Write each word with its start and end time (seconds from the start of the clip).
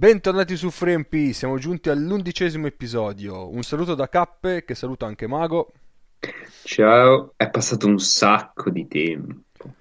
Bentornati 0.00 0.56
su 0.56 0.70
FreeMP, 0.70 1.32
siamo 1.32 1.58
giunti 1.58 1.90
all'undicesimo 1.90 2.66
episodio. 2.66 3.50
Un 3.50 3.62
saluto 3.62 3.94
da 3.94 4.08
Cappe, 4.08 4.64
che 4.64 4.74
saluta 4.74 5.04
anche 5.04 5.26
Mago. 5.26 5.74
Ciao, 6.62 7.34
è 7.36 7.50
passato 7.50 7.86
un 7.86 7.98
sacco 7.98 8.70
di 8.70 8.88
tempo. 8.88 9.62
Un 9.62 9.72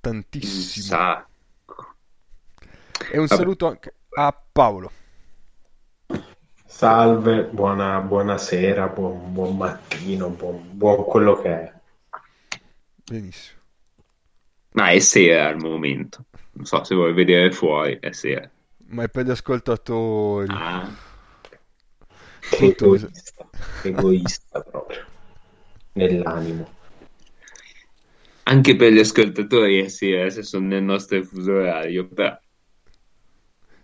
Tantissimo. 0.00 0.86
sacco. 0.86 1.94
E 3.12 3.18
un 3.18 3.26
Vabbè. 3.26 3.38
saluto 3.38 3.66
anche 3.66 3.92
a 4.16 4.44
Paolo. 4.50 4.90
Salve, 6.64 7.44
buona, 7.44 8.00
buonasera, 8.00 8.86
buon, 8.86 9.30
buon 9.30 9.58
mattino, 9.58 10.30
buon, 10.30 10.70
buon 10.70 11.04
quello 11.04 11.34
che 11.42 11.50
è. 11.50 11.72
Benissimo. 13.04 13.60
Ma 14.70 14.88
è 14.88 14.98
sera 15.00 15.48
al 15.48 15.58
momento. 15.58 16.24
Non 16.52 16.64
so 16.64 16.82
se 16.82 16.94
vuoi 16.94 17.12
vedere 17.12 17.52
fuori, 17.52 17.98
è 18.00 18.12
sera. 18.12 18.50
Ma 18.88 19.02
è 19.04 19.08
per 19.08 19.26
gli 19.26 19.30
ascoltatori. 19.30 20.48
Ah, 20.48 20.88
egoista, 22.58 23.44
egoista 23.82 24.60
proprio, 24.62 25.04
nell'animo. 25.94 26.66
anche 28.44 28.76
per 28.76 28.92
gli 28.92 28.98
ascoltatori 28.98 29.82
è 29.84 29.88
sera 29.88 30.30
se 30.30 30.42
sono 30.42 30.66
nel 30.68 30.82
nostro 30.82 31.22
fuso 31.22 31.52
orario, 31.52 32.08
però 32.08 32.34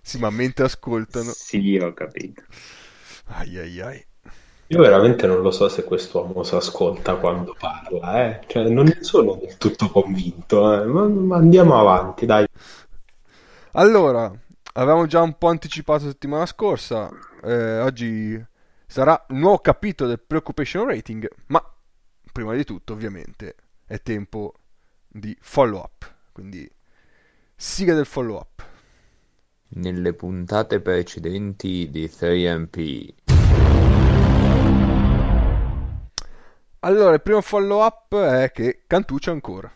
Sì, 0.02 0.18
ma 0.18 0.30
mentre 0.30 0.64
ascoltano... 0.64 1.32
sì, 1.32 1.78
ho 1.78 1.92
capito. 1.94 2.42
Ai 3.26 3.58
ai 3.58 3.80
ai. 3.80 4.06
Io 4.68 4.80
veramente 4.80 5.26
non 5.26 5.40
lo 5.42 5.50
so 5.52 5.68
se 5.68 5.84
quest'uomo 5.84 6.42
si 6.42 6.54
ascolta 6.56 7.16
quando 7.16 7.54
parla, 7.58 8.24
eh. 8.24 8.40
Cioè, 8.46 8.68
non 8.70 8.86
ne 8.86 8.98
sono 9.02 9.34
del 9.36 9.56
tutto 9.58 9.88
convinto, 9.90 10.72
eh. 10.82 10.84
Ma, 10.86 11.06
ma 11.06 11.36
andiamo 11.36 11.78
avanti, 11.78 12.26
dai. 12.26 12.46
Allora, 13.72 14.32
avevamo 14.72 15.06
già 15.06 15.20
un 15.20 15.36
po' 15.36 15.48
anticipato 15.48 16.06
settimana 16.06 16.46
scorsa. 16.46 17.10
eh, 17.42 17.80
oggi 17.80 18.42
sarà 18.86 19.24
un 19.28 19.38
nuovo 19.38 19.58
capitolo 19.58 20.08
del 20.08 20.20
Preoccupation 20.20 20.86
Rating. 20.86 21.28
Ma 21.46 21.62
prima 22.32 22.54
di 22.54 22.64
tutto, 22.64 22.92
ovviamente, 22.92 23.54
è 23.86 24.00
tempo 24.00 24.54
di 25.08 25.36
follow 25.40 25.80
up. 25.80 26.14
Quindi, 26.32 26.70
siga 27.54 27.94
del 27.94 28.06
follow 28.06 28.36
up. 28.36 28.66
Nelle 29.74 30.12
puntate 30.12 30.80
precedenti 30.80 31.88
di 31.90 32.06
3MP. 32.06 33.14
Allora, 36.80 37.14
il 37.14 37.22
primo 37.22 37.40
follow 37.40 37.84
up 37.84 38.16
è 38.16 38.50
che 38.50 38.82
Cantù 38.86 39.16
c'è 39.18 39.30
ancora. 39.30 39.72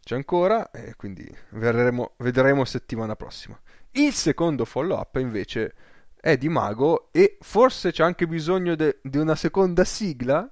C'è 0.00 0.14
ancora, 0.14 0.70
e 0.70 0.94
quindi 0.94 1.28
vedremo, 1.50 2.12
vedremo 2.18 2.64
settimana 2.64 3.16
prossima. 3.16 3.58
Il 3.92 4.12
secondo 4.12 4.64
follow 4.64 4.98
up 4.98 5.16
invece 5.16 5.74
è 6.20 6.36
di 6.36 6.48
Mago 6.48 7.08
e 7.12 7.38
forse 7.40 7.90
c'è 7.92 8.02
anche 8.02 8.26
bisogno 8.26 8.74
de- 8.74 8.98
di 9.02 9.18
una 9.18 9.34
seconda 9.34 9.84
sigla. 9.84 10.48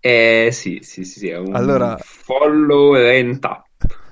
Eh 0.00 0.50
sì, 0.52 0.78
sì, 0.82 1.04
sì, 1.04 1.18
sì, 1.18 1.28
è 1.28 1.36
un 1.38 1.54
Allora- 1.54 1.96
follow 1.98 2.94
rent 2.94 3.44
up. 3.44 3.66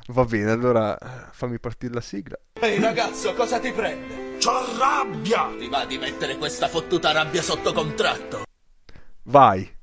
Va 0.08 0.24
bene, 0.24 0.50
allora 0.52 0.96
fammi 1.32 1.58
partire 1.58 1.92
la 1.94 2.00
sigla. 2.00 2.36
Ehi 2.60 2.80
ragazzo, 2.80 3.34
cosa 3.34 3.58
ti 3.58 3.72
prende? 3.72 4.36
C'ho 4.38 4.78
rabbia! 4.78 5.52
Ti 5.58 5.68
va 5.68 5.84
di 5.84 5.98
mettere 5.98 6.36
questa 6.36 6.68
fottuta 6.68 7.10
rabbia 7.12 7.42
sotto 7.42 7.72
contratto? 7.72 8.44
Vai. 9.24 9.75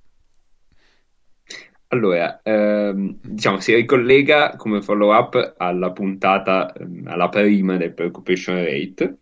Allora, 1.93 2.41
ehm, 2.41 3.19
diciamo, 3.21 3.59
si 3.59 3.75
ricollega 3.75 4.55
come 4.57 4.81
follow-up 4.81 5.53
alla 5.57 5.91
puntata, 5.91 6.73
ehm, 6.73 7.03
alla 7.07 7.29
prima 7.29 7.77
del 7.77 7.93
Preoccupation 7.93 8.55
Rate 8.55 9.17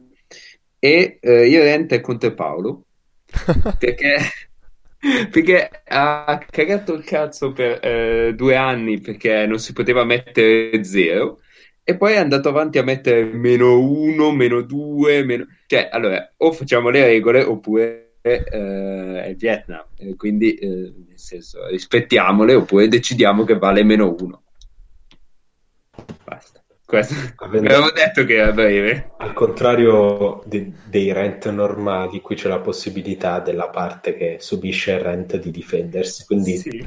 e 0.79 1.17
eh, 1.19 1.47
io 1.47 1.63
rente 1.63 1.99
contro 1.99 2.33
Paolo. 2.33 2.85
Perché, 3.77 4.17
perché 5.31 5.69
ha 5.87 6.45
cagato 6.49 6.93
il 6.93 7.03
cazzo 7.03 7.53
per 7.53 7.79
eh, 7.81 8.33
due 8.35 8.55
anni 8.55 8.99
perché 8.99 9.45
non 9.47 9.57
si 9.57 9.73
poteva 9.73 10.03
mettere 10.03 10.83
zero 10.83 11.39
e 11.83 11.97
poi 11.97 12.13
è 12.13 12.17
andato 12.17 12.49
avanti 12.49 12.77
a 12.77 12.83
mettere 12.83 13.23
meno 13.23 13.79
uno, 13.79 14.31
meno 14.31 14.61
due, 14.61 15.23
meno... 15.23 15.45
Cioè, 15.65 15.89
allora, 15.91 16.31
o 16.37 16.51
facciamo 16.51 16.89
le 16.89 17.05
regole 17.05 17.41
oppure 17.43 18.00
eh, 18.21 19.23
è 19.23 19.35
Vietnam, 19.35 19.85
quindi 20.15 20.55
eh, 20.55 20.67
nel 20.67 21.19
senso 21.19 21.67
rispettiamole 21.67 22.53
oppure 22.53 22.87
decidiamo 22.87 23.43
che 23.43 23.57
vale 23.57 23.83
meno 23.83 24.15
uno. 24.19 24.43
Basta. 26.23 26.63
Questo... 26.85 27.15
Avendo- 27.37 27.69
Avevo 27.69 27.91
detto 27.91 28.25
che 28.25 28.35
era 28.35 28.51
breve. 28.51 29.11
Al 29.17 29.33
contrario 29.33 30.43
de- 30.45 30.73
dei 30.85 31.13
rent 31.13 31.49
normali, 31.49 32.19
qui 32.19 32.35
c'è 32.35 32.49
la 32.49 32.59
possibilità 32.59 33.39
della 33.39 33.69
parte 33.69 34.13
che 34.15 34.37
subisce 34.39 34.91
il 34.91 34.99
rent 34.99 35.37
di 35.37 35.51
difendersi. 35.51 36.25
Quindi 36.25 36.57
Sì. 36.57 36.85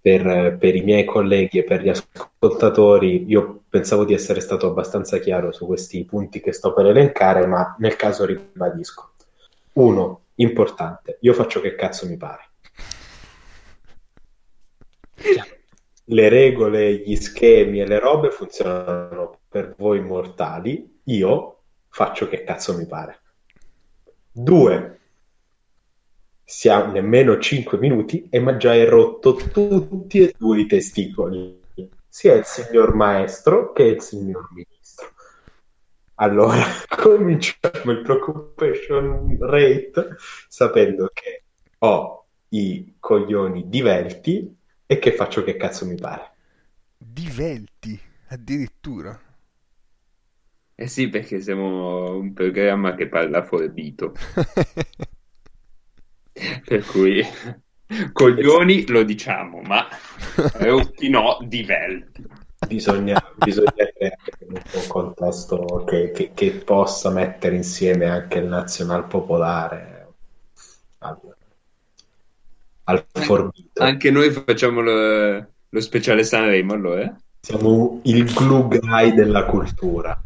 per, 0.00 0.56
per 0.58 0.74
i 0.74 0.82
miei 0.82 1.04
colleghi 1.04 1.58
e 1.58 1.62
per 1.64 1.82
gli 1.82 1.90
ascoltatori, 1.90 3.24
io 3.28 3.62
pensavo 3.68 4.04
di 4.04 4.14
essere 4.14 4.40
stato 4.40 4.66
abbastanza 4.66 5.18
chiaro 5.18 5.52
su 5.52 5.64
questi 5.64 6.04
punti 6.04 6.40
che 6.40 6.52
sto 6.52 6.72
per 6.72 6.86
elencare, 6.86 7.46
ma 7.46 7.76
nel 7.78 7.94
caso 7.94 8.24
ribadisco. 8.24 9.12
Uno, 9.74 10.22
importante, 10.36 11.18
io 11.20 11.32
faccio 11.32 11.60
che 11.60 11.74
cazzo 11.74 12.06
mi 12.06 12.16
pare. 12.16 12.50
Le 16.06 16.28
regole, 16.28 16.96
gli 16.96 17.16
schemi 17.16 17.80
e 17.80 17.86
le 17.86 17.98
robe 17.98 18.30
funzionano 18.30 19.40
per 19.48 19.74
voi 19.78 20.00
mortali, 20.00 21.00
io 21.04 21.60
faccio 21.88 22.28
che 22.28 22.44
cazzo 22.44 22.76
mi 22.76 22.86
pare. 22.86 23.20
Due, 24.30 24.98
siamo 26.42 26.92
nemmeno 26.92 27.38
5 27.38 27.78
minuti 27.78 28.26
e 28.28 28.38
ma 28.38 28.56
già 28.56 28.70
hai 28.70 28.84
rotto 28.84 29.34
tutti 29.34 30.18
e 30.18 30.34
due 30.36 30.60
i 30.60 30.66
testicoli, 30.66 31.62
sia 32.08 32.34
il 32.34 32.44
signor 32.44 32.94
maestro 32.94 33.72
che 33.72 33.84
il 33.84 34.02
signor 34.02 34.48
ministro. 34.52 34.73
Allora, 36.16 36.64
cominciamo 36.88 37.90
il 37.92 38.02
preoccupation 38.02 39.36
rate 39.40 40.16
sapendo 40.48 41.10
che 41.12 41.44
ho 41.78 42.26
i 42.50 42.96
coglioni 43.00 43.68
divelti 43.68 44.56
e 44.86 44.98
che 44.98 45.12
faccio 45.12 45.42
che 45.42 45.56
cazzo 45.56 45.86
mi 45.86 45.96
pare. 45.96 46.32
Divelti, 46.96 48.00
addirittura. 48.28 49.20
Eh 50.76 50.86
sì, 50.88 51.08
perché 51.08 51.40
siamo 51.40 52.16
un 52.16 52.32
programma 52.32 52.94
che 52.94 53.08
parla 53.08 53.44
forbito, 53.44 54.12
per 56.64 56.84
cui 56.84 57.22
coglioni 58.12 58.86
lo 58.88 59.04
diciamo, 59.04 59.60
ma 59.62 59.86
rotti 60.58 61.08
no, 61.08 61.38
divelti. 61.46 62.26
Bisogna, 62.66 63.20
bisogna 63.36 63.72
creare 63.74 64.16
un 64.48 64.86
contesto 64.88 65.84
che, 65.86 66.10
che- 66.10 66.32
che 66.34 66.50
possa 66.52 67.10
mettere 67.10 67.56
insieme 67.56 68.06
anche 68.06 68.38
il 68.38 68.46
nazional 68.46 69.06
popolare 69.06 70.06
al, 70.98 71.18
al 72.84 73.04
forbito. 73.12 73.82
Anche 73.82 74.10
noi 74.10 74.30
facciamo 74.30 74.80
lo, 74.80 75.46
lo 75.68 75.80
speciale 75.80 76.24
Sanremo, 76.24 76.74
allora? 76.74 77.16
Siamo 77.40 78.00
il 78.04 78.24
glue 78.32 78.78
guy 78.78 79.12
della 79.14 79.44
cultura. 79.44 80.22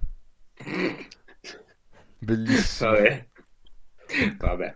Bellissimo. 2.21 2.91
Vabbè. 2.91 3.27
Vabbè. 4.39 4.75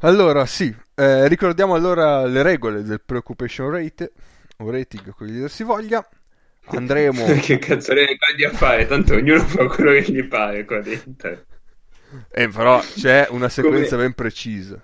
Allora, 0.00 0.44
sì, 0.46 0.74
eh, 0.94 1.26
ricordiamo 1.28 1.74
allora 1.74 2.24
le 2.26 2.42
regole 2.42 2.82
del 2.82 3.00
Preoccupation 3.04 3.70
Rate, 3.70 4.12
o 4.58 4.70
rating, 4.70 5.14
come 5.14 5.30
dir 5.30 5.50
si 5.50 5.62
voglia. 5.62 6.06
Andremo... 6.66 7.24
Che 7.40 7.58
cazzo 7.58 7.92
ne 7.92 8.06
ricordi 8.06 8.44
a 8.44 8.50
fare? 8.50 8.86
Tanto 8.86 9.14
ognuno 9.14 9.40
fa 9.40 9.66
quello 9.66 9.92
che 9.92 10.12
gli 10.12 10.24
pare 10.24 10.64
qua 10.64 10.80
dentro. 10.80 11.44
Eh, 12.30 12.48
però 12.48 12.80
c'è 12.80 13.26
una 13.30 13.48
sequenza 13.48 13.96
ben 13.96 14.14
precisa. 14.14 14.80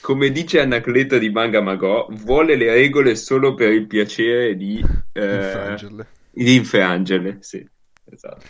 Come 0.00 0.30
dice 0.30 0.60
Anacleto 0.60 1.18
di 1.18 1.30
Manga 1.30 1.60
Magò, 1.60 2.06
vuole 2.10 2.56
le 2.56 2.72
regole 2.72 3.16
solo 3.16 3.54
per 3.54 3.72
il 3.72 3.86
piacere 3.86 4.54
di, 4.56 4.84
eh, 5.12 5.34
Infrangerle. 5.34 6.06
di 6.30 6.54
infrangerle. 6.54 7.38
Sì, 7.40 7.68
esatto. 8.04 8.44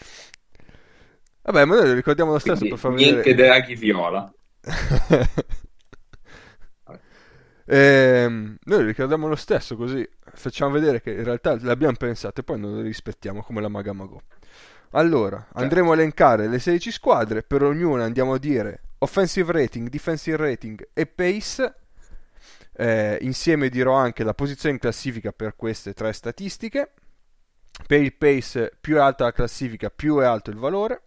Vabbè, 1.42 1.64
ma 1.64 1.76
noi 1.76 1.94
ricordiamo 1.94 2.32
lo 2.32 2.38
stesso 2.38 2.58
Quindi, 2.58 2.74
per 2.74 2.78
far 2.78 2.92
niente 2.92 3.30
vedere... 3.30 3.48
Draghi 3.48 3.74
Viola. 3.74 4.34
Ehm, 7.66 8.56
noi 8.64 8.84
ricordiamo 8.84 9.26
lo 9.26 9.34
stesso 9.34 9.76
così 9.76 10.08
facciamo 10.34 10.70
vedere 10.70 11.00
che 11.00 11.10
in 11.10 11.24
realtà 11.24 11.58
l'abbiamo 11.60 11.96
pensato 11.96 12.40
e 12.40 12.44
poi 12.44 12.60
non 12.60 12.74
lo 12.74 12.80
rispettiamo 12.80 13.42
come 13.42 13.60
la 13.60 13.68
Magamago. 13.68 14.22
Allora, 14.90 15.48
andremo 15.54 15.90
a 15.90 15.94
elencare 15.94 16.48
le 16.48 16.58
16 16.58 16.92
squadre, 16.92 17.42
per 17.42 17.62
ognuna 17.62 18.04
andiamo 18.04 18.34
a 18.34 18.38
dire 18.38 18.82
offensive 18.98 19.52
rating, 19.52 19.88
defensive 19.88 20.36
rating 20.36 20.88
e 20.92 21.06
pace. 21.06 21.74
Eh, 22.78 23.18
insieme 23.22 23.70
dirò 23.70 23.94
anche 23.94 24.22
la 24.22 24.34
posizione 24.34 24.74
in 24.74 24.80
classifica 24.80 25.32
per 25.32 25.56
queste 25.56 25.92
tre 25.94 26.12
statistiche. 26.12 26.92
per 27.86 28.00
il 28.00 28.14
pace 28.14 28.72
più 28.80 28.96
è 28.96 28.98
alta 29.00 29.24
la 29.24 29.32
classifica 29.32 29.90
più 29.90 30.18
è 30.18 30.24
alto 30.24 30.50
il 30.50 30.56
valore 30.56 31.02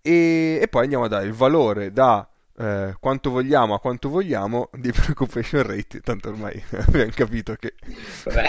e, 0.00 0.58
e 0.60 0.68
poi 0.68 0.82
andiamo 0.82 1.04
a 1.04 1.08
dare 1.08 1.26
il 1.26 1.32
valore 1.32 1.92
da 1.92 2.28
eh, 2.58 2.94
quanto 3.00 3.30
vogliamo 3.30 3.74
a 3.74 3.80
quanto 3.80 4.08
vogliamo 4.08 4.68
di 4.74 4.92
preoccupation 4.92 5.62
rate 5.62 6.00
tanto 6.00 6.28
ormai 6.28 6.62
abbiamo 6.86 7.10
capito 7.14 7.54
che 7.56 7.74
Vabbè. 8.24 8.48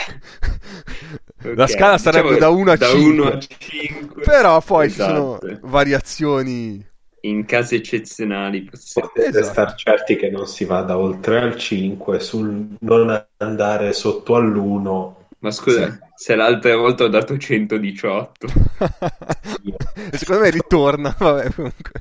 la 1.56 1.68
scala 1.68 1.98
sarebbe 1.98 2.36
diciamo 2.36 2.38
da 2.38 2.50
1 2.50 2.72
a 2.72 2.76
da 2.76 2.88
5 2.88 3.26
1 3.26 3.26
a 3.26 3.38
5. 3.40 4.24
però 4.24 4.62
poi 4.62 4.90
ci 4.90 5.02
Esatto. 5.02 5.38
sono 5.40 5.40
variazioni 5.62 6.86
In 7.22 7.46
casi 7.46 7.76
eccezionali 7.76 8.64
possiamo... 8.64 9.10
Potete 9.14 9.40
Esatto. 9.40 9.44
star 9.44 9.74
certi 9.76 10.16
che 10.16 10.30
non 10.30 10.46
si 10.48 10.66
vada 10.66 10.98
oltre 10.98 11.40
al 11.42 11.56
5 11.58 12.20
sul 12.20 12.76
non 12.82 13.28
andare 13.38 13.94
sotto 13.94 14.36
all'1 14.36 15.14
Ma 15.40 15.52
scusa, 15.52 16.00
se 16.16 16.36
l'altra 16.36 16.76
volta 16.78 17.04
ho 17.04 17.08
dato 17.10 17.38
118. 17.38 18.48
e 20.10 20.18
secondo 20.18 20.42
me 20.44 20.50
ritorna 20.50 21.16
vabbè 21.18 21.52
comunque 21.54 21.92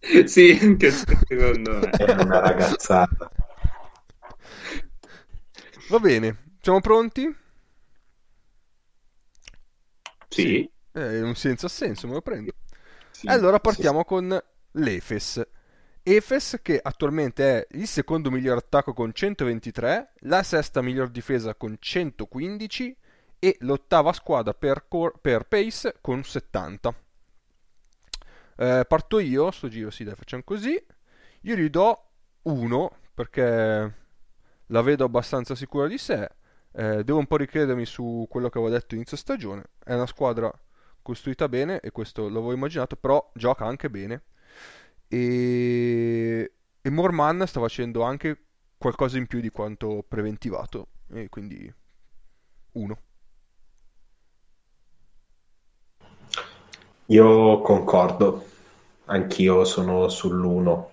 sì, 0.26 0.58
anche 0.60 0.90
secondo 0.90 1.78
me. 1.78 1.90
è 1.90 2.10
una 2.12 2.40
ragazzata. 2.40 3.30
va 5.88 5.98
bene 5.98 6.46
siamo 6.60 6.80
pronti? 6.80 7.34
Sì. 10.28 10.70
Eh, 10.92 11.22
un 11.22 11.34
senza 11.34 11.68
senso 11.68 12.06
me 12.06 12.14
lo 12.14 12.20
prendo 12.20 12.52
Sì, 13.10 13.26
Allora 13.28 13.56
sì, 13.56 13.62
partiamo 13.62 14.04
con 14.04 14.38
l'Efes. 14.72 15.46
Efes 16.02 16.58
che 16.62 16.80
attualmente 16.82 17.44
è 17.44 17.66
il 17.76 17.86
secondo 17.86 18.30
miglior 18.30 18.58
attacco 18.58 18.92
con 18.92 19.12
123, 19.12 20.12
la 20.20 20.42
sesta 20.42 20.82
miglior 20.82 21.08
difesa 21.10 21.54
con 21.54 21.76
115 21.78 22.96
e 23.38 23.56
l'ottava 23.60 24.12
squadra 24.12 24.52
per, 24.54 24.86
cor- 24.88 25.18
per 25.20 25.44
pace 25.46 25.96
con 26.00 26.22
70. 26.22 26.94
Eh, 28.60 28.84
parto 28.88 29.20
io, 29.20 29.52
sto 29.52 29.68
giro 29.68 29.88
sì 29.90 30.02
dai 30.02 30.16
facciamo 30.16 30.42
così. 30.44 30.76
Io 31.42 31.54
gli 31.54 31.68
do 31.70 32.10
1 32.42 32.90
perché 33.14 33.94
la 34.66 34.82
vedo 34.82 35.04
abbastanza 35.04 35.54
sicura 35.54 35.86
di 35.86 35.96
sé. 35.96 36.28
Eh, 36.72 37.04
devo 37.04 37.18
un 37.18 37.26
po' 37.26 37.36
ricredermi 37.36 37.86
su 37.86 38.26
quello 38.28 38.48
che 38.48 38.58
avevo 38.58 38.72
detto 38.72 38.96
inizio 38.96 39.16
stagione. 39.16 39.64
È 39.82 39.94
una 39.94 40.06
squadra 40.06 40.52
costruita 41.02 41.48
bene 41.48 41.78
e 41.80 41.92
questo 41.92 42.24
l'avevo 42.28 42.52
immaginato, 42.52 42.96
però 42.96 43.30
gioca 43.34 43.64
anche 43.64 43.88
bene. 43.90 44.24
E, 45.06 46.52
e 46.80 46.90
Morman 46.90 47.46
sta 47.46 47.60
facendo 47.60 48.02
anche 48.02 48.46
qualcosa 48.76 49.18
in 49.18 49.26
più 49.28 49.40
di 49.40 49.50
quanto 49.50 50.04
preventivato. 50.06 50.88
E 51.10 51.28
quindi 51.28 51.72
1. 52.72 53.02
Io 57.10 57.60
concordo, 57.62 58.44
anch'io 59.06 59.64
sono 59.64 60.08
sull'1. 60.08 60.90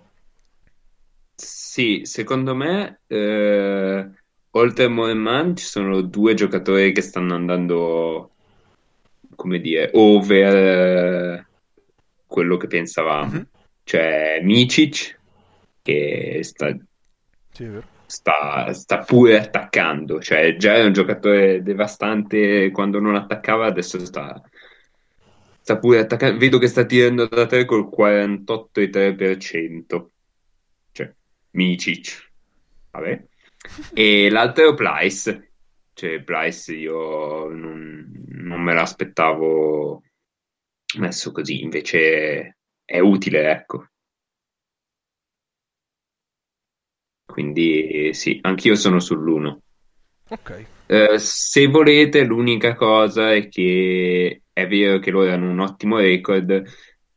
Sì, 1.36 2.02
secondo 2.06 2.56
me, 2.56 3.02
eh, 3.08 4.10
oltre 4.52 4.84
a 4.86 4.90
Moreman, 4.90 5.58
ci 5.58 5.66
sono 5.66 6.02
due 6.02 6.34
giocatori 6.34 6.94
che 6.94 7.02
stanno 7.02 7.36
andando, 7.36 8.32
come 9.36 9.60
dire, 9.60 9.90
over 9.94 10.56
eh, 10.56 11.48
quello 12.26 12.56
che 12.58 12.68
pensavamo. 12.68 13.32
Mhm. 13.32 13.48
Cioè 13.84 14.40
Micic, 14.42 15.20
che 15.82 16.40
sta, 16.44 16.76
Sì, 17.52 17.66
è 17.66 17.82
sta, 18.06 18.72
sta 18.74 19.00
pure 19.00 19.38
attaccando, 19.40 20.22
cioè 20.22 20.56
già 20.56 20.76
era 20.76 20.88
un 20.88 20.94
giocatore 20.94 21.62
devastante 21.62 22.72
quando 22.72 23.00
non 23.00 23.16
attaccava, 23.16 23.66
adesso 23.66 24.04
sta, 24.06 24.42
sta 25.66 25.80
pure 25.80 25.98
attaccando. 25.98 26.38
Vedo 26.38 26.60
che 26.60 26.68
sta 26.68 26.86
tirando 26.86 27.26
da 27.26 27.48
3 27.48 27.66
col 27.66 27.90
48,3%. 27.90 30.12
Cioè, 30.92 31.12
Micic. 31.52 32.32
Vabbè. 32.92 33.26
E 33.96 34.30
l'altro 34.30 34.70
è 34.70 34.76
Price. 34.76 35.54
Cioè, 35.92 36.22
Price 36.22 36.72
io 36.72 37.50
non, 37.50 38.14
non 38.28 38.62
me 38.62 38.76
l'aspettavo 38.76 40.04
messo 41.00 41.32
così, 41.32 41.64
invece 41.64 42.58
è 42.86 43.00
utile, 43.00 43.50
ecco. 43.50 43.88
Quindi 47.26 48.14
sì, 48.14 48.38
anch'io 48.44 48.76
sono 48.76 48.98
sull'1. 48.98 49.58
Ok. 50.30 50.66
Eh, 50.86 51.18
se 51.18 51.66
volete, 51.66 52.24
l'unica 52.24 52.76
cosa 52.76 53.34
è 53.34 53.48
che 53.48 54.44
è 54.56 54.68
vero 54.68 55.00
che 55.00 55.12
loro 55.12 55.34
hanno 55.34 55.50
un 55.50 55.60
ottimo 55.60 55.98
record, 55.98 56.64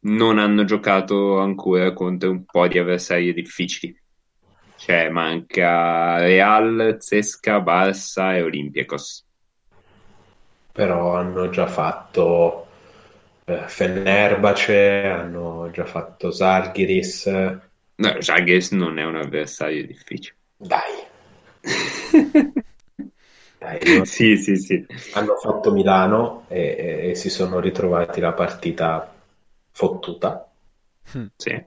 non 0.01 0.41
hanno 0.41 0.65
giocato 0.65 1.39
ancora 1.39 1.93
contro 1.93 2.31
un 2.31 2.45
po' 2.45 2.67
di 2.67 2.79
avversari 2.79 3.33
difficili. 3.33 3.97
Cioè, 4.75 5.09
manca 5.09 6.19
Real, 6.19 6.97
Zesca, 6.99 7.61
Barça 7.61 8.35
e 8.35 8.43
Olympiacos. 8.43 9.25
Però 10.73 11.15
hanno 11.15 11.49
già 11.49 11.69
fatto 11.69 12.67
eh, 13.45 13.63
Fenerbahce, 13.69 15.05
hanno 15.05 15.71
già 15.73 15.85
fatto 15.85 16.33
Zalgiris. 16.33 17.27
No, 17.27 18.19
Žalgiris 18.19 18.73
non 18.73 18.99
è 18.99 19.05
un 19.05 19.15
avversario 19.15 19.87
difficile. 19.87 20.37
Dai, 20.57 21.07
dai? 23.77 24.07
Sì, 24.07 24.37
sì, 24.37 24.57
sì. 24.57 24.87
hanno 25.15 25.37
fatto 25.37 25.73
Milano 25.73 26.45
e, 26.49 26.61
e- 26.79 27.11
e 27.11 27.15
si 27.15 27.29
sono 27.31 27.61
ritrovati 27.61 28.21
la 28.21 28.33
partita 28.33 29.13
fottuta, 29.71 30.49
Sì. 31.37 31.65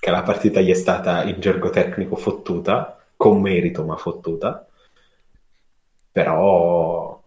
che 0.00 0.10
la 0.10 0.22
partita 0.22 0.60
gli 0.60 0.70
è 0.70 0.74
stata 0.74 1.24
in 1.24 1.40
gergo 1.40 1.70
tecnico 1.70 2.16
fottuta, 2.16 2.98
con 3.16 3.40
merito 3.40 3.84
ma 3.84 3.96
fottuta, 3.96 4.66
però 6.10 7.22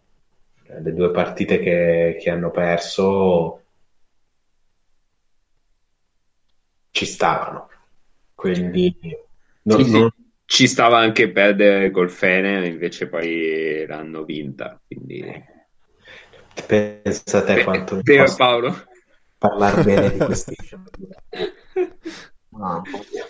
eh, 0.63 0.81
le 0.81 0.93
due 0.93 1.11
partite 1.11 1.59
che, 1.59 2.17
che 2.19 2.29
hanno 2.29 2.51
perso 2.51 3.61
ci 6.91 7.05
stavano, 7.05 7.69
quindi 8.33 8.95
non- 9.63 9.83
Sì, 9.83 9.89
sì. 9.89 9.99
non- 9.99 10.11
Ci 10.49 10.65
stava 10.65 10.97
anche 10.97 11.29
perdere 11.29 11.91
col 11.91 12.09
Fener, 12.09 12.63
invece 12.63 13.09
poi 13.09 13.85
l'hanno 13.85 14.23
vinta. 14.23 14.81
Quindi... 14.87 15.21
pensa 16.65 17.43
te 17.43 17.65
quanto 17.65 17.95
mi 17.95 18.01
Vero 18.01 18.23
possa 18.23 18.35
Paolo? 18.37 18.87
parlare 19.37 19.83
bene 19.83 20.09
di 20.09 20.17
questi 20.23 20.55
Mamma 22.51 22.81
mia. 22.81 23.27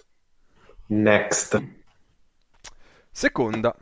Next. 0.89 1.61
Seconda, 3.09 3.75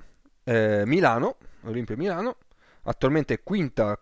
eh, 0.45 0.83
Milano, 0.85 1.35
Olimpia 1.63 1.97
Milano, 1.97 2.37
attualmente 2.83 3.33
è 3.33 3.43
quinta 3.43 3.99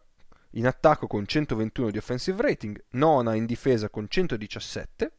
in 0.51 0.67
attacco 0.67 1.07
con 1.07 1.25
121 1.25 1.89
di 1.89 1.97
offensive 1.97 2.39
rating, 2.39 2.83
nona 2.91 3.33
in 3.33 3.47
difesa 3.47 3.89
con 3.89 4.05
117, 4.07 5.11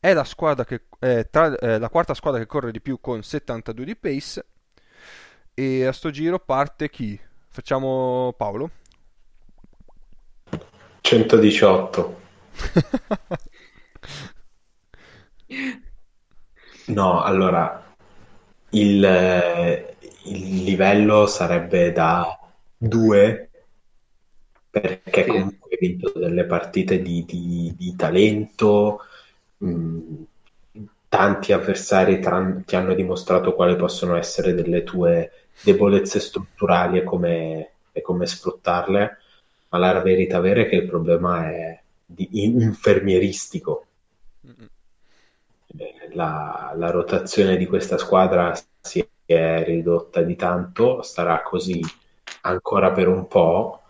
è 0.00 0.12
la, 0.12 0.24
squadra 0.24 0.64
che, 0.64 0.84
è 0.98 1.28
tra- 1.30 1.56
eh, 1.56 1.78
la 1.78 1.88
quarta 1.88 2.14
squadra 2.14 2.40
che 2.40 2.46
corre 2.46 2.72
di 2.72 2.80
più 2.80 3.00
con 3.00 3.22
72 3.22 3.84
di 3.84 3.96
pace 3.96 4.46
e 5.54 5.84
a 5.84 5.92
sto 5.92 6.10
giro 6.10 6.38
parte 6.38 6.88
chi? 6.88 7.18
Facciamo 7.48 8.32
Paolo? 8.36 8.70
118. 11.02 12.16
No, 16.86 17.22
allora 17.22 17.94
il, 18.70 19.04
eh, 19.04 19.96
il 20.24 20.64
livello 20.64 21.26
sarebbe 21.26 21.92
da 21.92 22.38
2 22.76 23.50
perché 24.70 25.26
comunque 25.26 25.70
hai 25.70 25.78
vinto 25.88 26.12
delle 26.18 26.44
partite 26.46 27.00
di, 27.02 27.24
di- 27.24 27.74
di 27.76 27.94
talento, 27.96 29.00
mh, 29.58 30.22
tanti 31.08 31.52
avversari 31.52 32.20
tran- 32.20 32.64
ti 32.64 32.76
hanno 32.76 32.94
dimostrato 32.94 33.54
quali 33.54 33.76
possono 33.76 34.16
essere 34.16 34.54
delle 34.54 34.82
tue 34.84 35.32
debolezze 35.62 36.20
strutturali 36.20 36.98
e 36.98 37.04
come, 37.04 37.70
e 37.92 38.00
come 38.02 38.26
sfruttarle, 38.26 39.18
ma 39.70 39.78
la 39.78 40.00
verità 40.00 40.40
vera 40.40 40.62
è 40.62 40.68
che 40.68 40.76
il 40.76 40.86
problema 40.86 41.50
è 41.50 41.80
infermieristico. 42.32 43.86
Eh, 45.76 46.08
La, 46.14 46.72
la 46.76 46.90
rotazione 46.90 47.56
di 47.56 47.66
questa 47.66 47.98
squadra 47.98 48.52
si 48.80 49.06
è 49.24 49.64
ridotta 49.64 50.22
di 50.22 50.36
tanto, 50.36 51.02
starà 51.02 51.42
così 51.42 51.80
ancora 52.42 52.92
per 52.92 53.08
un 53.08 53.26
po'. 53.26 53.82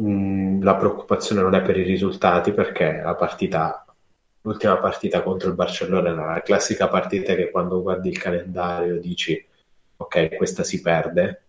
Mm, 0.00 0.62
la 0.62 0.76
preoccupazione 0.76 1.42
non 1.42 1.54
è 1.54 1.62
per 1.62 1.76
i 1.76 1.82
risultati 1.82 2.52
perché 2.52 3.00
la 3.02 3.14
partita, 3.14 3.84
l'ultima 4.42 4.78
partita 4.78 5.22
contro 5.22 5.48
il 5.48 5.54
Barcellona 5.54 6.10
era 6.10 6.32
la 6.34 6.42
classica 6.42 6.88
partita 6.88 7.34
che 7.34 7.50
quando 7.50 7.82
guardi 7.82 8.08
il 8.08 8.18
calendario 8.18 8.98
dici 9.00 9.44
ok, 9.96 10.36
questa 10.36 10.62
si 10.62 10.80
perde, 10.80 11.42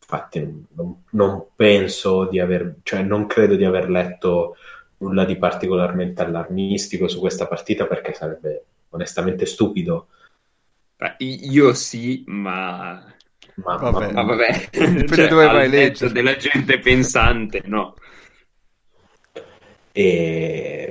infatti 0.00 0.66
non, 0.74 1.02
non 1.10 1.46
penso 1.56 2.26
di 2.28 2.38
aver, 2.38 2.76
cioè 2.82 3.02
non 3.02 3.26
credo 3.26 3.56
di 3.56 3.64
aver 3.64 3.88
letto 3.90 4.56
nulla 4.98 5.24
di 5.24 5.36
particolarmente 5.36 6.22
allarmistico 6.22 7.08
su 7.08 7.18
questa 7.18 7.48
partita 7.48 7.86
perché 7.86 8.14
sarebbe 8.14 8.64
onestamente 8.90 9.46
stupido. 9.46 10.08
Beh, 10.96 11.16
Io 11.18 11.74
sì, 11.74 12.22
ma 12.26 13.04
Ma, 13.54 13.76
Vabbè. 13.76 14.12
Ma 14.12 14.22
vabbè, 14.22 14.68
Dipende 14.70 15.06
cioè, 15.14 15.28
dove 15.28 15.48
vai 15.48 15.68
leggere. 15.68 16.12
della 16.12 16.36
gente 16.36 16.78
pensante, 16.78 17.62
no. 17.66 17.94
e 19.92 20.81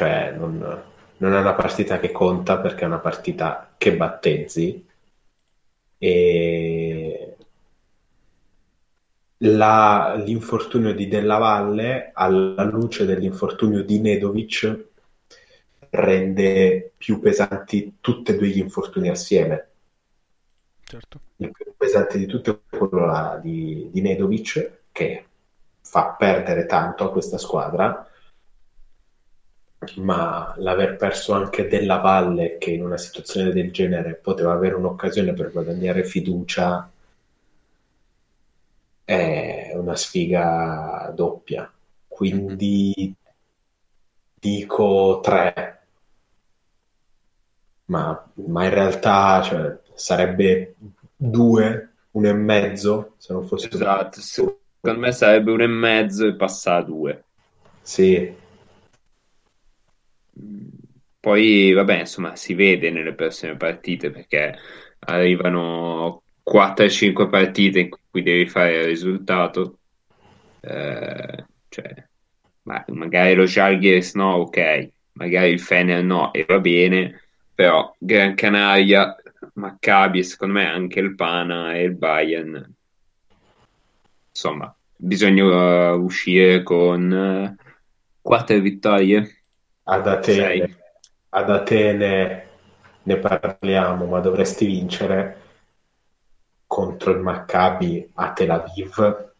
cioè 0.00 0.32
non, 0.34 0.82
non 1.18 1.34
è 1.34 1.38
una 1.38 1.52
partita 1.52 2.00
che 2.00 2.10
conta 2.10 2.58
perché 2.58 2.84
è 2.84 2.86
una 2.86 3.00
partita 3.00 3.74
che 3.76 3.94
battezzi. 3.94 4.86
E 5.98 7.36
la- 9.42 10.14
l'infortunio 10.24 10.94
di 10.94 11.06
Della 11.06 11.36
Valle 11.36 12.12
alla 12.14 12.62
luce 12.64 13.04
dell'infortunio 13.04 13.82
di 13.82 14.00
Nedovic 14.00 14.88
rende 15.90 16.92
più 16.96 17.20
pesanti 17.20 17.98
tutti 18.00 18.30
e 18.30 18.36
due 18.38 18.48
gli 18.48 18.58
infortuni 18.58 19.10
assieme. 19.10 19.68
Certo. 20.82 21.20
il 21.36 21.50
più 21.50 21.74
pesante 21.76 22.16
di 22.16 22.24
tutto 22.26 22.62
è 22.70 22.76
quello 22.76 23.04
là 23.04 23.38
di, 23.40 23.90
di 23.92 24.00
Nedovic 24.00 24.78
che 24.92 25.26
fa 25.82 26.16
perdere 26.18 26.64
tanto 26.64 27.04
a 27.04 27.12
questa 27.12 27.36
squadra 27.36 28.09
ma 29.96 30.54
l'aver 30.58 30.96
perso 30.96 31.32
anche 31.32 31.66
Della 31.66 31.98
Valle 31.98 32.58
che 32.58 32.70
in 32.70 32.84
una 32.84 32.98
situazione 32.98 33.50
del 33.52 33.72
genere 33.72 34.14
poteva 34.14 34.52
avere 34.52 34.74
un'occasione 34.74 35.32
per 35.32 35.50
guadagnare 35.52 36.04
fiducia 36.04 36.90
è 39.04 39.72
una 39.74 39.96
sfiga 39.96 41.10
doppia. 41.14 41.70
Quindi 42.06 43.14
dico 44.34 45.20
tre. 45.22 45.78
Ma, 47.86 48.30
ma 48.46 48.64
in 48.64 48.70
realtà 48.70 49.42
cioè, 49.42 49.78
sarebbe 49.94 50.76
due, 51.16 51.92
uno 52.12 52.28
e 52.28 52.32
mezzo 52.32 53.14
se 53.16 53.32
non 53.32 53.44
fosse 53.46 53.68
Esatto, 53.72 54.20
secondo 54.20 55.00
me 55.00 55.10
sarebbe 55.12 55.50
uno 55.50 55.64
e 55.64 55.66
mezzo 55.66 56.26
e 56.26 56.36
passa 56.36 56.76
a 56.76 56.82
due. 56.82 57.24
sì, 57.82 58.32
Poi, 61.20 61.72
vabbè, 61.72 62.00
insomma, 62.00 62.36
si 62.36 62.54
vede 62.54 62.90
nelle 62.90 63.14
prossime 63.14 63.56
partite 63.56 64.10
perché 64.10 64.56
arrivano 65.00 66.22
4-5 66.42 67.28
partite 67.28 67.80
in 67.80 67.88
cui 68.10 68.22
devi 68.22 68.46
fare 68.46 68.78
il 68.78 68.84
risultato. 68.84 69.78
Eh, 70.60 71.44
cioè, 71.68 72.08
ma- 72.62 72.84
magari 72.88 73.34
lo 73.34 73.46
Žalgiris 73.46 74.14
no, 74.14 74.34
ok, 74.34 74.90
magari 75.12 75.50
il 75.50 75.60
Fener 75.60 76.02
no, 76.02 76.32
e 76.32 76.44
va 76.46 76.58
bene, 76.58 77.20
però 77.54 77.94
Gran 77.98 78.34
Canaria, 78.34 79.14
Maccabi 79.54 80.22
secondo 80.22 80.54
me 80.54 80.66
anche 80.66 81.00
il 81.00 81.14
Pana 81.14 81.74
e 81.74 81.82
il 81.82 81.94
Bayern. 81.96 82.74
Insomma, 84.30 84.74
bisogna 84.96 85.92
uh, 85.92 86.02
uscire 86.02 86.62
con 86.62 87.10
uh, 87.10 87.64
quattro 88.20 88.58
vittorie. 88.58 89.39
Ad 89.84 90.06
Atene, 90.06 90.42
Sei. 90.44 90.76
ad 91.30 91.50
Atene 91.50 92.48
ne 93.02 93.16
parliamo 93.16 94.06
ma 94.06 94.20
dovresti 94.20 94.66
vincere 94.66 95.38
contro 96.66 97.10
il 97.12 97.20
Maccabi 97.20 98.10
a 98.14 98.32
Tel 98.32 98.50
Aviv 98.50 99.32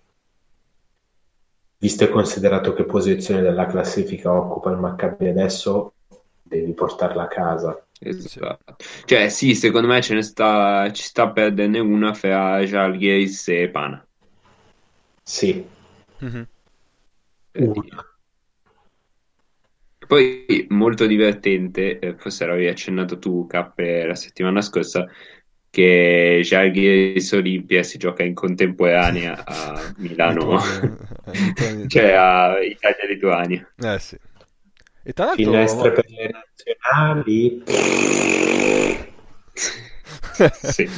visto 1.78 2.04
e 2.04 2.09
considerato 2.09 2.73
che 2.73 2.85
posizione 2.85 3.40
della 3.42 3.66
classifica 3.66 4.32
occupa 4.32 4.70
il 4.70 4.78
Maccabi 4.78 5.28
adesso 5.28 5.94
devi 6.42 6.73
portarla 6.73 7.25
a 7.25 7.28
casa 7.28 7.85
Esatto. 8.02 8.76
Cioè, 9.04 9.28
sì, 9.28 9.54
secondo 9.54 9.87
me 9.87 10.00
ce 10.00 10.14
ne 10.14 10.23
sta, 10.23 10.90
ci 10.90 11.02
sta 11.02 11.25
a 11.25 11.32
perderne 11.32 11.80
una 11.80 12.14
fra 12.14 12.64
Žalgiris 12.64 13.49
e 13.49 13.68
Pana. 13.68 14.02
sì, 15.23 15.64
Mhm. 16.20 16.49
per 17.52 17.68
una. 17.68 18.09
Poi 20.10 20.66
molto 20.70 21.06
divertente, 21.06 22.00
eh, 22.00 22.16
forse 22.16 22.44
l'avevi 22.44 22.66
accennato 22.66 23.20
tu, 23.20 23.46
Cappe, 23.46 24.04
la 24.04 24.16
settimana 24.16 24.60
scorsa, 24.60 25.06
che 25.70 26.40
Žalgiris 26.42 27.30
Olimpia 27.30 27.84
si 27.84 27.96
gioca 27.96 28.24
in 28.24 28.34
contemporanea 28.34 29.44
a 29.46 29.80
Milano, 29.98 30.58
cioè 31.86 32.10
a 32.10 32.60
Italia-Lituania. 32.60 33.72
Eh 33.80 33.98
sì. 34.00 34.18
E 35.04 35.12
tra 35.12 35.26
l'altro... 35.26 35.44
finestre 35.44 35.92
per 35.94 36.04
le 36.08 36.30
nazionali 36.32 37.62
Sì. 40.72 40.88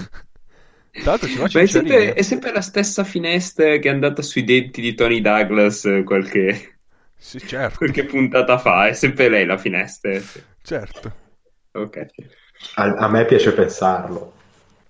Tra 0.90 1.11
l'altro 1.11 1.28
ci 1.28 1.37
faccio 1.37 1.59
Ma 1.59 1.64
è 1.64 1.66
sempre, 1.66 2.14
è 2.14 2.23
sempre 2.23 2.50
la 2.50 2.62
stessa 2.62 3.04
finestra 3.04 3.76
che 3.76 3.90
è 3.90 3.92
andata 3.92 4.23
sui 4.23 4.45
denti 4.45 4.81
di 4.81 4.95
Tony 4.95 5.21
Douglas 5.21 5.85
eh, 5.85 6.02
qualche, 6.02 6.72
Sì, 7.23 7.41
certo, 7.43 7.79
qualche 7.79 8.05
puntata 8.05 8.59
fa, 8.59 8.88
è 8.88 8.93
sempre 8.93 9.29
lei 9.29 9.47
la 9.47 9.59
finestra. 9.59 10.12
certo. 10.62 11.12
Ok, 11.75 11.97
a, 12.76 12.85
a 13.05 13.09
me 13.09 13.25
piace 13.25 13.52
pensarlo 13.52 14.33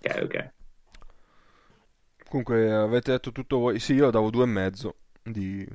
ok, 0.05 0.23
ok. 0.25 0.37
Comunque 2.29 2.73
avete 2.73 3.11
detto 3.13 3.33
tutto 3.33 3.59
voi. 3.59 3.79
Sì, 3.79 3.95
io 3.95 4.11
davo 4.11 4.31
due 4.31 4.45
e 4.45 4.47
mezzo 4.47 4.97
di, 5.23 5.67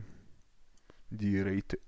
di 1.07 1.41
rate. 1.41 1.81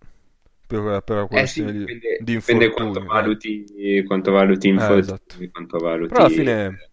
Per, 0.67 1.01
per 1.03 1.15
la 1.17 1.25
Eh 1.29 1.47
sì, 1.47 1.63
questione 1.63 1.71
di, 1.73 1.89
dipende, 1.89 2.17
di 2.17 2.33
dipende 2.35 2.71
infortuni. 2.73 2.73
quanto 2.73 3.01
eh. 3.01 3.05
valuti, 3.05 4.03
quanto 4.05 4.31
valuti 4.31 4.67
Eh, 4.75 4.97
infortuni, 4.97 4.99
esatto. 4.99 5.35
quanto 5.51 5.77
valuti... 5.79 6.13
Però 6.13 6.21
alla 6.21 6.29
fine 6.29 6.89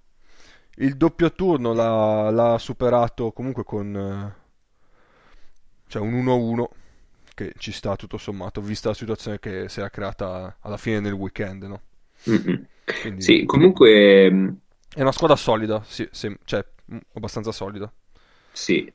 il 0.77 0.97
doppio 0.97 1.33
turno 1.33 1.73
l'ha, 1.73 2.31
l'ha 2.31 2.59
superato 2.59 3.33
comunque 3.33 3.65
con 3.65 3.97
eh, 3.97 4.35
cioè 5.89 6.03
un 6.03 6.15
1-1 6.15 6.69
che 7.37 7.55
ci 7.59 7.73
sta 7.73 7.97
tutto 7.97 8.19
sommato, 8.19 8.61
vista 8.63 8.89
la 8.91 8.97
situazione 8.97 9.39
che 9.39 9.69
si 9.69 9.79
era 9.81 9.91
creata 9.91 10.59
alla 10.61 10.79
fine 10.79 11.01
del 11.03 11.13
weekend, 11.13 11.65
no? 11.65 11.83
Quindi 12.99 13.33
Sì, 13.35 13.45
comunque, 13.45 14.31
mh, 14.31 14.61
è 14.93 15.01
una 15.03 15.13
squadra 15.13 15.37
solida, 15.37 15.83
sì, 15.87 16.09
sì, 16.11 16.37
cioè 16.45 16.65
mm, 16.93 16.99
abbastanza 17.15 17.53
solida. 17.53 17.93
sì, 18.53 18.93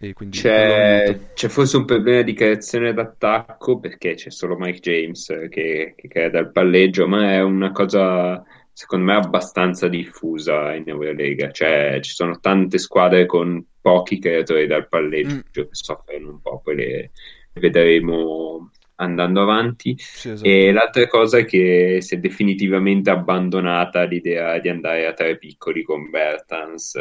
E 0.00 0.14
C'è, 0.28 1.30
c'è 1.32 1.48
forse 1.48 1.78
un 1.78 1.86
problema 1.86 2.20
di 2.22 2.34
creazione 2.34 2.92
d'attacco 2.92 3.78
perché 3.80 4.14
c'è 4.14 4.30
solo 4.30 4.56
Mike 4.58 4.80
James 4.80 5.30
eh, 5.30 5.48
che, 5.48 5.94
che 5.96 6.08
crea 6.08 6.28
dal 6.28 6.52
palleggio, 6.52 7.08
ma 7.08 7.32
è 7.32 7.42
una 7.42 7.72
cosa 7.72 8.42
secondo 8.72 9.06
me 9.06 9.14
abbastanza 9.14 9.88
diffusa 9.88 10.74
in 10.74 10.88
Eurolega. 10.88 11.50
Cioè, 11.50 12.00
ci 12.02 12.10
sono 12.12 12.38
tante 12.38 12.76
squadre 12.78 13.24
con 13.24 13.64
pochi 13.80 14.18
creatori 14.18 14.66
dal 14.66 14.88
palleggio 14.88 15.24
Mm. 15.24 15.42
che 15.50 15.68
soffrono 15.70 16.30
un 16.32 16.40
po', 16.42 16.60
poi 16.60 16.76
le, 16.76 16.84
le 16.86 17.12
vedremo 17.58 18.70
andando 18.96 19.42
avanti. 19.42 19.94
Sì, 19.98 20.30
esatto. 20.30 20.48
E 20.48 20.72
l'altra 20.72 21.06
cosa 21.06 21.38
è 21.38 21.44
che 21.44 21.98
si 22.00 22.14
è 22.14 22.18
definitivamente 22.18 23.10
abbandonata 23.10 24.04
l'idea 24.04 24.58
di 24.58 24.68
andare 24.68 25.06
a 25.06 25.12
tre 25.12 25.38
piccoli 25.38 25.82
con 25.82 26.10
Bertans. 26.10 26.92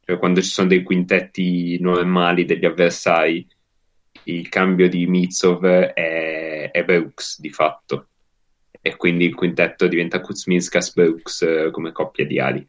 Cioè, 0.00 0.18
quando 0.18 0.42
ci 0.42 0.48
sono 0.48 0.68
dei 0.68 0.82
quintetti 0.82 1.78
normali 1.80 2.44
degli 2.44 2.66
avversari, 2.66 3.46
il 4.24 4.48
cambio 4.48 4.88
di 4.88 5.06
Mitsov 5.06 5.64
è, 5.64 6.70
è 6.70 6.84
Brooks 6.84 7.40
di 7.40 7.50
fatto. 7.50 8.08
E 8.80 8.96
quindi 8.96 9.24
il 9.24 9.34
quintetto 9.34 9.86
diventa 9.86 10.20
Kuzminskas 10.20 10.92
Brooks 10.92 11.42
eh, 11.42 11.70
come 11.70 11.90
coppia 11.92 12.26
di 12.26 12.38
ali. 12.38 12.66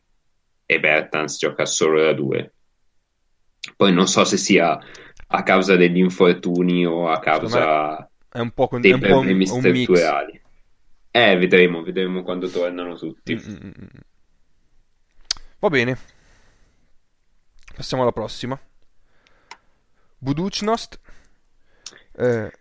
E 0.65 0.79
Bertans 0.79 1.38
gioca 1.38 1.65
solo 1.65 2.01
da 2.01 2.13
due. 2.13 2.53
Poi 3.75 3.91
non 3.91 4.07
so 4.07 4.24
se 4.24 4.38
sia 4.38 4.79
a 5.36 5.44
causa 5.44 5.75
degli 5.75 5.98
infortuni 5.98 6.86
o 6.86 7.10
a 7.10 7.20
causa 7.20 8.10
È 8.30 8.39
un 8.39 8.51
po', 8.51 8.68
con- 8.68 8.82
dei 8.82 8.92
un, 8.92 9.00
po' 9.00 9.06
un, 9.06 9.12
problemi 9.12 9.48
un 9.50 9.60
strutturali. 9.60 10.42
Eh, 11.12 11.38
vedremo, 11.38 11.82
vedremo 11.82 12.24
quando 12.24 12.50
tornano 12.50 12.96
tutti. 12.96 13.36
Mm, 13.36 13.54
mm, 13.54 13.68
mm. 13.68 14.01
Va 15.60 15.70
bene. 15.70 15.98
Passiamo 17.75 18.04
alla 18.04 18.12
prossima. 18.12 18.60
Buducnost. 20.18 21.00
Eh, 22.18 22.46
ho 22.46 22.51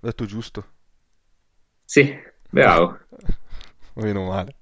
detto 0.00 0.24
giusto. 0.26 0.66
Sì, 1.84 2.14
bravo. 2.48 2.98
Meno 3.94 4.26
male. 4.26 4.56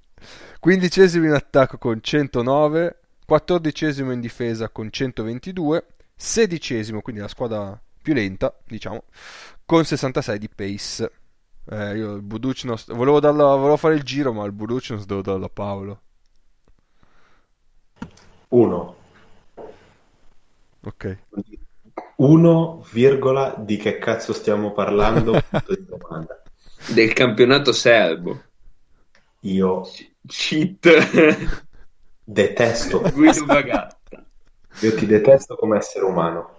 Quindicesimo 0.59 1.27
in 1.27 1.33
attacco 1.33 1.79
con 1.79 2.03
109, 2.03 3.01
quattordicesimo 3.25 4.13
in 4.13 4.21
difesa 4.21 4.69
con 4.69 4.91
122, 4.91 5.87
sedicesimo, 6.21 7.01
quindi 7.01 7.23
la 7.23 7.29
squadra 7.29 7.81
più 8.03 8.13
lenta, 8.13 8.55
diciamo, 8.67 9.05
con 9.65 9.85
66 9.85 10.39
di 10.39 10.49
pace. 10.55 11.13
Eh, 11.71 11.97
io 11.97 12.15
il 12.15 12.23
Buducnost, 12.23 12.93
volevo, 12.93 13.21
darla, 13.21 13.55
volevo 13.55 13.79
fare 13.79 13.95
il 13.95 14.03
giro, 14.03 14.33
ma 14.33 14.45
il 14.45 14.53
Buducnost 14.53 15.07
devo 15.07 15.23
darlo 15.23 15.47
a 15.47 15.51
Paolo. 15.51 16.01
uno 18.49 18.97
Ok. 20.83 21.19
1, 22.17 22.87
virgola, 22.93 23.55
di 23.59 23.77
che 23.77 23.99
cazzo 23.99 24.35
stiamo 24.35 24.73
parlando? 24.73 25.43
Del 26.93 27.13
campionato 27.15 27.73
serbo. 27.73 28.43
Io 29.41 29.89
Cheat. 30.27 31.49
detesto 32.25 33.01
Guido 33.13 33.45
Bagatta. 33.47 34.00
Io 34.83 34.95
ti 34.95 35.07
detesto 35.07 35.57
come 35.57 35.77
essere 35.77 36.05
umano. 36.05 36.59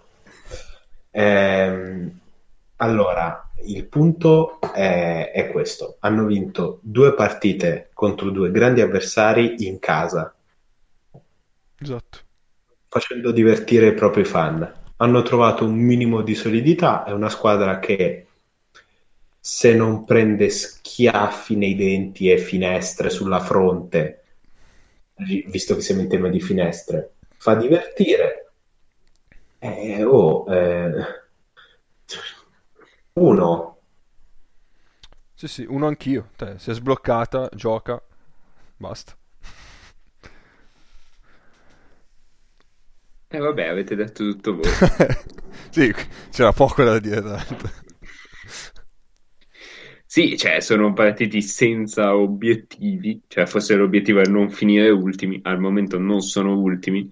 Ehm, 1.12 2.20
allora, 2.78 3.52
il 3.66 3.86
punto 3.86 4.60
è, 4.60 5.32
è 5.34 5.50
questo. 5.52 5.98
Hanno 6.00 6.26
vinto 6.26 6.80
due 6.82 7.14
partite 7.14 7.90
contro 7.94 8.30
due 8.30 8.52
grandi 8.52 8.82
avversari 8.82 9.66
in 9.68 9.80
casa, 9.80 10.34
Esatto. 11.82 12.20
facendo 12.88 13.32
divertire 13.32 13.88
i 13.88 13.94
propri 13.94 14.24
fan. 14.24 14.72
Hanno 14.98 15.22
trovato 15.24 15.66
un 15.66 15.74
minimo 15.74 16.22
di 16.22 16.36
solidità, 16.36 17.04
è 17.04 17.12
una 17.12 17.30
squadra 17.30 17.80
che 17.80 18.28
se 19.40 19.74
non 19.74 20.04
prende 20.06 20.50
schiaffi 20.50 21.56
nei 21.56 21.76
denti 21.76 22.30
e 22.30 22.38
finestre 22.38 23.10
sulla 23.10 23.40
fronte, 23.40 24.24
visto 25.48 25.76
che 25.76 25.82
siamo 25.82 26.02
in 26.02 26.10
tema 26.10 26.30
di 26.30 26.40
finestre, 26.40 27.14
fa 27.42 27.56
divertire. 27.56 28.52
Eh, 29.58 30.04
oh, 30.04 30.46
eh, 30.54 30.92
uno, 33.14 33.80
Sì, 35.34 35.48
sì, 35.48 35.66
uno 35.68 35.88
anch'io. 35.88 36.30
Te, 36.36 36.60
si 36.60 36.70
è 36.70 36.74
sbloccata, 36.76 37.50
gioca, 37.54 38.00
basta. 38.78 39.18
E 43.28 43.38
vabbè, 43.40 43.68
avete 43.70 43.96
detto 43.96 44.24
tutto 44.24 44.58
voi. 44.58 44.70
sì, 45.72 45.92
c'era 46.30 46.52
poco 46.52 46.84
da 46.84 47.00
dire 47.00 47.22
tanto. 47.24 47.70
Sì, 50.12 50.38
cioè, 50.38 50.60
sono 50.60 50.92
partiti 50.92 51.42
senza 51.42 52.18
obiettivi, 52.18 53.22
cioè 53.30 53.46
forse 53.46 53.76
l'obiettivo 53.76 54.20
è 54.20 54.26
non 54.28 54.50
finire 54.50 54.90
ultimi, 54.90 55.40
al 55.44 55.58
momento 55.58 55.98
non 55.98 56.20
sono 56.20 56.60
ultimi, 56.60 57.10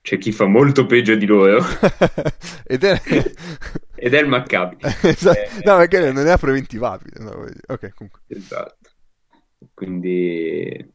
c'è 0.00 0.18
chi 0.18 0.32
fa 0.32 0.44
molto 0.46 0.84
peggio 0.84 1.14
di 1.14 1.26
loro, 1.26 1.60
Ed 2.66 2.82
è... 2.82 3.00
ed 3.94 4.14
è 4.14 4.18
il 4.20 4.26
Maccabi. 4.26 4.78
Esatto. 4.82 5.38
Eh, 5.38 5.48
No, 5.62 5.76
perché 5.76 6.00
non 6.00 6.26
era 6.26 6.36
preventivabile. 6.36 7.22
no, 7.22 7.46
ok, 7.68 7.94
comunque. 7.94 8.22
Esatto. 8.26 8.90
Quindi, 9.72 10.92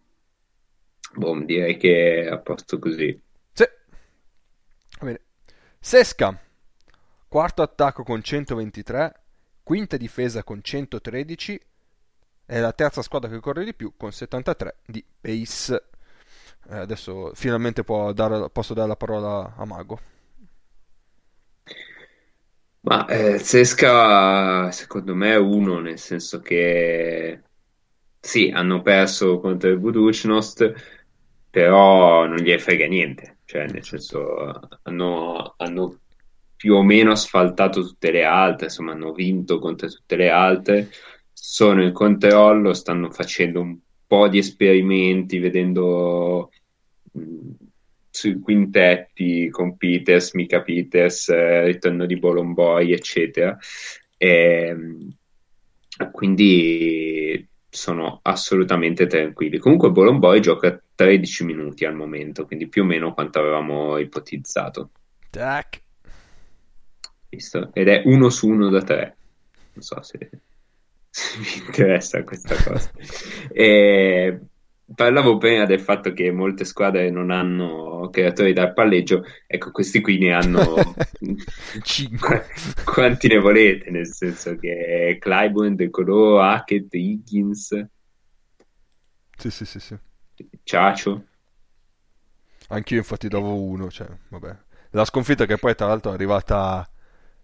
boh, 1.16 1.42
direi 1.46 1.78
che 1.78 2.24
è 2.24 2.28
a 2.28 2.38
posto 2.40 2.80
così. 2.80 3.18
Sì. 3.54 3.64
Va 5.00 5.06
bene. 5.06 5.22
Sesca, 5.80 6.38
quarto 7.30 7.62
attacco 7.62 8.04
con 8.04 8.22
123, 8.22 9.19
quinta 9.70 9.98
difesa 9.98 10.44
con 10.44 10.64
113, 10.64 11.62
è 12.44 12.60
la 12.60 12.74
terza 12.74 13.04
squadra 13.04 13.30
che 13.30 13.40
corre 13.40 13.64
di 13.64 13.76
più 13.76 13.94
con 13.96 14.12
73 14.12 14.78
di 14.84 15.06
pace. 15.22 15.84
Eh, 16.72 16.76
adesso 16.76 17.34
finalmente 17.36 17.84
dare- 18.16 18.50
posso 18.50 18.74
dare 18.74 18.88
la 18.88 18.96
parola 18.96 19.54
a 19.56 19.66
Mago. 19.66 20.00
Ma 22.80 23.06
eh, 23.06 23.38
Zesca, 23.38 24.72
secondo 24.72 25.14
me, 25.14 25.34
è 25.34 25.38
uno, 25.38 25.80
nel 25.80 26.00
senso 26.00 26.40
che 26.40 27.40
sì, 28.20 28.50
hanno 28.52 28.82
perso 28.82 29.40
contro 29.40 29.70
il 29.70 29.78
Budućnost, 29.78 30.74
però 31.52 32.26
non 32.26 32.38
gli 32.38 32.58
frega 32.58 32.88
niente, 32.88 33.38
cioè 33.46 33.68
nel 33.68 33.84
senso 33.84 34.80
hanno, 34.82 35.54
hanno 35.58 36.00
più 36.60 36.76
o 36.76 36.84
meno 36.84 37.12
asfaltato 37.12 37.82
tutte 37.82 38.12
le 38.12 38.26
altre, 38.26 38.66
insomma 38.66 38.92
hanno 38.92 39.14
vinto 39.14 39.60
contro 39.60 39.88
tutte 39.88 40.18
le 40.18 40.30
altre, 40.30 40.90
sono 41.32 41.82
in 41.82 41.94
controllo, 41.94 42.74
stanno 42.74 43.10
facendo 43.12 43.62
un 43.62 43.78
po' 44.06 44.28
di 44.28 44.40
esperimenti, 44.40 45.40
vedendo 45.40 46.52
mh, 47.14 47.52
sui 48.10 48.42
quintetti 48.42 49.48
con 49.50 49.78
Peters, 49.78 50.34
Mica 50.34 50.62
Peters, 50.62 51.30
eh, 51.30 51.64
ritorno 51.64 52.06
di 52.06 52.20
Bolomboy, 52.20 52.92
eccetera. 52.92 53.58
Ehm, 54.18 55.16
quindi 56.12 57.48
sono 57.70 58.20
assolutamente 58.22 59.08
tranquilli. 59.08 59.60
Comunque 59.60 59.92
Bolomboy 59.92 60.42
gioca 60.42 60.78
13 60.94 61.46
minuti 61.46 61.86
al 61.86 61.96
momento, 61.96 62.46
quindi 62.46 62.68
più 62.68 62.82
o 62.82 62.86
meno 62.86 63.14
quanto 63.14 63.40
avevamo 63.40 63.98
ipotizzato. 63.98 64.90
Tac. 65.30 65.88
Visto? 67.30 67.70
Ed 67.74 67.88
è 67.88 68.02
uno 68.06 68.30
su 68.30 68.48
uno 68.50 68.70
da 68.70 68.82
tre. 68.82 69.18
Non 69.74 69.84
so 69.84 70.02
se, 70.02 70.30
se 71.10 71.38
vi 71.40 71.66
interessa 71.66 72.24
questa 72.24 72.56
cosa. 72.64 72.92
E 73.52 74.40
parlavo 74.94 75.38
prima 75.38 75.66
del 75.66 75.80
fatto 75.80 76.14
che 76.14 76.32
molte 76.32 76.66
squadre 76.66 77.12
non 77.12 77.30
hanno 77.30 78.10
creatori 78.12 78.54
dal 78.54 78.74
palleggio, 78.74 79.24
ecco, 79.46 79.72
questi 79.72 80.02
qui 80.02 80.18
ne 80.18 80.34
hanno 80.34 80.76
5. 81.84 82.46
quanti 82.84 83.28
ne 83.28 83.38
volete, 83.38 83.92
nel 83.92 84.08
senso 84.08 84.56
che 84.58 85.18
Clyburn, 85.20 85.76
De 85.76 85.90
Colo, 85.92 86.42
Hackett, 86.42 86.94
Higgins, 86.94 87.86
Sì, 89.38 89.50
sì, 89.52 89.66
sì, 89.66 89.80
sì. 89.80 89.98
Ciacio. 90.64 91.26
Anch'io 92.70 92.98
infatti 92.98 93.28
davo 93.28 93.56
uno, 93.62 93.90
cioè, 93.90 94.08
vabbè. 94.30 94.58
La 94.92 95.06
sconfitta 95.06 95.46
che 95.46 95.58
poi 95.58 95.76
tra 95.76 95.88
l'altro 95.88 96.12
è 96.12 96.14
arrivata 96.14 96.88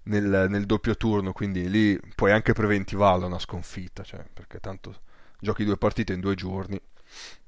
nel, 0.05 0.47
nel 0.49 0.65
doppio 0.65 0.95
turno, 0.95 1.31
quindi 1.33 1.69
lì 1.69 1.99
puoi 2.15 2.31
anche 2.31 2.53
preventivarla 2.53 3.25
una 3.25 3.39
sconfitta, 3.39 4.03
cioè, 4.03 4.25
perché 4.33 4.59
tanto 4.59 5.01
giochi 5.39 5.63
due 5.65 5.77
partite 5.77 6.13
in 6.13 6.19
due 6.21 6.35
giorni, 6.35 6.79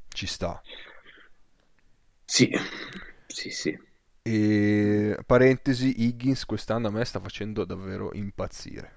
ci 0.10 0.28
sta. 0.28 0.62
Sì, 2.26 2.50
sì, 3.28 3.50
sì. 3.50 3.78
E 4.22 5.18
parentesi, 5.26 6.04
Higgins 6.04 6.46
quest'anno 6.46 6.88
a 6.88 6.92
me 6.92 7.04
sta 7.06 7.20
facendo 7.20 7.66
davvero 7.66 8.14
impazzire. 8.14 8.97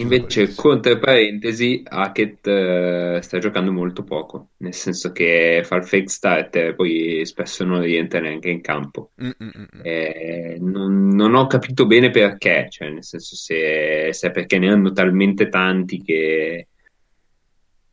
Invece, 0.00 0.54
contra 0.54 0.96
parentesi, 0.96 1.82
Hackett 1.84 2.46
eh, 2.46 3.18
sta 3.20 3.38
giocando 3.38 3.72
molto 3.72 4.04
poco, 4.04 4.50
nel 4.58 4.72
senso 4.72 5.10
che 5.10 5.62
fa 5.64 5.74
il 5.74 5.84
fake 5.84 6.08
start 6.08 6.56
e 6.56 6.74
poi 6.74 7.26
spesso 7.26 7.64
non 7.64 7.80
rientra 7.80 8.20
neanche 8.20 8.48
in 8.48 8.60
campo. 8.60 9.10
Mm, 9.20 9.30
mm, 9.42 9.48
mm. 9.48 9.80
Eh, 9.82 10.56
non, 10.60 11.08
non 11.08 11.34
ho 11.34 11.48
capito 11.48 11.86
bene 11.86 12.10
perché, 12.10 12.68
cioè 12.70 12.90
nel 12.90 13.02
senso 13.02 13.34
se, 13.34 14.10
se 14.12 14.28
è 14.28 14.30
perché 14.30 14.60
ne 14.60 14.70
hanno 14.70 14.92
talmente 14.92 15.48
tanti 15.48 16.00
che, 16.00 16.68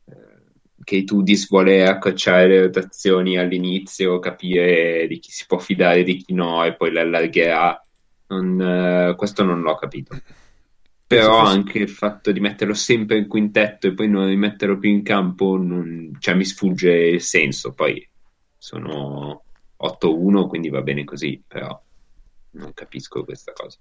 eh, 0.04 0.14
che 0.84 1.02
Tudis 1.02 1.48
vuole 1.48 1.88
accorciare 1.88 2.46
le 2.46 2.60
rotazioni 2.60 3.36
all'inizio, 3.36 4.20
capire 4.20 5.08
di 5.08 5.18
chi 5.18 5.32
si 5.32 5.44
può 5.44 5.58
fidare 5.58 6.00
e 6.00 6.04
di 6.04 6.18
chi 6.18 6.34
no 6.34 6.62
e 6.64 6.76
poi 6.76 6.92
le 6.92 7.00
allargherà. 7.00 7.84
Non, 8.28 8.60
eh, 8.60 9.14
questo 9.16 9.42
non 9.42 9.60
l'ho 9.60 9.74
capito. 9.74 10.16
Però 11.06 11.36
fosse- 11.36 11.38
anche 11.38 11.78
il 11.78 11.88
fatto 11.88 12.32
di 12.32 12.40
metterlo 12.40 12.74
sempre 12.74 13.16
in 13.18 13.28
quintetto 13.28 13.86
e 13.86 13.94
poi 13.94 14.08
non 14.08 14.26
rimetterlo 14.26 14.78
più 14.78 14.90
in 14.90 15.02
campo, 15.02 15.56
non- 15.56 16.16
cioè, 16.18 16.34
mi 16.34 16.44
sfugge 16.44 16.92
il 16.92 17.20
senso. 17.20 17.72
Poi 17.74 18.08
sono 18.56 19.44
8-1, 19.76 20.46
quindi 20.48 20.68
va 20.68 20.82
bene 20.82 21.04
così, 21.04 21.42
però 21.46 21.80
non 22.52 22.72
capisco 22.72 23.24
questa 23.24 23.52
cosa. 23.52 23.78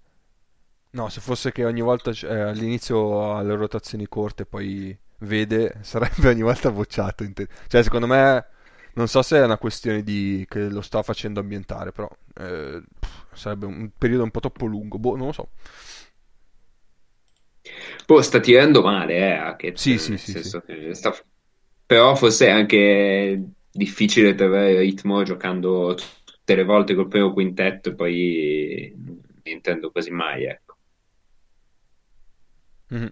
No, 0.92 1.10
se 1.10 1.20
fosse 1.20 1.52
che 1.52 1.66
ogni 1.66 1.82
volta 1.82 2.12
eh, 2.12 2.40
all'inizio 2.40 3.34
ha 3.36 3.42
le 3.42 3.56
rotazioni 3.56 4.08
corte, 4.08 4.46
poi 4.46 4.98
vede, 5.20 5.80
sarebbe 5.84 6.30
ogni 6.30 6.42
volta 6.42 6.72
bocciato. 6.72 7.24
in 7.24 7.34
te- 7.34 7.48
Cioè, 7.68 7.84
secondo 7.84 8.08
me, 8.08 8.46
non 8.94 9.08
so 9.10 9.22
se 9.22 9.38
è 9.38 9.44
una 9.44 9.58
questione 9.58 10.04
di 10.04 10.46
che 10.48 10.70
lo 10.70 10.80
sta 10.82 11.04
facendo 11.04 11.42
ambientare, 11.42 11.92
però 11.92 12.10
eh, 12.36 12.82
pff, 12.98 13.26
sarebbe 13.34 13.66
un 13.66 13.92
periodo 13.98 14.24
un 14.24 14.32
po' 14.32 14.40
troppo 14.40 14.66
lungo. 14.66 14.98
Boh, 14.98 15.18
non 15.18 15.28
lo 15.28 15.32
so. 15.34 15.50
Boh, 18.06 18.22
sta 18.22 18.40
tirando 18.40 18.82
male, 18.82 19.16
eh, 19.16 19.32
Hackett, 19.32 19.78
Sì, 19.78 19.92
nel 19.92 20.00
sì, 20.00 20.18
sì, 20.18 20.34
che 20.66 20.94
sta- 20.94 21.16
Però 21.86 22.16
forse 22.16 22.48
è 22.48 22.50
anche 22.52 23.44
difficile 23.72 24.36
trovare 24.36 24.72
il 24.72 24.78
ritmo 24.80 25.24
giocando 25.24 25.96
tutte 26.24 26.56
le 26.56 26.64
volte 26.64 26.96
col 26.96 27.08
primo 27.08 27.34
quintetto 27.34 27.90
e 27.90 27.96
poi 27.96 28.94
non 28.96 29.22
intendo 29.44 29.92
quasi 29.92 30.12
mai, 30.12 30.46
ecco. 30.46 30.78
Mhm. 32.92 33.12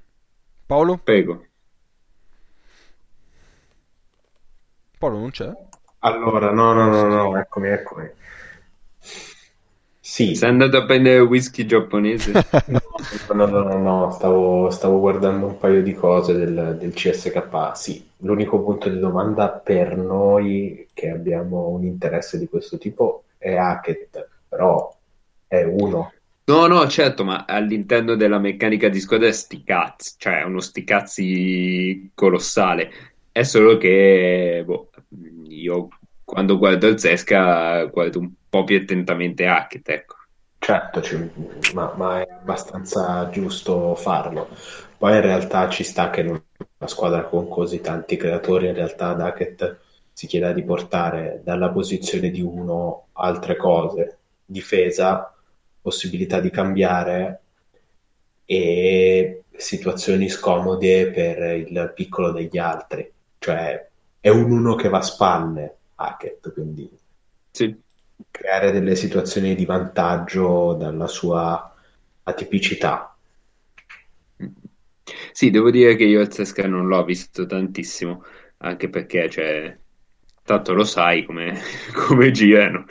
Paolo? 0.68 0.98
Prego. 0.98 1.46
Paolo 4.98 5.20
non 5.20 5.30
c'è? 5.30 5.52
allora, 6.00 6.52
no, 6.52 6.74
no, 6.74 6.90
no, 6.90 7.08
no, 7.08 7.38
eccomi, 7.38 7.68
eccomi. 7.70 8.10
Sì, 10.06 10.36
Sei 10.36 10.50
andato 10.50 10.76
a 10.76 10.84
prendere 10.84 11.20
whisky 11.20 11.66
giapponese? 11.66 12.34
No, 13.34 13.46
no, 13.46 13.64
no, 13.64 13.78
no, 13.78 14.12
stavo, 14.12 14.70
stavo 14.70 15.00
guardando 15.00 15.46
un 15.48 15.58
paio 15.58 15.82
di 15.82 15.94
cose 15.94 16.34
del, 16.34 16.78
del 16.78 16.94
CSK. 16.94 17.72
Sì, 17.74 18.06
l'unico 18.18 18.62
punto 18.62 18.90
di 18.90 19.00
domanda 19.00 19.50
per 19.50 19.98
noi 19.98 20.88
che 20.94 21.10
abbiamo 21.10 21.70
un 21.70 21.86
interesse 21.86 22.38
di 22.38 22.48
questo 22.48 22.78
tipo 22.78 23.24
è 23.38 23.56
Hackett, 23.56 24.28
però 24.48 24.94
è 25.48 25.64
uno. 25.64 26.12
No, 26.46 26.68
no, 26.68 26.88
certo, 26.88 27.24
ma 27.24 27.46
all'interno 27.48 28.16
della 28.16 28.40
meccanica 28.40 28.90
di 28.90 29.00
squadra 29.00 29.28
è 29.28 29.32
sti 29.32 29.64
cazzi, 29.64 30.14
cioè 30.18 30.44
uno 30.44 30.60
sti 30.60 30.84
cazzi 30.84 32.12
colossale. 32.14 32.92
È 33.32 33.44
solo 33.44 33.78
che 33.78 34.64
boh, 34.66 34.90
io 35.48 35.88
quando 36.24 36.58
guardo 36.58 36.88
il 36.88 37.00
Zesca 37.00 37.86
guardo 37.86 38.20
un 38.20 38.32
po' 38.54 38.64
più 38.64 38.78
attentamente 38.78 39.48
Hackett, 39.48 39.90
ecco. 39.90 40.16
Certo, 40.60 41.02
ci- 41.02 41.32
ma, 41.74 41.92
ma 41.98 42.22
è 42.22 42.28
abbastanza 42.30 43.28
giusto 43.32 43.96
farlo. 43.96 44.48
Poi 44.96 45.16
in 45.16 45.22
realtà 45.22 45.68
ci 45.70 45.84
sta 45.84 46.12
che 46.12 46.22
una 46.22 46.40
squadra 46.86 47.24
con 47.24 47.50
così 47.50 47.82
tanti 47.82 48.16
creatori, 48.16 48.68
in 48.68 48.76
realtà 48.76 49.10
ad 49.10 49.22
Hackett 49.22 49.80
si 50.14 50.28
chieda 50.28 50.54
di 50.54 50.64
portare 50.64 51.42
dalla 51.44 51.70
posizione 51.72 52.30
di 52.30 52.42
uno 52.42 53.08
altre 53.14 53.58
cose, 53.58 54.20
difesa, 54.46 55.34
possibilità 55.82 56.40
di 56.40 56.52
cambiare 56.52 57.42
e 58.46 59.46
situazioni 59.56 60.30
scomode 60.30 61.10
per 61.10 61.58
il 61.58 61.92
piccolo 61.96 62.32
degli 62.32 62.60
altri. 62.60 63.12
Cioè 63.40 63.90
è 64.20 64.30
un 64.30 64.52
uno 64.52 64.76
che 64.76 64.90
va 64.90 65.00
a 65.00 65.02
spalle, 65.02 65.78
Hackett, 65.96 66.54
quindi 66.54 66.88
Sì. 67.52 67.82
Creare 68.32 68.72
delle 68.72 68.96
situazioni 68.96 69.56
di 69.56 69.66
vantaggio 69.66 70.74
dalla 70.74 71.08
sua 71.08 71.74
atipicità. 72.24 73.16
Sì, 75.32 75.50
devo 75.50 75.72
dire 75.72 75.96
che 75.96 76.06
io 76.06 76.22
il 76.22 76.32
Zesca 76.32 76.68
non 76.68 76.88
l'ho 76.88 77.04
visto 77.04 77.46
tantissimo, 77.46 78.24
anche 78.58 78.90
perché, 78.90 79.30
cioè, 79.30 79.78
tanto 80.44 80.74
lo 80.74 80.84
sai 80.84 81.26
come, 81.26 81.60
come 81.94 82.32
girano, 82.32 82.86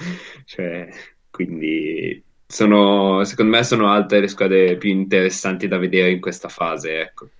cioè, 0.45 0.89
quindi 1.31 2.23
sono, 2.47 3.25
secondo 3.25 3.57
me 3.57 3.65
sono 3.65 3.91
altre 3.91 4.21
le 4.21 4.29
squadre 4.29 4.77
più 4.77 4.91
interessanti 4.91 5.69
da 5.69 5.79
vedere 5.79 6.11
in 6.11 6.21
questa 6.21 6.49
fase, 6.49 7.01
ecco. 7.01 7.31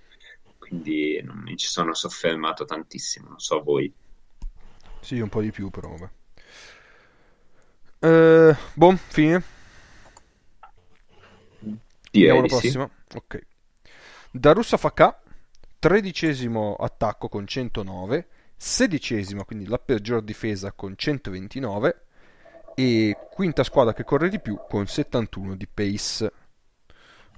Quindi 0.57 1.21
non 1.23 1.37
mi 1.37 1.55
ci 1.55 1.67
sono 1.67 1.93
soffermato 1.93 2.65
tantissimo, 2.65 3.29
non 3.29 3.39
so 3.39 3.61
voi. 3.61 3.93
Sì, 5.01 5.19
un 5.19 5.29
po' 5.29 5.41
di 5.41 5.51
più, 5.51 5.69
però 5.69 5.89
vabbè. 5.89 6.09
Eh, 8.03 8.55
boh, 8.73 8.97
fine. 9.07 9.41
Direi 12.11 12.37
Andiamo 12.37 12.39
alla 12.39 12.47
di 12.47 12.49
sì. 12.49 12.71
prossima. 12.71 12.89
Ok. 13.15 13.41
Darussa 14.31 14.77
Fakà, 14.77 15.21
tredicesimo 15.79 16.75
attacco 16.75 17.29
con 17.29 17.47
109, 17.47 18.27
sedicesimo, 18.55 19.45
quindi 19.45 19.67
la 19.67 19.79
peggior 19.79 20.21
difesa 20.21 20.71
con 20.73 20.95
129 20.97 22.01
e 22.75 23.15
quinta 23.31 23.63
squadra 23.63 23.93
che 23.93 24.03
corre 24.03 24.29
di 24.29 24.39
più 24.39 24.59
con 24.67 24.85
71 24.87 25.55
di 25.55 25.67
pace. 25.67 26.31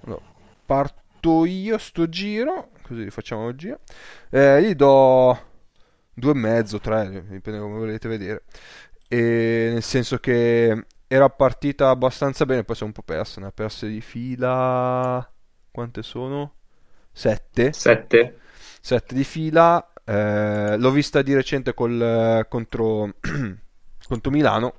Allora, 0.02 0.22
parto 0.66 1.46
io 1.46 1.78
sto 1.78 2.10
giro, 2.10 2.72
così 2.82 3.10
facciamo 3.12 3.50
il 3.50 3.56
giro. 3.56 3.80
Eh, 4.30 4.62
gli 4.64 4.74
do 4.74 5.54
due 6.14 6.32
e 6.32 6.36
mezzo, 6.36 6.80
tre, 6.80 7.26
dipende 7.28 7.60
come 7.60 7.78
volete 7.78 8.08
vedere. 8.08 8.44
E 9.08 9.70
nel 9.74 9.84
senso 9.84 10.18
che 10.18 10.86
era 11.08 11.30
partita 11.30 11.90
abbastanza 11.90 12.46
bene, 12.46 12.64
poi 12.64 12.76
si 12.76 12.84
è 12.84 12.86
un 12.86 12.92
po' 12.92 13.04
persa, 13.04 13.40
ne 13.42 13.48
ha 13.48 13.52
perse 13.52 13.88
di 13.88 14.02
fila. 14.02 15.28
Quante 15.72 16.04
sono? 16.04 16.54
Sette. 17.12 17.74
Sette? 17.74 18.40
7 18.82 19.16
di 19.16 19.24
fila. 19.24 19.92
eh, 20.04 20.78
l'ho 20.78 20.92
vista 20.92 21.22
di 21.22 21.34
recente 21.34 21.74
col, 21.74 22.46
contro, 22.50 23.16
contro 24.08 24.32
Milano. 24.32 24.74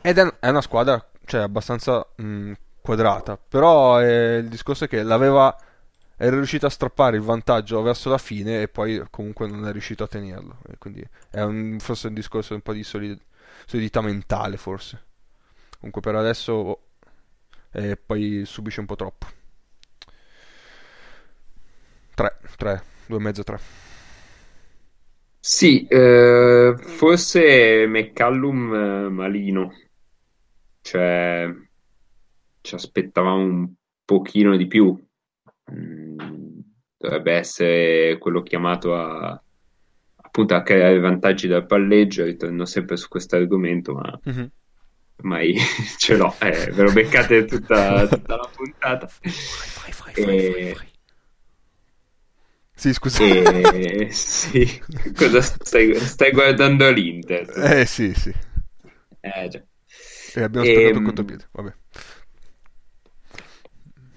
Ed 0.00 0.18
è, 0.18 0.34
è 0.40 0.48
una 0.48 0.60
squadra 0.60 1.04
cioè, 1.24 1.40
abbastanza 1.42 2.06
mh, 2.16 2.52
quadrata. 2.80 3.36
Però 3.36 4.00
eh, 4.00 4.36
il 4.38 4.48
discorso 4.48 4.84
è 4.84 4.88
che 4.88 5.02
l'aveva. 5.02 5.56
Era 6.18 6.36
riuscito 6.36 6.66
a 6.66 6.70
strappare 6.70 7.16
il 7.16 7.22
vantaggio 7.22 7.82
verso 7.82 8.08
la 8.08 8.18
fine 8.18 8.62
e 8.62 8.68
poi 8.68 9.02
comunque 9.10 9.46
non 9.46 9.66
è 9.66 9.72
riuscito 9.72 10.04
a 10.04 10.08
tenerlo. 10.08 10.58
E 10.68 10.78
quindi 10.78 11.06
è 11.30 11.42
un, 11.42 11.76
forse 11.80 12.08
un 12.08 12.14
discorso 12.14 12.54
un 12.54 12.62
po' 12.62 12.72
di 12.72 12.82
solid- 12.82 13.20
solidità 13.66 14.00
mentale, 14.00 14.56
forse. 14.56 15.04
Comunque 15.78 16.00
per 16.00 16.14
adesso. 16.16 16.52
oh, 16.52 16.80
e 17.72 17.96
poi 17.96 18.44
subisce 18.46 18.80
un 18.80 18.86
po' 18.86 18.96
troppo. 18.96 19.26
3, 22.14 22.38
3, 22.56 22.82
2 23.06 23.18
e 23.18 23.20
mezzo, 23.20 23.42
3. 23.44 23.60
Sì, 25.40 25.86
eh, 25.86 26.74
forse 26.76 27.86
McCallum 27.86 28.74
eh, 28.74 29.08
malino, 29.10 29.72
cioè 30.82 31.48
ci 32.60 32.74
aspettavamo 32.74 33.42
un 33.44 33.72
pochino 34.04 34.56
di 34.56 34.66
più. 34.66 35.05
Mm, 35.72 36.60
dovrebbe 36.96 37.32
essere 37.34 38.18
quello 38.18 38.42
chiamato 38.42 38.94
a 38.94 39.40
appunto 40.22 40.54
a 40.54 40.62
creare 40.62 40.98
vantaggi 40.98 41.48
dal 41.48 41.66
palleggio. 41.66 42.24
Ritorno 42.24 42.64
sempre 42.64 42.96
su 42.96 43.08
questo 43.08 43.36
argomento, 43.36 43.94
ma 43.94 44.20
Mhm. 44.26 44.50
ormai 45.18 45.54
ce 45.98 46.16
l'ho, 46.16 46.38
eh, 46.40 46.70
ve 46.72 46.82
lo 46.82 46.92
beccate 46.92 47.44
tutta, 47.44 48.06
tutta 48.08 48.36
la 48.36 48.48
puntata. 48.54 49.06
Vai, 49.22 49.92
vai, 49.94 50.14
vai, 50.14 50.14
E- 50.16 50.50
vai, 50.50 50.74
vai. 50.74 50.92
Sì, 52.74 52.92
scusa. 52.92 53.18
E 53.18 54.08
sì, 54.12 54.64
cosa 55.16 55.40
stai, 55.40 55.94
stai 56.00 56.30
guardando 56.32 56.90
l'Inter? 56.90 57.48
Eh 57.54 57.86
sì, 57.86 58.12
sì. 58.14 58.32
Eh, 59.22 59.48
già. 59.48 59.62
E 60.34 60.42
abbiamo 60.42 60.64
spiegato 60.64 60.98
il 60.98 61.02
Ehm, 61.02 61.04
contropiede. 61.04 61.48
Vabbè. 61.52 61.74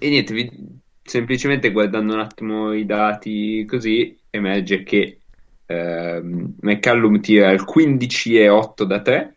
E 0.00 0.08
niente, 0.10 0.34
vi- 0.34 0.79
semplicemente 1.10 1.72
guardando 1.72 2.14
un 2.14 2.20
attimo 2.20 2.72
i 2.72 2.86
dati 2.86 3.64
così, 3.66 4.16
emerge 4.30 4.84
che 4.84 5.18
ehm, 5.66 6.54
McCallum 6.60 7.20
tira 7.20 7.50
il 7.50 7.62
15,8 7.64 8.84
da 8.84 9.00
3 9.02 9.36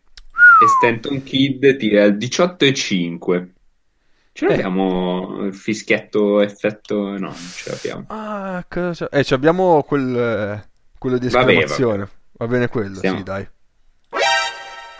e 0.63 0.67
Stanton 0.77 1.23
Kidd 1.23 1.65
tira 1.77 2.03
il 2.03 2.15
18,5. 2.15 3.47
Ce 4.33 4.45
Eh. 4.45 4.49
l'abbiamo 4.49 5.45
il 5.45 5.53
fischietto 5.55 6.41
effetto? 6.41 6.95
No, 7.09 7.17
non 7.17 7.33
ce 7.33 7.69
l'abbiamo. 7.71 8.05
Ah, 8.09 8.63
cosa... 8.69 9.09
Eh, 9.09 9.23
ci 9.23 9.33
abbiamo 9.33 9.81
quel, 9.81 10.15
eh, 10.15 10.69
quello 10.99 11.17
di 11.17 11.25
esclamazione. 11.25 12.07
Va 12.33 12.47
bene 12.47 12.67
quello, 12.67 12.95
Stiamo- 12.95 13.17
sì, 13.17 13.23
dai. 13.23 13.47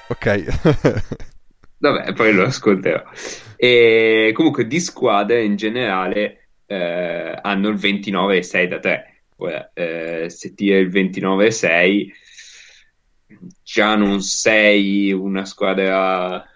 Ok. 0.07 1.03
Vabbè, 1.77 2.13
poi 2.13 2.33
lo 2.33 2.45
ascolterò. 2.45 3.03
E 3.55 4.31
comunque 4.33 4.65
di 4.65 4.79
squadre 4.79 5.43
in 5.43 5.55
generale 5.55 6.42
eh, 6.73 7.39
hanno 7.41 7.69
il 7.69 7.75
29,6 7.75 8.67
da 8.67 8.79
3. 8.79 9.23
Ora, 9.37 9.71
eh, 9.73 10.29
se 10.29 10.53
tira 10.53 10.77
il 10.77 10.89
29,6 10.89 12.11
già 13.61 13.95
non 13.95 14.21
sei 14.21 15.11
una 15.11 15.45
squadra 15.45 16.47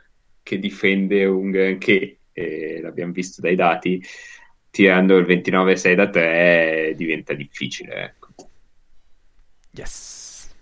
che 0.43 0.60
difende 0.60 1.25
un 1.25 1.51
granché, 1.51 2.19
e 2.32 2.80
l'abbiamo 2.82 3.12
visto 3.12 3.41
dai 3.41 3.56
dati, 3.56 4.01
tirando 4.69 5.17
il 5.17 5.25
29,6 5.25 5.93
da 5.95 6.10
3 6.10 6.93
diventa 6.95 7.34
difficile. 7.34 8.03
Ecco. 8.03 8.49
yes. 9.71 10.56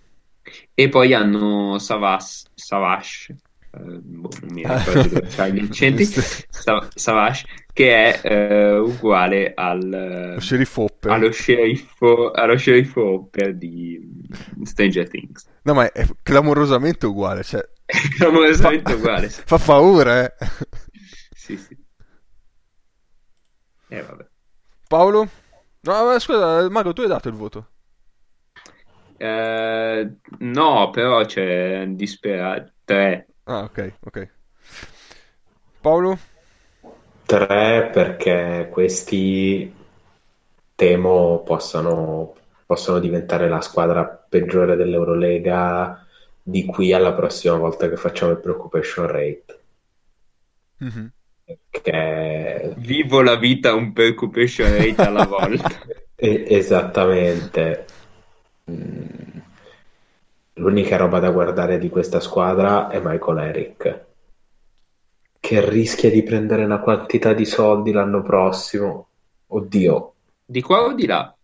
E 0.74 0.88
poi 0.88 1.14
hanno 1.14 1.78
Savas, 1.78 2.50
Savash, 2.54 3.34
eh, 3.76 4.00
boh, 4.00 4.38
non 4.40 4.50
mi 4.52 4.66
ricordo 4.66 5.08
dove 5.08 5.26
c'ha 5.28 5.48
gli 5.48 5.58
accenti, 5.60 6.04
Sa- 6.48 6.90
Savage, 6.94 7.46
che 7.72 8.20
è 8.20 8.28
eh, 8.28 8.78
uguale 8.78 9.52
al, 9.54 10.36
sceriffo 10.40 10.82
Hopper. 10.82 11.12
allo 11.12 11.30
sceriffo, 11.30 12.30
allo 12.32 12.56
sceriffo 12.56 13.02
Hopper 13.02 13.54
di 13.56 14.00
Stranger 14.62 15.08
Things. 15.08 15.48
No, 15.62 15.74
ma 15.74 15.90
è 15.92 16.06
clamorosamente 16.22 17.06
uguale. 17.06 17.42
Cioè, 17.42 17.68
Clamorosamente 18.16 18.94
fa... 18.96 18.96
uguale. 18.96 19.28
fa 19.28 19.58
paura, 19.58 20.24
eh. 20.24 20.34
Sì, 21.34 21.56
sì. 21.56 21.76
E 23.88 24.02
vabbè. 24.02 24.26
Paolo? 24.88 25.28
No, 25.82 26.04
ma 26.04 26.18
scusa, 26.18 26.68
Mago, 26.70 26.92
tu 26.92 27.02
hai 27.02 27.08
dato 27.08 27.28
il 27.28 27.34
voto. 27.34 27.70
Eh, 29.18 30.16
no, 30.38 30.90
però 30.90 31.24
c'è 31.24 31.86
disperato. 31.88 32.72
3. 32.84 33.26
Ah, 33.46 33.62
ok, 33.62 33.92
ok. 34.06 34.28
Paolo? 35.80 36.18
3 37.26 37.90
perché 37.92 38.68
questi 38.70 39.72
temo 40.74 41.42
possano, 41.44 42.34
possano 42.66 42.98
diventare 42.98 43.48
la 43.48 43.60
squadra 43.60 44.04
peggiore 44.04 44.76
dell'Eurolega 44.76 46.04
di 46.42 46.64
qui 46.64 46.92
alla 46.92 47.12
prossima 47.12 47.56
volta 47.56 47.88
che 47.88 47.96
facciamo 47.96 48.32
il 48.32 48.38
preoccupation 48.38 49.06
rate. 49.06 49.60
Mhm. 50.80 51.12
Che 51.70 52.74
Vivo 52.78 53.22
la 53.22 53.36
vita 53.36 53.74
un 53.74 53.92
preoccupation 53.92 54.68
rate 54.68 55.04
alla 55.04 55.24
volta. 55.24 55.68
E- 56.18 56.44
esattamente. 56.48 57.84
Mm. 58.70 59.45
L'unica 60.56 60.96
roba 60.98 61.18
da 61.20 61.30
guardare 61.30 61.78
di 61.78 61.88
questa 61.88 62.20
squadra 62.20 62.88
è 62.88 63.00
Michael 63.02 63.38
Eric, 63.38 64.04
che 65.40 65.66
rischia 65.70 66.10
di 66.10 66.22
prendere 66.22 66.64
una 66.64 66.80
quantità 66.80 67.32
di 67.32 67.46
soldi 67.46 67.90
l'anno 67.90 68.22
prossimo. 68.22 69.08
Oddio, 69.46 70.14
Di 70.44 70.60
qua 70.60 70.82
o 70.86 70.92
di 70.94 71.06
là? 71.06 71.36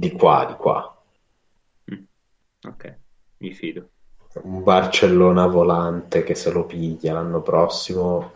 di 0.00 0.10
qua, 0.12 0.46
di 0.46 0.54
qua. 0.54 0.78
Ok, 2.68 2.84
mi 3.40 3.52
fido. 3.52 3.90
Un 4.42 4.62
Barcellona 4.64 5.46
volante 5.46 6.24
che 6.24 6.34
se 6.34 6.50
lo 6.50 6.64
piglia 6.66 7.12
l'anno 7.12 7.42
prossimo. 7.42 8.32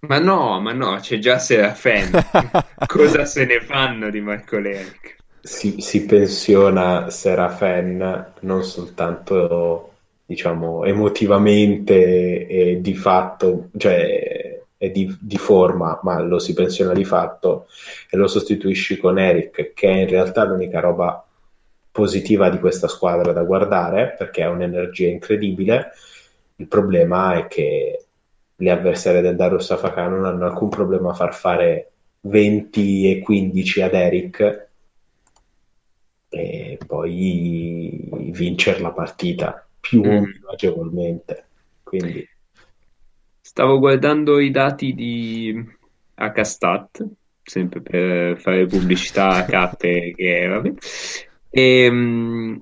Ma 0.00 0.18
no, 0.18 0.60
ma 0.60 0.72
no, 0.72 0.96
c'è 0.98 1.18
già 1.18 1.38
Serafen. 1.38 2.26
Cosa 2.84 3.24
se 3.24 3.44
ne 3.44 3.60
fanno 3.60 4.10
di 4.10 4.20
Michael 4.20 4.66
Eric? 4.66 5.16
Si, 5.48 5.80
si 5.80 6.04
pensiona 6.04 7.08
Serafen 7.08 8.32
non 8.40 8.62
soltanto, 8.62 9.94
diciamo, 10.26 10.84
emotivamente 10.84 12.46
e 12.46 12.80
di 12.82 12.94
fatto, 12.94 13.70
cioè 13.78 14.60
è 14.76 14.90
di, 14.90 15.16
di 15.18 15.38
forma, 15.38 15.98
ma 16.02 16.20
lo 16.20 16.38
si 16.38 16.52
pensiona 16.52 16.92
di 16.92 17.04
fatto 17.04 17.66
e 18.10 18.16
lo 18.18 18.26
sostituisci 18.26 18.98
con 18.98 19.18
Eric, 19.18 19.72
che 19.72 19.88
è 19.88 20.00
in 20.02 20.08
realtà 20.08 20.44
l'unica 20.44 20.80
roba 20.80 21.26
positiva 21.90 22.50
di 22.50 22.58
questa 22.58 22.86
squadra 22.86 23.32
da 23.32 23.42
guardare 23.42 24.14
perché 24.18 24.42
ha 24.42 24.50
un'energia 24.50 25.08
incredibile. 25.08 25.92
Il 26.56 26.68
problema 26.68 27.38
è 27.38 27.46
che 27.46 28.04
gli 28.54 28.68
avversari 28.68 29.22
del 29.22 29.34
Darussa 29.34 29.76
Safaka 29.76 30.08
non 30.08 30.26
hanno 30.26 30.44
alcun 30.44 30.68
problema 30.68 31.10
a 31.10 31.14
far 31.14 31.34
fare 31.34 31.90
20 32.20 33.12
e 33.12 33.20
15 33.20 33.80
ad 33.80 33.94
Eric 33.94 34.67
e 36.28 36.78
poi 36.86 38.08
vincere 38.32 38.80
la 38.80 38.92
partita 38.92 39.66
più 39.80 40.02
Mm. 40.04 40.24
agevolmente. 40.50 41.46
Quindi 41.82 42.28
Stavo 43.40 43.78
guardando 43.78 44.38
i 44.38 44.50
dati 44.50 44.92
di 44.94 45.54
HStat, 46.14 47.04
sempre 47.42 47.80
per 47.80 48.38
fare 48.38 48.66
pubblicità 48.66 49.30
a 49.30 49.44
cappe 49.46 50.12
che 50.14 50.46
vabbè. 50.46 50.72
E, 51.50 51.90
mm, 51.90 52.56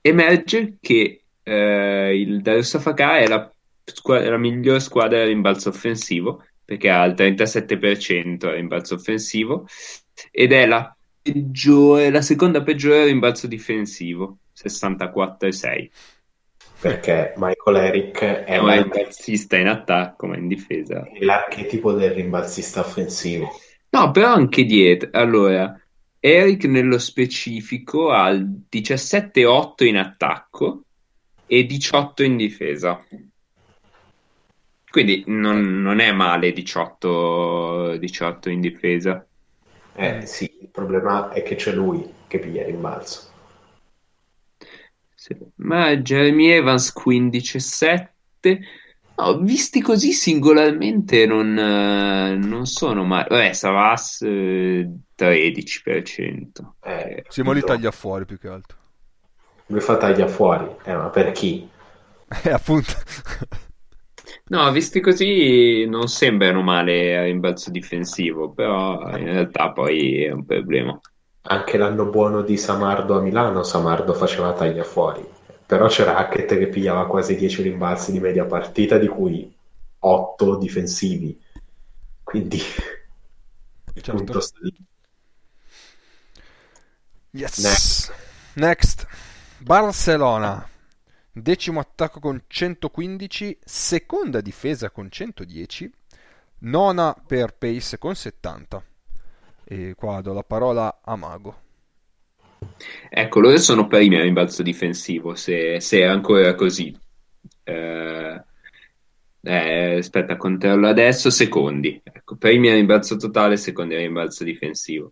emerge 0.00 0.76
che 0.80 1.22
eh, 1.42 2.18
il 2.18 2.40
Darussafaka 2.40 3.18
è 3.18 3.26
la, 3.26 3.50
squa- 3.84 4.22
è 4.22 4.28
la 4.28 4.38
miglior 4.38 4.80
squadra 4.80 5.20
a 5.20 5.24
rimbalzo 5.24 5.68
offensivo 5.70 6.44
perché 6.64 6.88
ha 6.88 7.04
il 7.04 7.14
37% 7.14 8.46
a 8.46 8.52
rimbalzo 8.52 8.94
offensivo 8.94 9.66
ed 10.30 10.52
è 10.52 10.66
la 10.66 10.96
peggiore, 11.24 12.10
la 12.10 12.22
seconda 12.22 12.62
peggiore 12.62 13.02
a 13.02 13.04
rimbalzo 13.06 13.46
difensivo, 13.46 14.40
64,6. 14.52 15.90
perché 16.78 17.32
Michael 17.36 17.76
Eric 17.76 18.20
è, 18.22 18.44
È 18.44 18.56
un 18.58 18.70
rimbalzista 18.70 19.56
in 19.56 19.68
attacco 19.68 20.26
ma 20.26 20.36
in 20.36 20.48
difesa. 20.48 21.12
è 21.12 21.24
l'archetipo 21.24 21.92
del 21.94 22.10
rimbalzista 22.12 22.80
offensivo. 22.80 23.50
No, 23.90 24.10
però 24.10 24.32
anche 24.34 24.64
dietro. 24.64 25.08
Allora, 25.12 25.80
Eric 26.18 26.64
nello 26.64 26.98
specifico 26.98 28.10
ha 28.10 28.28
il 28.30 28.64
17-8 28.68 29.84
in 29.86 29.96
attacco 29.96 30.84
e 31.46 31.64
18 31.64 32.22
in 32.24 32.36
difesa. 32.36 33.02
Quindi 34.90 35.24
non, 35.26 35.82
non 35.82 35.98
è 35.98 36.12
male 36.12 36.52
18, 36.52 37.96
18 37.98 38.48
in 38.50 38.60
difesa. 38.60 39.26
Eh 39.96 40.26
sì, 40.26 40.58
il 40.60 40.68
problema 40.70 41.30
è 41.30 41.42
che 41.42 41.54
c'è 41.54 41.72
lui 41.72 42.12
che 42.26 42.38
piglia 42.38 42.62
il 42.62 42.66
rimbalzo. 42.66 43.32
Sì. 45.14 45.36
Ma 45.56 45.96
Jeremy 45.96 46.48
Evans 46.48 46.92
15-7. 46.92 48.60
No, 49.16 49.38
visti 49.38 49.80
così 49.80 50.12
singolarmente 50.12 51.24
non, 51.24 51.56
eh, 51.56 52.36
non 52.36 52.66
sono 52.66 53.04
male. 53.04 53.28
Vabbè, 53.28 53.52
Savas 53.52 54.22
eh, 54.22 54.90
13%. 55.14 56.76
Eh, 56.82 57.22
Sì, 57.28 57.42
ma 57.42 57.52
li 57.52 57.60
taglia 57.60 57.90
fuori 57.90 58.24
più 58.24 58.38
che 58.38 58.48
altro. 58.48 58.76
Lui 59.66 59.80
fa 59.80 59.96
taglia 59.96 60.26
fuori, 60.26 60.68
eh, 60.84 60.94
ma 60.94 61.08
per 61.08 61.32
chi? 61.32 61.68
Eh, 62.44 62.50
appunto. 62.50 62.92
No, 64.46 64.70
visti 64.72 65.00
così 65.00 65.84
non 65.86 66.08
sembrano 66.08 66.62
male 66.62 67.16
a 67.16 67.22
rimbalzo 67.24 67.70
difensivo, 67.70 68.50
però 68.50 69.16
in 69.16 69.24
realtà 69.24 69.72
poi 69.72 70.24
è 70.24 70.30
un 70.30 70.44
problema. 70.44 70.98
Anche 71.46 71.76
l'anno 71.76 72.06
buono 72.06 72.42
di 72.42 72.56
Samardo 72.56 73.18
a 73.18 73.20
Milano, 73.20 73.62
Samardo 73.62 74.14
faceva 74.14 74.52
taglia 74.54 74.82
fuori, 74.82 75.22
però 75.66 75.86
c'era 75.88 76.16
Hackett 76.16 76.56
che 76.56 76.68
pigliava 76.68 77.06
quasi 77.06 77.36
10 77.36 77.62
rimbalzi 77.62 78.12
di 78.12 78.20
media 78.20 78.44
partita, 78.46 78.96
di 78.98 79.08
cui 79.08 79.54
8 79.98 80.56
difensivi. 80.56 81.38
Quindi 82.22 82.58
Certo. 83.94 84.12
punto 84.12 84.40
sta 84.40 84.58
lì. 84.62 84.74
Yes. 87.32 87.58
Next. 87.58 88.12
Next. 88.54 89.06
Barcellona. 89.58 90.68
Decimo 91.36 91.80
attacco 91.80 92.20
con 92.20 92.44
115, 92.46 93.58
seconda 93.64 94.40
difesa 94.40 94.90
con 94.90 95.10
110, 95.10 95.90
nona 96.58 97.12
per 97.26 97.56
pace 97.58 97.98
con 97.98 98.14
70. 98.14 98.84
E 99.64 99.94
qua 99.96 100.20
do 100.20 100.32
la 100.32 100.44
parola 100.44 101.00
a 101.02 101.16
Mago. 101.16 101.62
Ecco, 103.10 103.40
loro 103.40 103.56
sono 103.56 103.88
primi 103.88 104.14
a 104.14 104.22
rimbalzo 104.22 104.62
difensivo, 104.62 105.34
se, 105.34 105.80
se 105.80 106.02
è 106.02 106.04
ancora 106.04 106.54
così. 106.54 106.96
Eh, 107.64 108.42
eh, 109.40 109.96
aspetta, 109.96 110.36
controllo 110.36 110.86
adesso, 110.86 111.30
secondi. 111.30 112.00
Ecco, 112.00 112.36
primi 112.36 112.68
a 112.68 112.74
rimbalzo 112.74 113.16
totale, 113.16 113.56
secondi 113.56 113.96
a 113.96 113.98
rimbalzo 113.98 114.44
difensivo. 114.44 115.10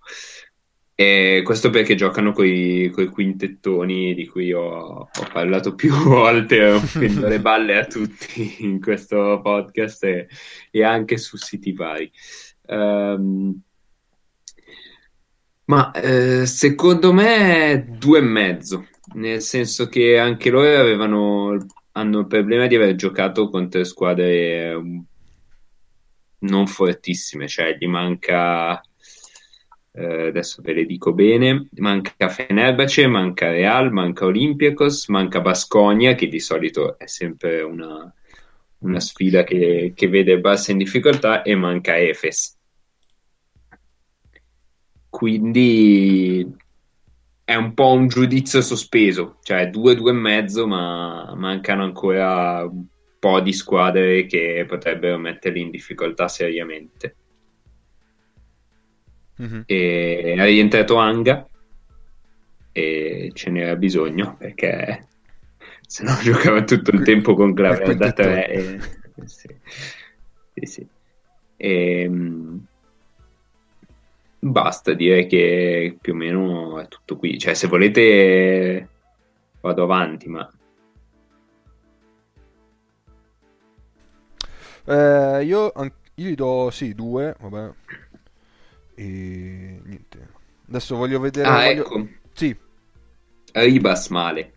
E 0.94 1.40
questo 1.44 1.70
perché 1.70 1.94
giocano 1.94 2.32
con 2.32 2.46
i 2.46 2.90
quintettoni 2.90 4.14
di 4.14 4.26
cui 4.26 4.52
ho, 4.52 5.08
ho 5.08 5.28
parlato 5.32 5.74
più 5.74 5.90
volte, 6.04 6.70
rompendo 6.70 7.26
le 7.28 7.40
balle 7.40 7.78
a 7.78 7.86
tutti 7.86 8.56
in 8.64 8.80
questo 8.80 9.40
podcast 9.42 10.04
e, 10.04 10.28
e 10.70 10.84
anche 10.84 11.16
su 11.16 11.36
siti 11.36 11.72
vari. 11.72 12.10
Ehm, 12.66 13.60
ma 15.64 15.90
eh, 15.92 16.44
secondo 16.46 17.12
me 17.12 17.86
due 17.98 18.18
e 18.18 18.22
mezzo, 18.22 18.86
nel 19.14 19.40
senso 19.40 19.88
che 19.88 20.18
anche 20.18 20.50
loro 20.50 20.78
avevano, 20.78 21.56
hanno 21.92 22.18
il 22.20 22.26
problema 22.26 22.66
di 22.66 22.74
aver 22.74 22.94
giocato 22.94 23.48
contro 23.48 23.82
squadre 23.84 24.72
eh, 24.72 25.02
non 26.40 26.66
fortissime, 26.66 27.48
cioè 27.48 27.76
gli 27.78 27.86
manca, 27.86 28.82
eh, 29.94 30.28
adesso 30.28 30.62
ve 30.62 30.72
le 30.72 30.86
dico 30.86 31.12
bene, 31.12 31.68
manca 31.76 32.28
Fenerbahce, 32.28 33.06
manca 33.06 33.50
Real, 33.50 33.92
manca 33.92 34.24
Olympiacos, 34.24 35.08
manca 35.08 35.40
Basconia, 35.40 36.14
che 36.14 36.28
di 36.28 36.40
solito 36.40 36.98
è 36.98 37.06
sempre 37.06 37.60
una, 37.60 38.12
una 38.78 39.00
sfida 39.00 39.44
che, 39.44 39.92
che 39.94 40.08
vede 40.08 40.40
Barça 40.40 40.70
in 40.70 40.78
difficoltà, 40.78 41.42
e 41.42 41.54
manca 41.54 41.98
Efes. 41.98 42.56
Quindi 45.10 46.50
è 47.44 47.54
un 47.54 47.74
po' 47.74 47.92
un 47.92 48.08
giudizio 48.08 48.62
sospeso, 48.62 49.36
cioè 49.42 49.68
due, 49.68 49.94
due 49.94 50.12
e 50.12 50.14
mezzo, 50.14 50.66
ma 50.66 51.34
mancano 51.36 51.82
ancora 51.82 52.64
un 52.64 52.86
po' 53.18 53.40
di 53.40 53.52
squadre 53.52 54.24
che 54.24 54.64
potrebbero 54.66 55.18
metterli 55.18 55.60
in 55.60 55.70
difficoltà 55.70 56.28
seriamente. 56.28 57.16
Mhm. 59.36 59.62
E 59.66 60.34
è 60.36 60.44
rientrato 60.44 60.96
Anga 60.96 61.46
e 62.70 63.30
ce 63.34 63.50
n'era 63.50 63.76
bisogno 63.76 64.36
perché 64.38 65.08
se 65.86 66.04
no 66.04 66.12
giocava 66.22 66.62
tutto 66.64 66.90
il 66.94 67.02
tempo 67.02 67.34
con 67.34 67.54
quel 67.54 67.76
clave 67.76 67.96
da 67.96 68.12
quintettone. 68.12 68.44
3 68.44 68.52
e... 68.52 68.80
sì. 69.24 69.48
Sì, 70.54 70.66
sì. 70.66 70.88
Ehm, 71.56 72.66
basta 74.38 74.92
dire 74.92 75.26
che 75.26 75.96
più 76.00 76.12
o 76.12 76.16
meno 76.16 76.80
è 76.80 76.88
tutto 76.88 77.16
qui 77.16 77.38
cioè 77.38 77.54
se 77.54 77.68
volete 77.68 78.88
vado 79.60 79.82
avanti 79.84 80.28
ma 80.28 80.50
Eh, 84.84 85.44
io, 85.44 85.72
io 85.76 86.28
gli 86.28 86.34
do 86.34 86.70
sì, 86.70 86.94
due, 86.94 87.36
vabbè. 87.38 87.70
E 88.94 89.80
niente. 89.84 90.28
Adesso 90.68 90.96
voglio 90.96 91.20
vedere. 91.20 91.48
ah 91.48 91.64
voglio- 91.64 91.80
ecco 91.82 92.08
Sì, 92.32 92.56
Ribas 93.52 94.08
male 94.08 94.52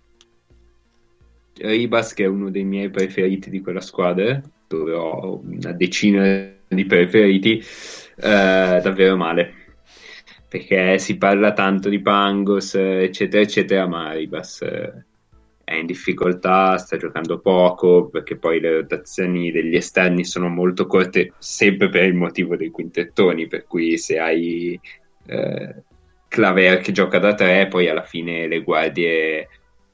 Ribas 1.57 2.13
che 2.13 2.23
è 2.23 2.27
uno 2.27 2.49
dei 2.49 2.63
miei 2.63 2.89
preferiti 2.89 3.49
di 3.49 3.61
quella 3.61 3.81
squadra 3.81 4.41
dove 4.67 4.93
ho 4.93 5.39
una 5.43 5.71
decina 5.71 6.53
di 6.67 6.85
preferiti 6.85 7.57
eh, 7.59 8.79
davvero 8.81 9.15
male 9.15 9.53
perché 10.47 10.99
si 10.99 11.17
parla 11.17 11.51
tanto 11.53 11.89
di 11.89 11.99
Pangos, 11.99 12.75
eccetera, 12.75 13.41
eccetera, 13.43 13.87
ma 13.87 14.13
Ribas 14.13 14.61
eh, 14.61 15.05
è 15.75 15.79
in 15.79 15.85
difficoltà, 15.85 16.77
sta 16.77 16.97
giocando 16.97 17.39
poco, 17.39 18.07
perché 18.09 18.37
poi 18.37 18.59
le 18.59 18.73
rotazioni 18.81 19.51
degli 19.51 19.75
esterni 19.75 20.25
sono 20.25 20.49
molto 20.49 20.87
corte, 20.87 21.33
sempre 21.37 21.89
per 21.89 22.03
il 22.03 22.13
motivo 22.13 22.55
dei 22.55 22.69
quintettoni, 22.69 23.47
per 23.47 23.65
cui 23.65 23.97
se 23.97 24.19
hai 24.19 24.79
eh, 25.27 25.83
Claver 26.27 26.79
che 26.79 26.91
gioca 26.91 27.19
da 27.19 27.33
tre, 27.33 27.67
poi 27.67 27.87
alla 27.87 28.03
fine 28.03 28.47
le 28.47 28.61
guardie 28.61 29.47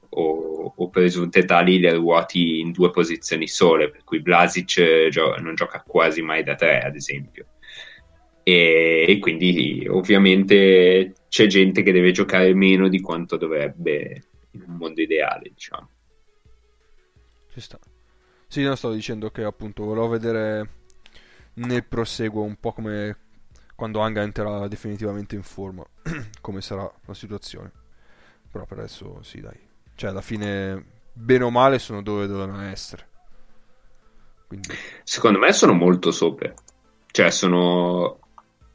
o, 0.08 0.72
o 0.76 0.88
presunte 0.88 1.44
tali 1.44 1.78
le 1.78 1.94
ruoti 1.94 2.60
in 2.60 2.72
due 2.72 2.90
posizioni 2.90 3.46
sole, 3.46 3.90
per 3.90 4.02
cui 4.04 4.20
Blasic 4.20 5.08
gio- 5.08 5.36
non 5.36 5.54
gioca 5.54 5.82
quasi 5.86 6.22
mai 6.22 6.42
da 6.42 6.54
tre, 6.54 6.80
ad 6.80 6.96
esempio. 6.96 7.46
E, 8.42 9.04
e, 9.08 9.18
quindi 9.18 9.86
ovviamente 9.88 11.12
c'è 11.28 11.46
gente 11.46 11.82
che 11.82 11.92
deve 11.92 12.10
giocare 12.10 12.52
meno 12.54 12.88
di 12.88 13.00
quanto 13.00 13.36
dovrebbe 13.36 14.24
in 14.52 14.64
un 14.66 14.76
mondo 14.76 15.00
ideale, 15.00 15.50
diciamo. 15.52 15.88
Ci 17.52 17.60
sta. 17.60 17.78
Sì, 18.46 18.62
non 18.62 18.76
stavo 18.76 18.94
dicendo 18.94 19.30
che 19.30 19.44
appunto 19.44 19.84
volevo 19.84 20.08
vedere 20.08 20.80
nel 21.54 21.84
proseguo 21.84 22.42
un 22.42 22.56
po' 22.56 22.72
come 22.72 23.16
quando 23.74 24.00
Anga 24.00 24.22
entrerà 24.22 24.68
definitivamente 24.68 25.34
in 25.34 25.42
forma, 25.42 25.84
come 26.40 26.60
sarà 26.60 26.88
la 27.04 27.14
situazione. 27.14 27.70
Però 28.50 28.64
per 28.66 28.78
adesso 28.78 29.22
sì, 29.22 29.40
dai. 29.40 29.58
Cioè, 29.94 30.10
alla 30.10 30.20
fine, 30.20 30.84
bene 31.12 31.44
o 31.44 31.50
male, 31.50 31.78
sono 31.78 32.02
dove 32.02 32.26
dovevano 32.26 32.60
essere. 32.62 33.08
Quindi... 34.46 34.68
Secondo 35.02 35.38
me 35.38 35.52
sono 35.52 35.72
molto 35.72 36.10
sopra. 36.10 36.52
Cioè, 37.10 37.30
sono... 37.30 38.18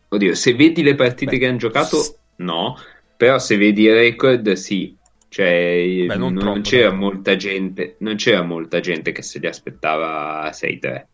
Oddio, 0.10 0.34
se 0.36 0.56
vedi 0.56 0.82
le 0.82 0.96
partite 0.96 1.32
Beh, 1.32 1.38
che 1.38 1.48
hanno 1.48 1.58
giocato, 1.58 2.20
no. 2.38 2.76
Però 3.16 3.38
se 3.38 3.58
vedi 3.58 3.84
i 3.84 3.92
record, 3.92 4.52
sì. 4.54 4.97
Cioè, 5.38 6.06
Beh, 6.08 6.16
non, 6.18 6.34
non 6.34 6.64
troppo, 6.64 7.22
c'era 7.22 7.36
gente, 7.36 7.98
non 8.00 8.16
c'era 8.16 8.42
molta 8.42 8.80
gente 8.80 9.12
che 9.12 9.22
se 9.22 9.38
li 9.38 9.46
aspettava 9.46 10.50
6-3. 10.50 11.06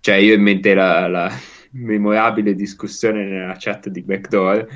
Cioè, 0.00 0.16
io 0.16 0.34
in 0.34 0.42
mente 0.42 0.74
la, 0.74 1.08
la 1.08 1.32
memorabile 1.72 2.54
discussione 2.54 3.24
nella 3.24 3.56
chat 3.58 3.88
di 3.88 4.02
Backdoor 4.02 4.68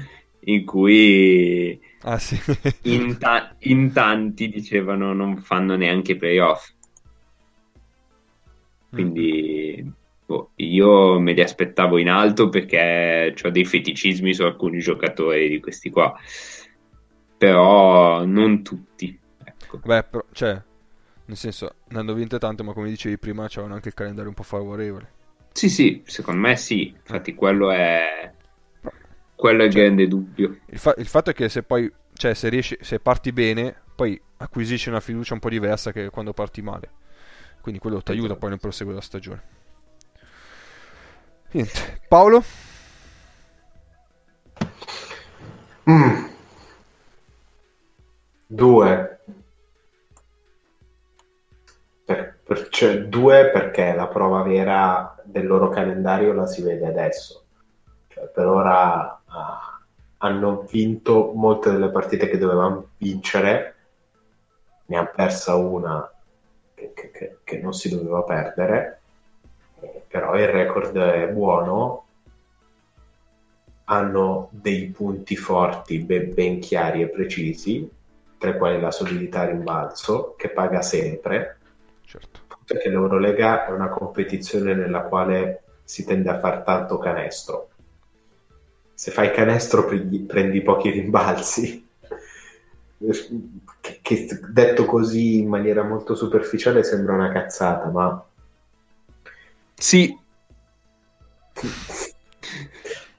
in 0.45 0.65
cui 0.65 1.79
ah, 2.01 2.19
sì. 2.19 2.41
in, 2.89 3.19
ta- 3.19 3.55
in, 3.59 3.93
tanti 3.93 4.49
dicevano 4.49 5.13
non 5.13 5.37
fanno 5.37 5.77
neanche 5.77 6.17
playoff. 6.17 6.73
Quindi 8.89 9.83
mm. 9.85 9.89
boh, 10.25 10.53
io 10.57 11.21
me 11.21 11.35
li 11.35 11.43
aspettavo 11.43 11.99
in 11.99 12.09
alto 12.09 12.49
perché 12.49 13.35
ho 13.39 13.51
dei 13.51 13.67
feticismi 13.67 14.33
su 14.33 14.45
alcuni 14.45 14.79
giocatori 14.79 15.47
di 15.51 15.61
questi 15.61 15.91
qua 15.91 16.19
però 17.37 18.25
non 18.25 18.63
tutti. 18.63 19.19
Ecco. 19.45 19.79
Beh, 19.79 20.05
però, 20.05 20.25
cioè, 20.33 20.61
nel 21.27 21.37
senso, 21.37 21.75
ne 21.89 21.99
hanno 21.99 22.15
vinte 22.15 22.39
tante, 22.39 22.63
ma 22.63 22.73
come 22.73 22.89
dicevi 22.89 23.19
prima, 23.19 23.49
c'erano 23.49 23.75
anche 23.75 23.89
il 23.89 23.95
calendario 23.95 24.29
un 24.29 24.35
po' 24.35 24.43
favorevole. 24.43 25.15
Sì, 25.53 25.69
sì, 25.69 26.03
secondo 26.05 26.41
me 26.41 26.57
sì, 26.57 26.89
infatti 26.89 27.35
quello 27.35 27.71
è, 27.71 28.31
quello 29.35 29.63
è 29.63 29.67
il 29.67 29.73
cioè, 29.73 29.83
grande 29.83 30.07
dubbio. 30.07 30.59
Il, 30.67 30.79
fa- 30.79 30.95
il, 30.99 31.07
fatto 31.07 31.31
è 31.31 31.33
che 31.33 31.49
se 31.49 31.63
poi, 31.63 31.91
cioè, 32.13 32.35
se, 32.35 32.49
riesci, 32.49 32.77
se 32.81 33.01
parti 33.01 33.33
bene, 33.33 33.75
poi 33.95 34.21
acquisisci 34.39 34.89
una 34.89 35.01
fiducia 35.01 35.35
un 35.35 35.41
po' 35.41 35.49
diversa 35.49 35.93
che 35.93 36.11
quando 36.11 36.33
parti 36.33 36.61
male. 36.63 36.91
Quindi 37.61 37.81
quello 37.81 38.03
ti 38.03 38.11
aiuta 38.13 38.27
esatto. 38.27 38.41
poi 38.41 38.51
nel 38.51 38.61
proseguo 38.61 38.93
della 38.93 39.05
stagione. 39.05 39.43
Niente. 41.53 42.01
Paolo? 42.07 42.45
Mm. 45.89 46.26
Due. 48.47 49.19
Per, 52.05 52.39
per, 52.45 52.69
cioè, 52.69 53.03
due 53.03 53.51
perché 53.51 53.93
la 53.95 54.07
prova 54.07 54.43
vera 54.43 55.17
del 55.25 55.47
loro 55.47 55.69
calendario 55.69 56.33
la 56.33 56.47
si 56.47 56.63
vede 56.63 56.87
adesso. 56.87 57.43
Cioè, 58.07 58.27
per 58.29 58.47
ora 58.47 59.21
ah, 59.25 59.81
hanno 60.19 60.65
vinto 60.71 61.33
molte 61.35 61.73
delle 61.73 61.91
partite 61.91 62.29
che 62.29 62.39
dovevano 62.39 62.91
vincere, 62.99 63.75
ne 64.87 64.97
hanno 64.97 65.11
persa 65.13 65.57
una 65.57 66.09
che, 66.75 66.93
che, 66.95 67.39
che 67.43 67.59
non 67.59 67.73
si 67.73 67.89
doveva 67.89 68.23
perdere, 68.23 69.01
eh, 69.81 70.03
però 70.07 70.37
il 70.37 70.47
record 70.47 70.97
è 70.97 71.29
buono 71.29 72.05
hanno 73.89 74.49
dei 74.51 74.89
punti 74.89 75.37
forti 75.37 76.01
ben, 76.01 76.35
ben, 76.35 76.61
chiari 76.61 77.03
e 77.03 77.09
precisi 77.09 77.89
tra 78.39 78.51
i 78.51 78.57
quali 78.59 78.81
la 78.81 78.91
solidità 78.91 79.45
rimbalzo, 79.45 80.35
che 80.37 80.51
paga 80.51 80.83
sempre, 80.83 81.59
certo. 82.05 82.41
perché 82.65 82.89
l'Eurolega 82.89 83.67
è 83.67 83.71
una 83.71 83.89
competizione 83.89 84.75
nella 84.75 85.03
quale 85.03 85.63
si 85.85 86.05
tende 86.05 86.31
a 86.31 86.39
far 86.39 86.63
tanto 86.63 86.99
canestro. 86.99 87.71
Se 88.95 89.11
fai 89.11 89.31
canestro 89.31 89.85
prendi, 89.85 90.21
prendi 90.21 90.63
pochi 90.63 90.91
rimbalzi, 90.91 91.87
che, 93.81 93.99
che, 94.03 94.29
detto 94.49 94.85
così 94.85 95.39
in 95.39 95.49
maniera 95.49 95.83
molto 95.83 96.15
superficiale 96.15 96.83
sembra 96.83 97.15
una 97.15 97.31
cazzata, 97.31 97.89
ma... 97.89 98.25
Sì. 99.75 100.19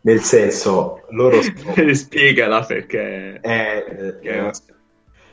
Nel 0.01 0.21
senso, 0.21 1.05
loro... 1.09 1.39
Spiegala 1.93 2.63
perché... 2.65 3.39
È, 3.39 3.83
perché... 3.87 4.51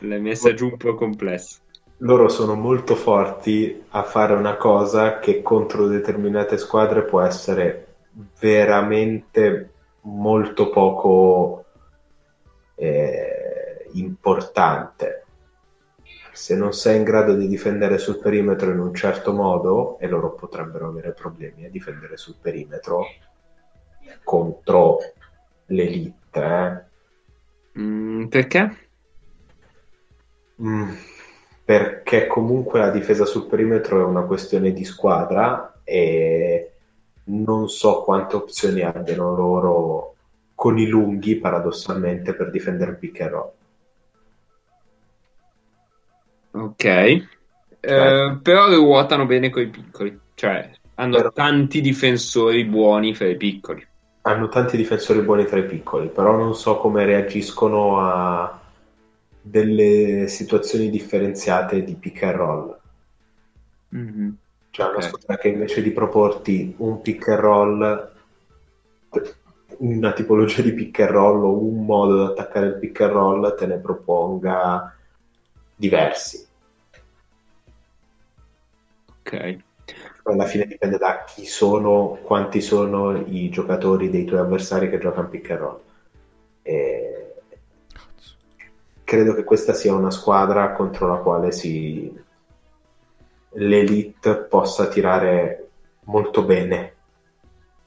L'hai 0.05 0.21
messa 0.21 0.53
giù 0.53 0.69
un 0.69 0.77
po' 0.77 0.95
complessa. 0.95 1.59
Loro 1.99 2.27
sono 2.27 2.55
molto 2.55 2.95
forti 2.95 3.83
a 3.89 4.03
fare 4.03 4.33
una 4.33 4.57
cosa 4.57 5.19
che 5.19 5.41
contro 5.41 5.87
determinate 5.87 6.57
squadre 6.57 7.03
può 7.03 7.21
essere 7.21 7.87
veramente 8.39 9.71
molto 10.01 10.69
poco 10.69 11.65
eh, 12.75 13.89
importante. 13.93 15.23
Se 16.33 16.55
non 16.55 16.73
sei 16.73 16.97
in 16.97 17.03
grado 17.03 17.33
di 17.33 17.47
difendere 17.47 17.97
sul 17.97 18.19
perimetro 18.19 18.71
in 18.71 18.79
un 18.79 18.93
certo 18.93 19.31
modo, 19.31 19.97
e 19.99 20.07
loro 20.07 20.33
potrebbero 20.33 20.89
avere 20.89 21.13
problemi 21.13 21.65
a 21.65 21.69
difendere 21.69 22.17
sul 22.17 22.35
perimetro 22.41 23.05
contro 24.23 24.97
l'elite, 25.67 26.89
eh? 27.73 27.79
mm, 27.79 28.25
perché? 28.25 28.84
Mm, 30.61 30.91
perché 31.65 32.27
comunque 32.27 32.79
la 32.79 32.89
difesa 32.89 33.25
sul 33.25 33.47
perimetro 33.47 33.99
è 33.99 34.03
una 34.03 34.23
questione 34.23 34.71
di 34.71 34.85
squadra 34.85 35.79
e 35.83 36.71
non 37.25 37.67
so 37.67 38.03
quante 38.03 38.35
opzioni 38.35 38.81
abbiano 38.81 39.35
loro 39.35 40.15
con 40.53 40.77
i 40.77 40.87
lunghi 40.87 41.35
paradossalmente 41.35 42.33
per 42.33 42.49
difendere 42.51 42.91
il 42.91 42.97
pick 42.97 43.21
and 43.21 43.29
roll. 43.31 43.51
Ok, 46.51 46.85
eh, 46.85 48.37
però 48.41 48.73
ruotano 48.73 49.25
bene 49.25 49.49
con 49.49 49.63
i 49.63 49.67
piccoli, 49.67 50.17
cioè 50.35 50.71
hanno 50.95 51.17
però... 51.17 51.31
tanti 51.31 51.81
difensori 51.81 52.63
buoni 52.63 53.13
fra 53.13 53.27
i 53.27 53.35
piccoli. 53.35 53.85
Hanno 54.21 54.47
tanti 54.47 54.77
difensori 54.77 55.19
buoni 55.19 55.45
tra 55.45 55.59
i 55.59 55.65
piccoli, 55.65 56.07
però 56.07 56.35
non 56.35 56.55
so 56.55 56.77
come 56.77 57.05
reagiscono 57.05 57.99
a 57.99 58.59
delle 59.47 60.27
situazioni 60.27 60.89
differenziate 60.89 61.83
di 61.83 61.93
pick 61.95 62.23
and 62.23 62.35
roll. 62.35 62.79
Mm-hmm. 63.95 64.29
Cioè 64.71 64.87
una 64.87 64.95
okay. 64.95 65.07
squadra 65.07 65.37
che 65.37 65.49
invece 65.49 65.83
di 65.83 65.91
proporti 65.91 66.73
un 66.77 66.99
pick 67.01 67.27
and 67.27 67.39
roll, 67.39 68.13
una 69.77 70.13
tipologia 70.13 70.63
di 70.63 70.73
pick 70.73 70.99
and 71.01 71.09
roll 71.11 71.43
o 71.43 71.63
un 71.63 71.85
modo 71.85 72.25
di 72.25 72.31
attaccare 72.31 72.67
il 72.67 72.79
pick 72.79 73.01
and 73.01 73.11
roll, 73.11 73.55
te 73.55 73.67
ne 73.67 73.77
proponga 73.77 74.95
diversi. 75.75 76.43
Ok. 79.19 79.57
Alla 80.23 80.45
fine 80.45 80.65
dipende 80.65 80.97
da 80.97 81.23
chi 81.23 81.45
sono, 81.45 82.17
quanti 82.23 82.61
sono 82.61 83.15
i 83.15 83.49
giocatori 83.49 84.09
dei 84.09 84.25
tuoi 84.25 84.39
avversari 84.39 84.89
che 84.89 84.97
giocano 84.97 85.29
pick 85.29 85.51
and 85.51 85.59
roll. 85.59 85.79
E 86.63 87.24
credo 89.05 89.33
che 89.33 89.45
questa 89.45 89.73
sia 89.73 89.93
una 89.93 90.11
squadra 90.11 90.73
contro 90.73 91.07
la 91.07 91.17
quale 91.17 91.53
si... 91.53 92.13
l'elite 93.51 94.35
possa 94.35 94.87
tirare 94.87 95.69
molto 96.05 96.43
bene, 96.43 96.95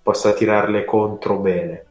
possa 0.03 0.33
tirarle 0.33 0.85
contro 0.87 1.39
bene. 1.41 1.87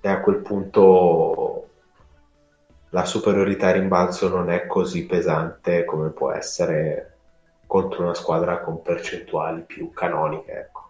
E 0.00 0.08
a 0.08 0.20
quel 0.20 0.38
punto 0.38 1.68
la 2.90 3.04
superiorità 3.04 3.70
rimbalzo 3.70 4.28
non 4.28 4.50
è 4.50 4.66
così 4.66 5.06
pesante 5.06 5.84
come 5.84 6.10
può 6.10 6.30
essere 6.32 7.12
contro 7.66 8.02
una 8.02 8.14
squadra 8.14 8.60
con 8.60 8.82
percentuali 8.82 9.62
più 9.62 9.92
canoniche. 9.92 10.52
Ecco. 10.52 10.84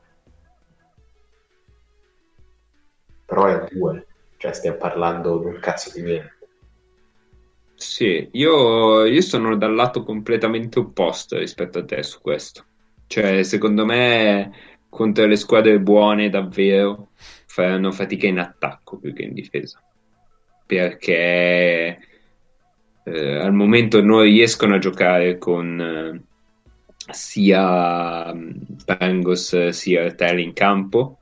però 3.25 3.47
è 3.47 3.53
a 3.53 3.69
due, 3.71 4.07
cioè 4.45 4.53
stiamo 4.53 4.77
parlando 4.77 5.39
di 5.39 5.47
un 5.47 5.59
cazzo 5.59 5.91
di 5.95 6.03
niente. 6.03 6.33
Sì, 7.77 8.29
io, 8.33 9.07
io 9.07 9.21
sono 9.23 9.57
dal 9.57 9.75
lato 9.75 10.05
completamente 10.05 10.81
opposto 10.81 11.39
rispetto 11.39 11.79
a 11.79 11.85
te 11.87 12.03
su 12.03 12.21
questo. 12.21 12.63
Cioè, 13.07 13.43
secondo 13.43 13.87
me, 13.87 14.53
contro 14.91 15.25
le 15.25 15.37
squadre 15.37 15.81
buone, 15.81 16.29
davvero, 16.29 17.09
faranno 17.47 17.91
fatica 17.91 18.27
in 18.27 18.39
attacco 18.39 18.99
più 18.99 19.15
che 19.15 19.23
in 19.23 19.33
difesa. 19.33 19.83
Perché 20.67 21.99
eh, 23.03 23.37
al 23.37 23.53
momento 23.55 24.03
non 24.03 24.21
riescono 24.21 24.75
a 24.75 24.79
giocare 24.79 25.39
con 25.39 25.81
eh, 25.81 27.13
sia 27.15 28.31
mm, 28.35 28.51
Pangos 28.85 29.69
sia 29.69 30.13
Tell 30.13 30.39
in 30.39 30.53
campo 30.53 31.21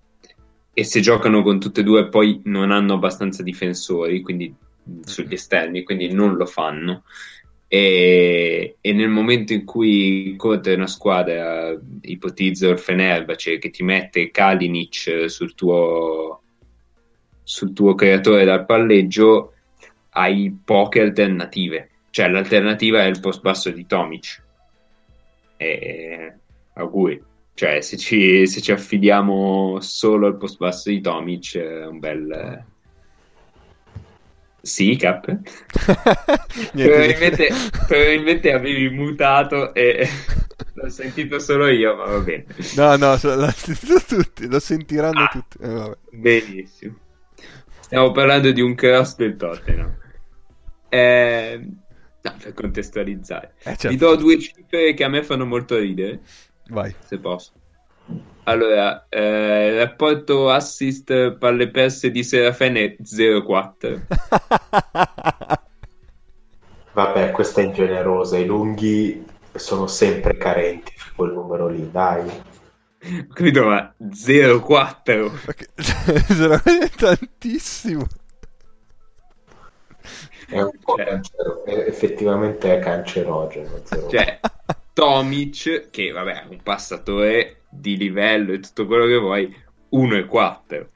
e 0.75 0.85
se 0.85 1.01
giocano 1.01 1.43
con 1.43 1.61
tutte 1.61 1.81
e 1.81 1.85
due 1.85 2.09
poi 2.09 2.41
non 2.45 2.71
hanno 2.71 2.95
abbastanza 2.95 3.43
difensori, 3.43 4.23
quindi 4.23 4.55
sugli 5.05 5.35
esterni, 5.35 5.83
quindi 5.83 6.13
non 6.13 6.35
lo 6.37 6.47
fanno. 6.47 7.05
E, 7.69 8.77
e 8.81 8.93
nel 8.93 9.09
momento 9.09 9.53
in 9.53 9.65
cui 9.65 10.31
incontri 10.31 10.75
una 10.75 10.87
squadra, 10.87 11.79
ipotizzo 12.03 12.71
il 12.71 12.79
Fenerbahce, 12.79 13.59
che 13.59 13.71
ti 13.71 13.83
mette 13.83 14.31
Kalinic 14.31 15.25
sul 15.29 15.55
tuo, 15.55 16.43
sul 17.43 17.73
tuo 17.73 17.95
creatore 17.95 18.45
dal 18.45 18.67
palleggio, 18.67 19.55
hai 20.11 20.57
poche 20.65 21.01
alternative. 21.01 21.89
Cioè 22.11 22.29
l'alternativa 22.29 23.03
è 23.03 23.07
il 23.07 23.21
post 23.21 23.41
basso 23.41 23.71
di 23.71 23.87
Tomic. 23.87 24.43
E 25.57 26.35
auguri. 26.75 27.31
Cioè 27.55 27.81
se 27.81 27.97
ci, 27.97 28.47
se 28.47 28.61
ci 28.61 28.73
affidiamo 28.73 29.79
solo 29.81 30.27
al 30.27 30.37
post 30.37 30.57
basso 30.57 30.89
di 30.89 31.01
Tomic 31.01 31.57
è 31.59 31.87
un 31.87 31.99
bel 31.99 32.65
sì, 34.63 34.95
Cap. 34.95 35.27
probabilmente, 36.73 37.49
probabilmente 37.89 38.53
avevi 38.53 38.91
mutato 38.91 39.75
e 39.75 40.09
l'ho 40.75 40.89
sentito 40.89 41.41
solo 41.41 41.67
io, 41.67 41.97
ma 41.97 42.05
va 42.05 42.19
bene. 42.21 42.47
No, 42.77 42.97
no, 42.97 43.19
l'ho 43.21 43.51
sentito 43.51 44.01
tutti, 44.07 44.49
lo 44.49 44.61
sentiranno 44.61 45.25
ah, 45.25 45.29
tutti. 45.29 45.59
Eh, 45.61 45.97
benissimo. 46.13 46.97
Stiamo 47.81 48.13
parlando 48.13 48.53
di 48.53 48.61
un 48.61 48.77
cross 48.77 49.17
del 49.17 49.37
Tottenham. 49.37 49.97
Eh, 50.89 51.61
no, 52.23 52.35
per 52.41 52.55
contestualizzare. 52.55 53.55
Eh, 53.59 53.65
certo. 53.65 53.89
Vi 53.89 53.97
do 53.97 54.15
due 54.15 54.39
cifre 54.39 54.95
che 54.95 55.03
a 55.03 55.09
me 55.09 55.25
fanno 55.25 55.45
molto 55.45 55.77
ridere. 55.77 56.21
Vai. 56.69 56.95
Se 57.05 57.19
posso. 57.19 57.53
Allora, 58.45 59.07
eh, 59.09 59.69
il 59.69 59.79
rapporto 59.79 60.51
assist 60.51 61.37
palle 61.37 61.69
perse 61.69 62.11
di 62.11 62.25
Serafene 62.25 62.97
0,4. 63.01 64.01
Vabbè, 66.93 67.31
questa 67.31 67.61
è 67.61 67.65
ingenerosa. 67.65 68.37
I 68.37 68.47
lunghi 68.47 69.25
sono 69.55 69.87
sempre 69.87 70.37
carenti 70.37 70.93
su 70.97 71.15
quel 71.15 71.33
numero 71.33 71.69
lì, 71.69 71.89
dai. 71.91 72.29
Credo, 73.33 73.67
ma 73.67 73.95
0,4. 74.01 75.31
Okay. 75.49 76.91
tantissimo. 76.97 78.07
È 80.49 80.61
un 80.61 80.71
po' 80.85 80.97
cioè... 80.97 81.05
cancero... 81.07 81.65
effettivamente 81.65 82.77
è 82.77 82.81
cancerogeno. 82.81 83.83
Cioè, 84.11 84.41
Tomic, 84.93 85.89
che 85.91 86.11
vabbè 86.11 86.43
è 86.43 86.47
un 86.49 86.61
passatore 86.63 87.63
di 87.71 87.97
livello 87.97 88.53
e 88.53 88.61
tutto 88.61 88.87
quello 88.87 89.07
che 89.07 89.17
vuoi, 89.17 89.55
1,4. 89.93 90.87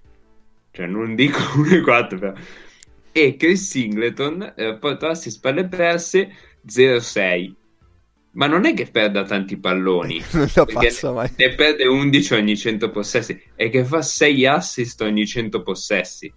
Cioè, 0.71 0.87
non 0.87 1.15
dico 1.15 1.39
1,4 1.63 2.19
però. 2.19 2.33
E 3.13 3.37
Chris 3.37 3.71
Singleton, 3.71 4.53
rapporto 4.57 5.07
assist 5.07 5.41
palle 5.41 5.67
perse, 5.67 6.31
0,6. 6.69 7.53
Ma 8.33 8.47
non 8.47 8.67
è 8.67 8.75
che 8.75 8.87
perda 8.87 9.23
tanti 9.23 9.57
palloni, 9.57 10.23
non 10.33 10.51
lo 10.55 10.67
passa 10.67 11.13
mai. 11.13 11.31
ne 11.37 11.55
perde 11.55 11.87
11 11.87 12.35
ogni 12.35 12.57
100 12.57 12.91
possessi, 12.91 13.43
è 13.55 13.71
che 13.71 13.83
fa 13.83 14.03
6 14.03 14.47
assist 14.47 15.01
ogni 15.01 15.27
100 15.27 15.63
possessi. 15.63 16.31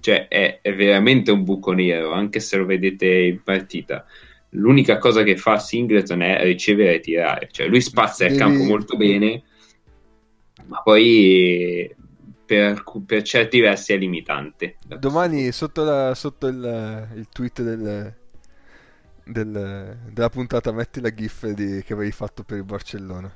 Cioè, 0.00 0.28
è, 0.28 0.60
è 0.62 0.74
veramente 0.74 1.30
un 1.32 1.44
buco 1.44 1.72
nero, 1.72 2.12
anche 2.12 2.40
se 2.40 2.56
lo 2.56 2.64
vedete 2.64 3.06
in 3.06 3.42
partita 3.42 4.06
l'unica 4.50 4.98
cosa 4.98 5.22
che 5.22 5.36
fa 5.36 5.58
Singleton 5.58 6.22
è 6.22 6.42
ricevere 6.42 6.94
e 6.94 7.00
tirare, 7.00 7.48
cioè 7.50 7.68
lui 7.68 7.80
spazza 7.80 8.26
il 8.26 8.36
campo 8.36 8.62
molto 8.64 8.96
bene, 8.96 9.42
ma 10.66 10.80
poi 10.82 11.94
per, 12.46 12.82
per, 13.04 13.22
certi 13.22 13.60
versi 13.60 13.92
è 13.92 13.96
limitante. 13.96 14.76
Domani 14.98 15.50
sotto, 15.52 15.84
la, 15.84 16.14
sotto 16.14 16.46
il, 16.46 17.08
il, 17.14 17.28
tweet 17.30 17.62
del, 17.62 18.14
del, 19.24 19.98
della 20.10 20.30
puntata 20.30 20.72
metti 20.72 21.00
la 21.00 21.12
gif 21.12 21.46
di, 21.48 21.82
che 21.84 21.92
avevi 21.92 22.12
fatto 22.12 22.44
per 22.44 22.58
il 22.58 22.64
Barcellona. 22.64 23.34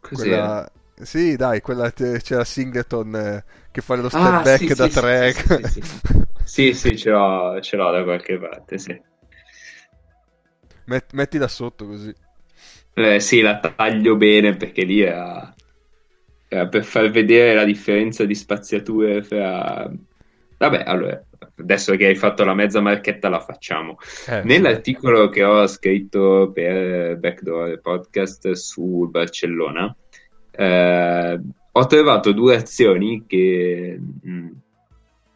Così 0.00 0.28
quella... 0.28 0.72
Sì, 1.02 1.34
dai, 1.34 1.62
quella 1.62 1.90
c'era 1.92 2.44
Singleton 2.44 3.14
eh, 3.16 3.44
che 3.70 3.80
fa 3.80 3.94
lo 3.96 4.10
step 4.10 4.20
ah, 4.20 4.42
back 4.42 4.66
sì, 4.66 4.74
da 4.74 4.88
sì, 4.88 5.00
3. 5.00 5.32
Sì, 5.32 5.82
sì, 6.44 6.72
sì, 6.74 6.96
ce, 6.96 7.10
l'ho, 7.10 7.60
ce 7.60 7.76
l'ho 7.76 7.90
da 7.90 8.02
qualche 8.02 8.38
parte, 8.38 8.78
sì. 8.78 9.00
Met, 10.86 11.12
mettila 11.12 11.48
sotto 11.48 11.86
così. 11.86 12.12
Eh, 12.94 13.20
sì, 13.20 13.40
la 13.40 13.58
taglio 13.58 14.16
bene 14.16 14.56
perché 14.56 14.82
lì 14.82 15.00
era, 15.00 15.54
era 16.48 16.66
per 16.66 16.84
far 16.84 17.10
vedere 17.10 17.54
la 17.54 17.64
differenza 17.64 18.24
di 18.24 18.34
spaziature 18.34 19.22
fra... 19.22 19.90
Vabbè, 20.58 20.82
allora, 20.84 21.22
adesso 21.58 21.94
che 21.96 22.06
hai 22.06 22.16
fatto 22.16 22.44
la 22.44 22.54
mezza 22.54 22.80
marchetta 22.80 23.28
la 23.28 23.40
facciamo. 23.40 23.96
Eh, 24.28 24.42
Nell'articolo 24.42 25.28
che 25.28 25.44
ho 25.44 25.66
scritto 25.68 26.50
per 26.52 27.16
Backdoor 27.18 27.80
Podcast 27.80 28.50
sul 28.52 29.08
Barcellona, 29.08 29.94
eh, 30.50 31.40
ho 31.72 31.86
trovato 31.86 32.32
due 32.32 32.56
azioni 32.56 33.24
che... 33.26 33.98
Mh, 34.22 34.48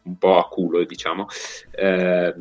un 0.05 0.17
po' 0.17 0.37
a 0.37 0.47
culo, 0.47 0.83
diciamo, 0.83 1.27
eh, 1.71 2.33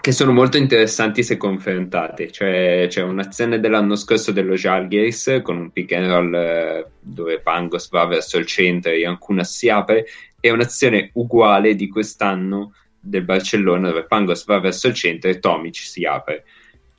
che 0.00 0.12
sono 0.12 0.32
molto 0.32 0.56
interessanti 0.56 1.22
se 1.22 1.36
confrontate. 1.36 2.30
Cioè, 2.30 2.86
c'è 2.88 3.02
un'azione 3.02 3.58
dell'anno 3.58 3.96
scorso 3.96 4.32
dello 4.32 4.54
Jalgiris 4.54 5.40
con 5.42 5.56
un 5.58 5.70
pick 5.70 5.92
and 5.92 6.06
roll 6.06 6.34
eh, 6.34 6.86
dove 7.00 7.40
Pangos 7.40 7.90
va 7.90 8.06
verso 8.06 8.38
il 8.38 8.46
centro 8.46 8.92
e 8.92 9.04
Ancuna 9.04 9.44
si 9.44 9.68
apre, 9.68 10.06
e 10.40 10.50
un'azione 10.50 11.10
uguale 11.14 11.74
di 11.74 11.88
quest'anno 11.88 12.72
del 13.00 13.22
Barcellona 13.22 13.88
dove 13.88 14.04
Pangos 14.04 14.44
va 14.44 14.60
verso 14.60 14.88
il 14.88 14.94
centro 14.94 15.30
e 15.30 15.38
Tomic 15.38 15.76
si 15.76 16.04
apre. 16.04 16.44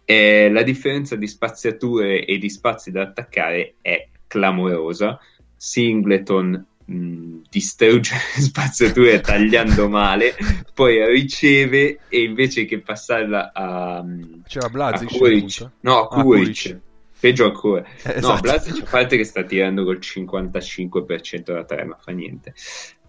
E 0.03 0.49
la 0.49 0.63
differenza 0.63 1.15
di 1.15 1.28
spaziature 1.28 2.25
e 2.25 2.38
di 2.38 2.49
spazi 2.49 2.91
da 2.91 3.03
attaccare 3.03 3.75
è 3.82 4.07
clamorosa. 4.28 5.19
Singleton 5.55 6.65
mh, 6.88 7.42
distrugge 7.50 8.16
le 8.36 8.42
spaziature 8.42 9.22
tagliando 9.22 9.88
male, 9.88 10.36
poi 10.74 11.06
riceve 11.06 12.00
e 12.08 12.24
invece 12.24 12.66
che 12.66 12.80
passarla 12.80 13.52
a, 13.54 14.06
C'era 14.48 14.70
Blazic, 14.70 15.14
a 15.14 15.18
Kuric, 15.18 15.70
no, 15.82 16.08
a 16.08 16.22
Kuric. 16.22 16.72
Ah, 16.74 16.80
peggio 17.20 17.46
ancora. 17.46 17.84
Eh, 18.04 18.18
esatto. 18.18 18.34
No, 18.34 18.40
Blazic 18.40 18.82
a 18.82 18.90
parte 18.90 19.18
che 19.18 19.24
sta 19.24 19.44
tirando 19.44 19.84
col 19.84 20.00
55% 20.00 21.54
da 21.54 21.64
3, 21.64 21.84
ma 21.84 21.98
fa 22.00 22.12
niente. 22.12 22.54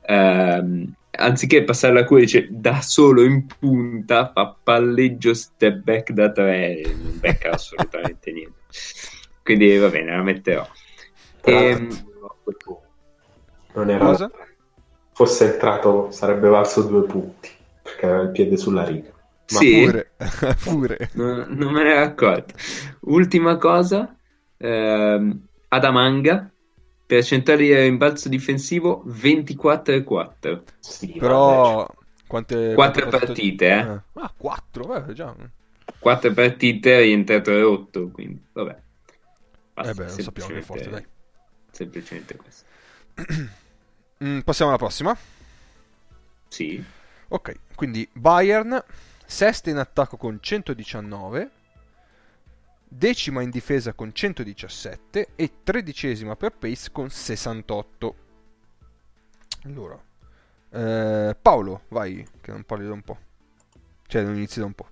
Um, 0.08 0.94
anziché 1.10 1.64
passarla 1.64 2.00
a 2.00 2.04
Kuric 2.04 2.48
da 2.48 2.80
solo 2.80 3.22
in 3.22 3.46
punta, 3.46 4.30
fa 4.32 4.56
palleggio 4.62 5.34
step 5.34 5.82
back 5.82 6.12
da 6.12 6.32
3 6.32 6.80
non 6.86 7.18
becca 7.20 7.50
assolutamente 7.50 8.32
niente. 8.32 8.56
Quindi 9.42 9.76
va 9.76 9.88
bene, 9.88 10.16
la 10.16 10.22
metterò. 10.22 10.68
E, 11.42 11.52
ehm, 11.52 11.88
non 13.78 13.90
era 13.90 14.04
Cosa? 14.04 14.30
fosse 15.12 15.52
entrato 15.52 16.10
sarebbe 16.10 16.48
valso 16.48 16.82
due 16.82 17.04
punti 17.04 17.50
perché 17.82 18.06
aveva 18.06 18.22
il 18.22 18.30
piede 18.30 18.56
sulla 18.56 18.84
riga 18.84 19.10
ma 19.50 19.58
sì, 19.60 19.82
pure, 19.82 20.10
pure. 20.62 21.10
Non, 21.14 21.46
non, 21.48 21.72
me 21.72 21.82
ne 21.82 21.90
ero 21.92 22.02
accorto 22.02 22.54
ultima 23.00 23.56
cosa 23.56 24.14
ehm, 24.56 25.46
Adamanga 25.68 26.50
percentuale 27.06 27.62
di 27.62 27.74
rimbalzo 27.74 28.28
difensivo 28.28 29.02
24 29.06 29.94
e 29.94 30.02
4 30.04 30.62
sì, 30.78 31.12
però 31.18 31.86
quante, 32.26 32.74
4 32.74 32.74
quante 32.74 33.26
partite 33.26 33.66
eh? 33.66 33.78
eh? 33.78 34.00
ah 34.14 34.32
4 34.36 34.84
beh 34.84 35.12
già 35.14 35.34
4 35.98 36.32
partite 36.34 36.98
è 36.98 37.02
rientrato 37.02 37.58
rotto 37.58 38.10
quindi 38.10 38.44
vabbè 38.52 38.76
Basta, 39.72 39.90
eh 39.90 39.94
beh 39.94 40.04
lo 40.04 40.22
sappiamo 40.22 40.48
che 40.50 40.58
è 40.58 40.62
forte 40.62 40.90
dai 40.90 41.06
semplicemente 41.70 42.36
questo 42.36 42.66
Mm, 44.24 44.40
passiamo 44.40 44.70
alla 44.70 44.80
prossima. 44.80 45.16
Sì. 46.48 46.82
Ok, 47.28 47.54
quindi 47.74 48.08
Bayern, 48.12 48.82
sesta 49.24 49.70
in 49.70 49.76
attacco 49.76 50.16
con 50.16 50.38
119, 50.40 51.50
decima 52.84 53.42
in 53.42 53.50
difesa 53.50 53.92
con 53.92 54.12
117 54.12 55.28
e 55.36 55.50
tredicesima 55.62 56.36
per 56.36 56.52
pace 56.52 56.90
con 56.90 57.10
68. 57.10 58.14
Allora, 59.64 60.00
eh, 60.70 61.36
Paolo, 61.40 61.82
vai, 61.88 62.26
che 62.40 62.50
non 62.50 62.64
parli 62.64 62.86
da 62.86 62.92
un 62.92 63.02
po'. 63.02 63.18
Cioè, 64.06 64.22
non 64.22 64.34
inizi 64.34 64.58
da 64.58 64.64
un 64.64 64.72
po'. 64.72 64.88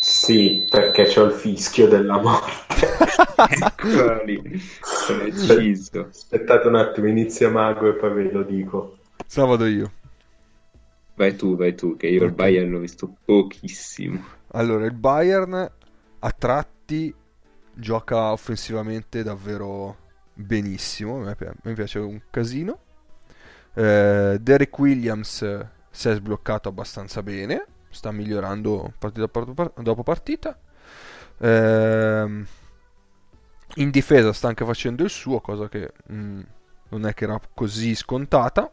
Sì, 0.00 0.66
perché 0.70 1.06
c'ho 1.06 1.24
il 1.24 1.32
fischio 1.32 1.88
della 1.88 2.20
morte. 2.20 2.52
Eccolo 3.48 4.22
lì, 4.24 4.62
preciso. 5.06 6.08
Aspettate 6.08 6.66
un 6.68 6.74
attimo, 6.76 7.06
inizia 7.08 7.50
Mago 7.50 7.88
e 7.88 7.94
poi 7.94 8.12
ve 8.12 8.30
lo 8.32 8.42
dico. 8.42 8.98
Se 9.26 9.40
la 9.40 9.46
vado 9.46 9.66
io. 9.66 9.92
Vai 11.14 11.34
tu, 11.34 11.56
vai 11.56 11.74
tu, 11.74 11.96
che 11.96 12.08
io 12.08 12.24
il. 12.24 12.32
Bayern 12.32 12.70
l'ho 12.70 12.78
visto 12.78 13.16
pochissimo. 13.24 14.22
Allora, 14.48 14.84
il 14.84 14.92
Bayern 14.92 15.70
a 16.18 16.30
tratti 16.30 17.14
gioca 17.72 18.32
offensivamente 18.32 19.22
davvero 19.22 19.96
benissimo. 20.32 21.18
Me 21.18 21.74
piace 21.74 21.98
un 21.98 22.20
casino. 22.30 22.78
Eh, 23.74 24.38
Derek 24.40 24.78
Williams 24.78 25.42
eh, 25.42 25.68
si 25.90 26.08
è 26.08 26.14
sbloccato 26.14 26.68
abbastanza 26.68 27.22
bene. 27.22 27.64
Sta 27.88 28.10
migliorando 28.12 28.92
partita 28.98 29.26
dopo 29.26 29.52
par- 29.54 29.72
dopo 29.82 30.02
partita. 30.02 30.58
Ehm, 31.38 32.46
in 33.76 33.90
difesa 33.90 34.32
sta 34.32 34.48
anche 34.48 34.64
facendo 34.64 35.02
il 35.02 35.10
suo, 35.10 35.40
cosa 35.40 35.68
che 35.68 35.92
mm, 36.12 36.40
non 36.90 37.06
è 37.06 37.14
che 37.14 37.24
era 37.24 37.40
così 37.54 37.94
scontata. 37.94 38.70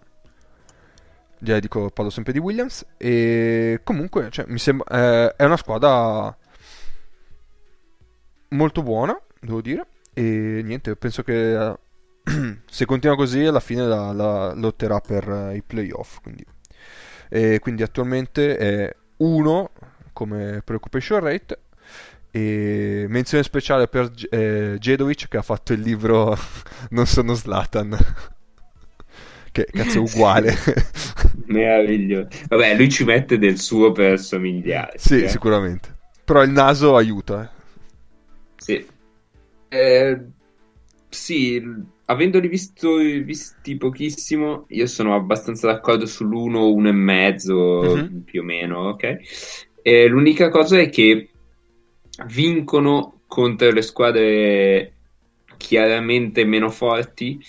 Già 1.39 1.59
dico, 1.59 1.89
parlo 1.89 2.09
sempre 2.09 2.31
di 2.31 2.39
Williams. 2.39 2.85
E 2.97 3.81
comunque, 3.83 4.29
cioè, 4.29 4.45
mi 4.47 4.59
sembra, 4.59 5.25
eh, 5.27 5.35
è 5.35 5.43
una 5.43 5.57
squadra 5.57 6.35
molto 8.49 8.81
buona, 8.81 9.19
devo 9.39 9.61
dire. 9.61 9.87
E 10.13 10.61
niente, 10.63 10.95
penso 10.95 11.23
che 11.23 11.69
eh, 11.69 11.77
se 12.65 12.85
continua 12.85 13.15
così, 13.15 13.43
alla 13.43 13.59
fine 13.59 13.85
la, 13.85 14.13
la 14.13 14.53
lotterà 14.53 14.99
per 14.99 15.27
eh, 15.29 15.55
i 15.57 15.61
playoff. 15.61 16.21
Quindi. 16.21 16.45
E 17.29 17.59
quindi 17.59 17.83
attualmente 17.83 18.57
è 18.57 18.95
1 19.17 19.71
come 20.13 20.61
preoccupation 20.63 21.19
rate. 21.19 21.59
E 22.35 23.05
menzione 23.09 23.43
speciale 23.43 23.87
per 23.87 24.11
eh, 24.31 24.77
Jedovic 24.79 25.27
che 25.27 25.37
ha 25.37 25.43
fatto 25.43 25.71
il 25.73 25.81
libro 25.81 26.35
Non 26.89 27.05
sono 27.05 27.33
Slatan. 27.35 27.95
che 29.51 29.65
cazzo 29.71 29.97
è 29.97 30.01
uguale. 30.01 30.55
Meraviglioso. 31.45 32.29
Vabbè, 32.47 32.75
lui 32.75 32.89
ci 32.89 33.03
mette 33.03 33.37
del 33.37 33.59
suo 33.59 33.91
per 33.91 34.19
somigliare. 34.19 34.93
sì, 34.97 35.21
eh. 35.21 35.27
sicuramente. 35.29 35.95
Però 36.25 36.41
il 36.41 36.49
naso 36.49 36.95
aiuta. 36.95 37.43
eh. 37.43 37.61
Sì. 38.57 38.85
Eh, 39.69 40.19
sì, 41.09 41.61
avendoli 42.05 42.47
visto- 42.47 42.95
visti 42.97 43.77
pochissimo, 43.77 44.65
io 44.69 44.87
sono 44.87 45.13
abbastanza 45.15 45.67
d'accordo 45.67 46.05
sull'1, 46.05 46.55
1 46.55 46.87
e 46.89 46.91
mezzo, 46.93 47.95
Mhm. 47.95 48.21
più 48.23 48.41
o 48.41 48.43
meno, 48.43 48.87
ok? 48.89 49.17
Eh, 49.83 50.07
l'unica 50.07 50.49
cosa 50.49 50.79
è 50.79 50.89
che 50.89 51.27
vincono 52.27 53.21
contro 53.27 53.71
le 53.71 53.81
squadre 53.81 54.97
chiaramente 55.57 56.45
meno 56.45 56.69
forti 56.69 57.39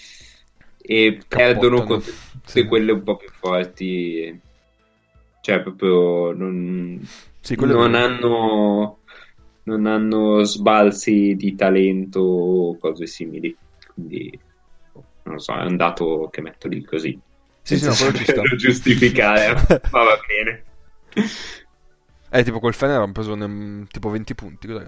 e 0.76 1.24
perdono 1.28 1.76
Cappottano. 1.76 1.86
contro 1.86 2.12
tutte 2.12 2.42
Sì. 2.44 2.66
quelle 2.66 2.92
un 2.92 3.02
po' 3.02 3.16
più 3.16 3.28
forti. 3.30 4.42
Cioè, 5.40 5.62
proprio 5.62 6.32
non, 6.32 6.98
Sì, 7.40 7.54
non 7.56 7.94
vero. 7.94 7.96
hanno, 7.96 9.02
non 9.64 9.86
hanno 9.86 10.42
sbalzi 10.44 11.34
di 11.36 11.54
talento 11.54 12.20
o 12.20 12.78
cose 12.78 13.06
simili. 13.06 13.56
Quindi, 13.92 14.40
non 14.92 15.34
lo 15.34 15.38
so, 15.38 15.54
è 15.54 15.64
un 15.64 15.76
dato 15.76 16.28
che 16.30 16.40
metto 16.40 16.68
lì 16.68 16.82
così. 16.82 17.20
Sì, 17.62 17.76
sì, 17.78 17.84
no, 17.84 17.94
quello 17.96 18.12
ci 18.12 18.24
sta. 18.24 18.42
giustificare, 18.56 19.54
ma 19.90 20.02
va 20.04 20.18
bene. 20.26 20.64
Eh, 22.34 22.42
tipo 22.42 22.58
col 22.60 22.74
Fener 22.74 23.00
hanno 23.00 23.12
preso 23.12 23.34
ne- 23.34 23.86
tipo 23.86 24.10
20 24.10 24.34
punti. 24.34 24.66
Cos'è? 24.66 24.86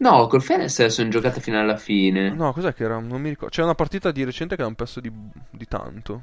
No, 0.00 0.26
col 0.26 0.42
Fener 0.42 0.68
sono 0.70 1.08
giocate 1.08 1.40
fino 1.40 1.58
alla 1.60 1.76
fine. 1.76 2.30
No, 2.30 2.52
cos'è 2.52 2.74
che 2.74 2.84
era? 2.84 2.98
Non 2.98 3.20
mi 3.20 3.28
ricordo. 3.30 3.54
C'è 3.54 3.62
una 3.62 3.74
partita 3.74 4.10
di 4.10 4.24
recente 4.24 4.56
che 4.56 4.62
hanno 4.62 4.74
perso 4.74 5.00
di, 5.00 5.10
di 5.50 5.66
tanto. 5.66 6.22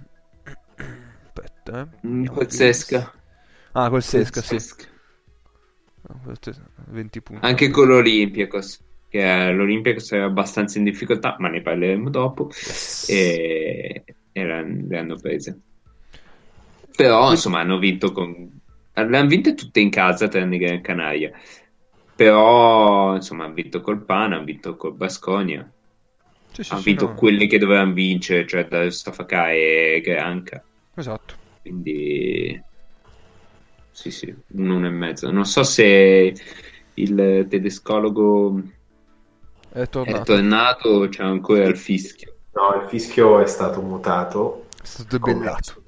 Aspetta, 1.27 1.81
eh. 1.81 1.87
Mm, 2.07 2.25
col 2.27 2.47
qui. 2.47 2.57
Sesca. 2.57 3.11
Ah, 3.73 3.89
col 3.89 4.03
Sesca, 4.03 4.41
sì. 4.41 4.59
Sesca. 4.59 4.85
No, 6.07 6.19
questo 6.23 6.49
è 6.51 6.53
20 6.87 7.21
punti. 7.21 7.45
Anche 7.45 7.69
con 7.69 7.87
l'Olympiacos. 7.87 8.83
Che 9.07 9.47
eh, 9.47 9.53
l'Olympiacos 9.53 10.11
era 10.11 10.25
abbastanza 10.25 10.77
in 10.77 10.83
difficoltà, 10.83 11.35
ma 11.39 11.49
ne 11.49 11.61
parleremo 11.61 12.09
dopo. 12.09 12.49
E, 13.07 14.03
e 14.31 14.45
la- 14.45 14.61
le 14.61 14.97
hanno 14.97 15.15
prese. 15.15 15.59
Però, 16.95 17.31
insomma, 17.31 17.59
hanno 17.61 17.77
vinto 17.79 18.11
con... 18.11 18.58
Le 19.03 19.17
hanno 19.17 19.27
vinte 19.27 19.53
tutte 19.53 19.79
in 19.79 19.89
casa, 19.89 20.27
tranne 20.27 20.57
Gran 20.57 20.81
Canaria. 20.81 21.31
Però, 22.15 23.15
insomma, 23.15 23.45
hanno 23.45 23.53
vinto 23.53 23.81
col 23.81 24.03
Pana, 24.03 24.35
hanno 24.35 24.45
vinto 24.45 24.75
col 24.75 24.93
Basconia. 24.93 25.69
Sì, 26.51 26.63
sì, 26.63 26.71
hanno 26.71 26.81
sì, 26.81 26.89
vinto 26.89 27.07
no. 27.07 27.13
quelle 27.13 27.47
che 27.47 27.57
dovevano 27.57 27.93
vincere, 27.93 28.45
cioè 28.45 28.67
da 28.67 28.89
Stafaka 28.89 29.51
e 29.51 30.01
Granca. 30.03 30.63
Esatto. 30.95 31.35
Quindi... 31.61 32.61
Sì, 33.91 34.11
sì, 34.11 34.33
un 34.53 34.69
uno 34.69 34.87
e 34.87 34.91
mezzo. 34.91 35.29
Non 35.29 35.45
so 35.45 35.63
se 35.63 36.33
il 36.93 37.45
tedescologo 37.49 38.61
È 39.71 39.79
è 39.79 39.89
tornato. 39.89 40.23
tornato 40.23 40.89
o 40.89 41.09
c'è 41.09 41.23
ancora 41.23 41.65
il 41.65 41.77
fischio. 41.77 42.35
No, 42.53 42.81
il 42.81 42.87
fischio 42.87 43.39
è 43.41 43.45
stato 43.45 43.81
mutato 43.81 44.67
È 44.81 44.85
stato 44.85 45.17
debellato. 45.17 45.83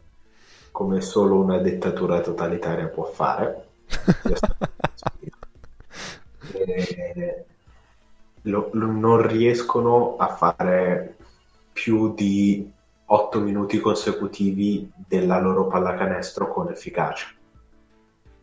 Come 0.71 1.01
solo 1.01 1.35
una 1.41 1.57
dettatura 1.57 2.21
totalitaria 2.21 2.87
può 2.87 3.03
fare. 3.05 3.67
E 6.53 7.45
lo- 8.43 8.69
lo- 8.73 8.91
non 8.91 9.25
riescono 9.27 10.15
a 10.17 10.27
fare 10.27 11.15
più 11.71 12.13
di 12.13 12.69
8 13.05 13.39
minuti 13.41 13.79
consecutivi 13.79 14.91
della 15.07 15.39
loro 15.39 15.67
pallacanestro 15.67 16.51
con 16.51 16.69
efficacia. 16.69 17.27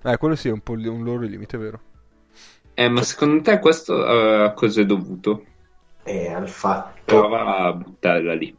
Eh, 0.04 0.16
quello 0.16 0.36
sì, 0.36 0.48
è 0.48 0.52
un 0.52 0.60
po' 0.60 0.74
li- 0.74 0.88
un 0.88 1.02
loro 1.02 1.22
limite, 1.22 1.56
vero? 1.56 1.80
Eh, 2.74 2.88
ma 2.88 3.02
secondo 3.02 3.42
te 3.42 3.58
questo 3.58 4.06
eh, 4.06 4.44
a 4.44 4.52
cosa 4.52 4.80
è 4.80 4.86
dovuto? 4.86 5.44
E 6.04 6.32
al 6.32 6.48
fatto, 6.48 7.02
Prova 7.04 7.56
a 7.56 7.72
buttarla 7.72 8.34
lì. 8.34 8.56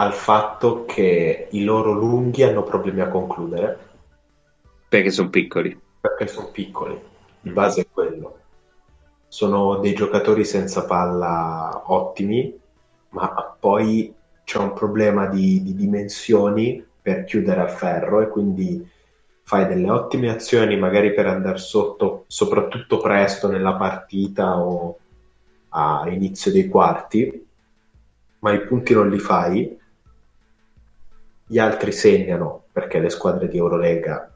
Al 0.00 0.14
fatto 0.14 0.84
che 0.84 1.48
i 1.50 1.64
loro 1.64 1.92
lunghi 1.92 2.44
hanno 2.44 2.62
problemi 2.62 3.00
a 3.00 3.08
concludere 3.08 3.78
Perché 4.88 5.10
sono 5.10 5.28
piccoli. 5.28 5.78
perché 6.00 6.26
sono 6.28 6.48
piccoli. 6.50 6.98
Di 7.40 7.50
base 7.50 7.82
è 7.82 7.86
quello. 7.90 8.38
Sono 9.26 9.78
dei 9.78 9.94
giocatori 9.94 10.44
senza 10.44 10.84
palla 10.86 11.82
ottimi, 11.86 12.56
ma 13.10 13.56
poi 13.58 14.14
c'è 14.44 14.58
un 14.58 14.72
problema 14.72 15.26
di, 15.26 15.62
di 15.62 15.74
dimensioni 15.74 16.82
per 17.02 17.24
chiudere 17.24 17.60
a 17.60 17.68
ferro 17.68 18.20
e 18.22 18.28
quindi 18.28 18.88
fai 19.42 19.66
delle 19.66 19.90
ottime 19.90 20.30
azioni 20.30 20.78
magari 20.78 21.12
per 21.12 21.26
andare 21.26 21.58
sotto, 21.58 22.24
soprattutto 22.28 22.98
presto 22.98 23.48
nella 23.48 23.74
partita 23.74 24.58
o 24.58 24.98
a 25.70 26.04
inizio 26.08 26.50
dei 26.52 26.68
quarti, 26.68 27.46
ma 28.38 28.52
i 28.52 28.64
punti 28.64 28.94
non 28.94 29.10
li 29.10 29.18
fai. 29.18 29.77
Gli 31.50 31.58
altri 31.58 31.92
segnano 31.92 32.64
perché 32.70 32.98
le 32.98 33.08
squadre 33.08 33.48
di 33.48 33.56
Eurolega 33.56 34.30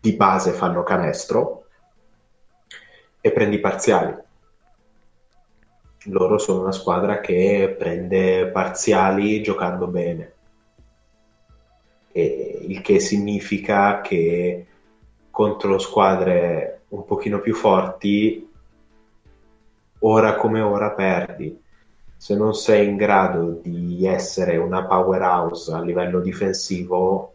di 0.00 0.14
base 0.14 0.52
fanno 0.52 0.82
canestro 0.82 1.66
e 3.20 3.30
prendi 3.30 3.58
parziali. 3.58 4.16
Loro 6.04 6.38
sono 6.38 6.62
una 6.62 6.72
squadra 6.72 7.20
che 7.20 7.76
prende 7.78 8.46
parziali 8.46 9.42
giocando 9.42 9.86
bene, 9.86 10.32
e 12.10 12.58
il 12.62 12.80
che 12.80 12.98
significa 13.00 14.00
che 14.00 14.66
contro 15.30 15.78
squadre 15.78 16.84
un 16.88 17.04
pochino 17.04 17.40
più 17.40 17.54
forti, 17.54 18.50
ora 19.98 20.36
come 20.36 20.62
ora 20.62 20.92
perdi. 20.92 21.68
Se 22.20 22.36
non 22.36 22.52
sei 22.52 22.86
in 22.86 22.96
grado 22.96 23.60
di 23.62 24.04
essere 24.04 24.58
una 24.58 24.84
powerhouse 24.84 25.72
a 25.72 25.80
livello 25.80 26.20
difensivo, 26.20 27.32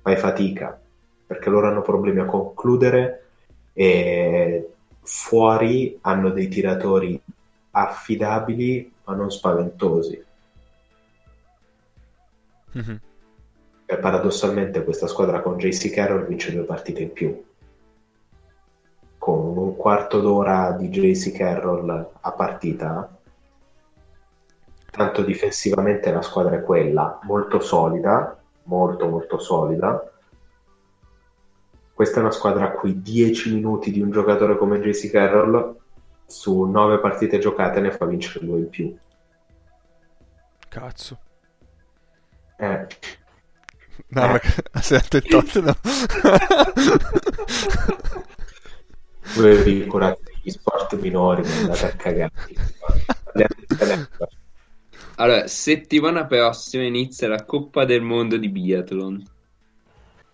fai 0.00 0.16
fatica 0.16 0.80
perché 1.26 1.50
loro 1.50 1.66
hanno 1.66 1.82
problemi 1.82 2.20
a 2.20 2.24
concludere 2.24 3.30
e 3.72 4.74
fuori 5.00 5.98
hanno 6.02 6.30
dei 6.30 6.46
tiratori 6.46 7.20
affidabili 7.72 8.92
ma 9.06 9.14
non 9.16 9.32
spaventosi. 9.32 10.24
Mhm. 12.74 13.00
E 13.86 13.96
paradossalmente 13.98 14.84
questa 14.84 15.08
squadra 15.08 15.40
con 15.40 15.58
JC 15.58 15.90
Carroll 15.90 16.28
vince 16.28 16.52
due 16.52 16.62
partite 16.62 17.02
in 17.02 17.12
più. 17.12 17.44
Con 19.18 19.58
un 19.58 19.74
quarto 19.74 20.20
d'ora 20.20 20.70
di 20.78 20.88
JC 20.90 21.32
Carroll 21.32 22.10
a 22.20 22.30
partita 22.30 23.13
tanto 24.94 25.22
difensivamente 25.22 26.12
la 26.12 26.22
squadra 26.22 26.56
è 26.56 26.62
quella, 26.62 27.18
molto 27.22 27.60
solida, 27.60 28.38
molto 28.64 29.08
molto 29.08 29.38
solida. 29.38 30.10
Questa 31.92 32.18
è 32.18 32.20
una 32.20 32.30
squadra 32.30 32.64
a 32.66 32.70
cui 32.70 33.02
10 33.02 33.54
minuti 33.54 33.90
di 33.90 34.00
un 34.00 34.10
giocatore 34.10 34.56
come 34.56 34.80
JC 34.80 35.10
Carroll 35.10 35.76
su 36.26 36.62
9 36.64 36.98
partite 37.00 37.38
giocate 37.38 37.80
ne 37.80 37.90
fa 37.92 38.04
vincere 38.06 38.44
2 38.44 38.58
in 38.58 38.68
più. 38.68 38.96
Cazzo. 40.68 41.18
Eh, 42.56 42.86
No, 44.08 44.24
Eh. 44.24 44.28
perché 44.40 44.62
sei 44.80 44.98
attento 44.98 45.60
no? 45.60 45.76
voi 49.36 49.62
vi 49.62 49.86
curate 49.86 50.20
degli 50.24 50.50
sport 50.50 50.98
minori, 50.98 51.42
ma 51.42 51.54
andate 51.60 51.86
a 51.86 51.90
cagare. 51.90 52.32
Allora, 55.16 55.46
settimana 55.46 56.26
prossima 56.26 56.82
inizia 56.82 57.28
la 57.28 57.44
Coppa 57.44 57.84
del 57.84 58.02
Mondo 58.02 58.36
di 58.36 58.48
Biathlon. 58.48 59.22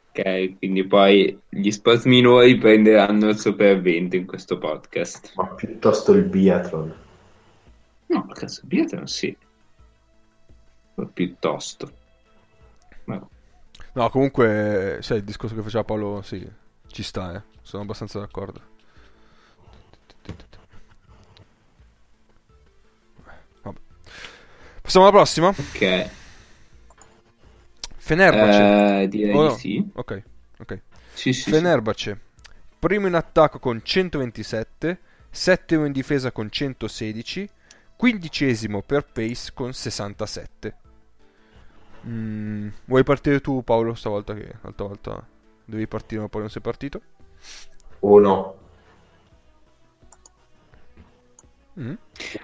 Ok, 0.09 0.59
quindi 0.59 0.87
poi 0.87 1.39
gli 1.49 1.70
sport 1.70 2.05
minori 2.07 2.57
prenderanno 2.59 3.28
il 3.28 3.37
sopravvento 3.39 4.16
in 4.16 4.26
questo 4.26 4.59
podcast. 4.59 5.33
Ma 5.37 5.47
piuttosto 5.49 6.12
il 6.12 6.24
biathlon. 6.24 6.95
No, 8.07 8.26
cazzo, 8.26 8.62
biathlon 8.64 9.07
sì. 9.07 9.37
O 10.97 11.07
Piuttosto. 11.07 11.93
Ma- 13.05 13.28
No, 13.93 14.09
comunque, 14.11 14.99
sai, 15.01 15.18
il 15.18 15.24
discorso 15.24 15.55
che 15.55 15.62
faceva 15.62 15.85
Paolo, 15.85 16.22
sì, 16.22 16.49
ci 16.89 17.03
sta, 17.03 17.35
eh. 17.37 17.43
Sono 17.62 17.83
abbastanza 17.83 18.18
d'accordo. 18.18 18.61
Passiamo 24.91 25.07
alla 25.07 25.16
prossima. 25.18 25.49
Ok, 25.51 26.11
Fenerbahce. 27.97 29.03
eh, 29.03 29.09
direi 29.09 29.36
Oh, 29.36 29.43
di 29.43 29.49
no. 29.49 29.55
sì. 29.55 29.91
Ok, 29.93 30.22
ok. 30.59 30.80
Sì, 31.12 31.32
sì, 31.32 31.43
sì. 31.43 31.51
Fenerbahce. 31.53 32.20
Primo 32.76 33.07
in 33.07 33.14
attacco 33.14 33.61
con 33.61 33.82
127, 33.84 34.99
settimo 35.30 35.84
in 35.84 35.93
difesa 35.93 36.32
con 36.32 36.51
116, 36.51 37.49
quindicesimo 37.95 38.82
per 38.82 39.07
pace 39.07 39.53
con 39.55 39.72
67. 39.72 40.74
Mm, 42.09 42.68
vuoi 42.86 43.05
partire 43.05 43.41
tu 43.41 43.62
Paolo 43.62 43.95
stavolta 43.95 44.34
che 44.34 44.55
l'altra 44.62 44.86
volta 44.86 45.24
devi 45.64 45.86
partire 45.86 46.22
ma 46.22 46.28
poi 46.28 46.41
non 46.41 46.51
sei 46.51 46.62
partito? 46.62 47.01
Uno. 48.01 48.55
Mm. 51.81 51.95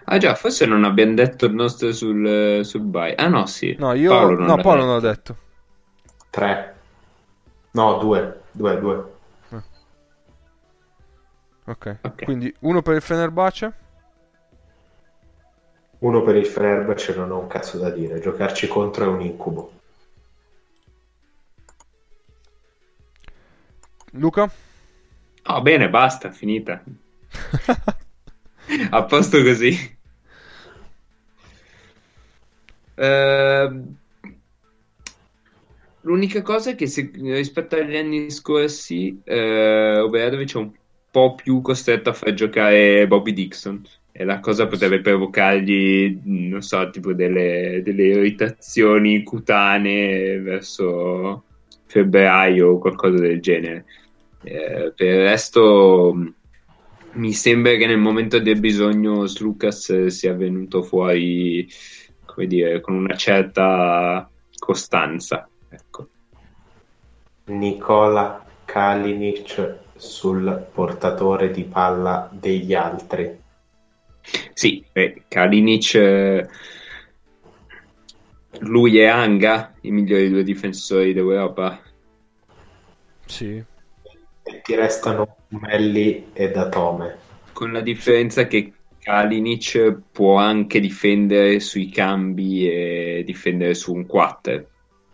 Ah 0.05 0.17
già, 0.17 0.35
forse 0.35 0.65
non 0.65 0.85
abbiamo 0.85 1.15
detto 1.15 1.45
il 1.45 1.53
nostro 1.53 1.93
sul, 1.93 2.65
sul 2.65 2.81
buy. 2.81 3.13
Ah 3.17 3.29
no, 3.29 3.45
sì. 3.47 3.77
No, 3.79 3.93
io 3.93 4.11
Paolo 4.11 4.39
non 4.39 4.47
no, 4.47 4.57
Paolo 4.57 4.85
non 4.85 4.95
l'ho 4.95 5.01
detto. 5.01 5.37
Tre. 6.31 6.75
No, 7.73 7.99
due. 7.99 8.41
Due, 8.53 8.81
due. 8.81 9.15
Ok. 11.67 11.99
Ok. 12.01 12.25
Quindi 12.25 12.55
uno 12.61 12.81
per 12.81 12.95
il 12.95 13.03
Fenerbahce. 13.03 13.73
Uno 15.99 16.23
per 16.23 16.37
il 16.37 16.47
Fenerbahce 16.47 17.15
non 17.15 17.31
ho 17.33 17.41
un 17.41 17.47
cazzo 17.49 17.79
da 17.79 17.91
dire. 17.91 18.21
Giocarci 18.21 18.69
contro 18.69 19.05
è 19.05 19.09
un 19.09 19.21
incubo. 19.21 19.73
Luca? 24.13 24.51
Oh, 25.49 25.63
bene, 25.63 25.91
basta, 25.91 26.31
finita. 26.31 26.83
A 28.91 29.05
posto 29.05 29.43
così. 29.43 29.95
Ehm, 32.97 33.97
l'unica 36.03 36.43
cosa 36.43 36.71
è 36.71 36.75
che 36.75 36.87
se- 36.87 37.11
rispetto 37.15 37.77
agli 37.77 37.97
anni 37.97 38.31
scorsi, 38.31 39.21
eh, 39.25 39.99
Obradovic 39.99 40.55
è 40.55 40.59
un 40.59 40.73
po' 41.11 41.35
più 41.35 41.61
costretto 41.61 42.11
a 42.11 42.13
far 42.13 42.35
giocare 42.35 43.07
Bobby 43.07 43.33
Dixon. 43.33 43.83
E 44.13 44.25
la 44.25 44.41
cosa 44.41 44.67
potrebbe 44.67 45.03
provocargli, 45.03 46.21
non 46.25 46.63
so, 46.63 46.89
tipo 46.89 47.13
delle, 47.13 47.83
delle 47.85 48.05
irritazioni 48.05 49.23
cutanee 49.23 50.41
verso 50.41 51.45
febbraio 51.87 52.69
o 52.71 52.79
qualcosa 52.79 53.19
del 53.19 53.41
genere. 53.43 53.85
Eh, 54.43 54.93
per 54.97 55.07
il 55.07 55.23
resto, 55.23 56.15
mi 57.17 57.33
sembra 57.33 57.75
che 57.77 57.87
nel 57.87 57.99
momento 57.99 58.39
del 58.39 58.61
bisogno 58.61 59.27
Slucas 59.27 59.91
eh, 59.91 60.11
sia 60.11 60.35
venuto 60.35 60.83
fuori, 60.83 61.67
come 62.25 62.47
dire, 62.47 62.81
con 62.81 62.95
una 62.95 63.17
certa 63.17 64.29
costanza. 64.59 65.49
Ecco. 65.69 66.09
Nicola 67.47 68.45
Kalinic 68.65 69.79
sul 69.97 70.67
portatore 70.73 71.51
di 71.51 71.65
palla 71.65 72.29
degli 72.33 72.75
altri. 72.75 73.45
Sì, 74.53 74.85
eh, 74.93 75.23
Kalinic, 75.29 75.95
eh, 75.95 76.49
lui 78.61 78.99
e 78.99 79.07
Anga, 79.07 79.75
i 79.83 79.91
migliori 79.91 80.29
due 80.29 80.43
difensori 80.43 81.13
d'Europa. 81.13 81.81
Sì. 83.25 83.63
E 84.43 84.61
ti 84.63 84.75
restano 84.75 85.36
Melli 85.49 86.27
e 86.33 86.51
Datome. 86.51 87.17
Con 87.53 87.73
la 87.73 87.81
differenza 87.81 88.47
che 88.47 88.73
Kalinic 88.99 90.01
può 90.11 90.37
anche 90.37 90.81
difendere 90.81 91.61
sui 91.61 91.89
cambi 91.89 92.69
e 92.69 93.23
difendere 93.25 93.75
su 93.75 93.95
un 93.95 94.07
4. 94.07 94.69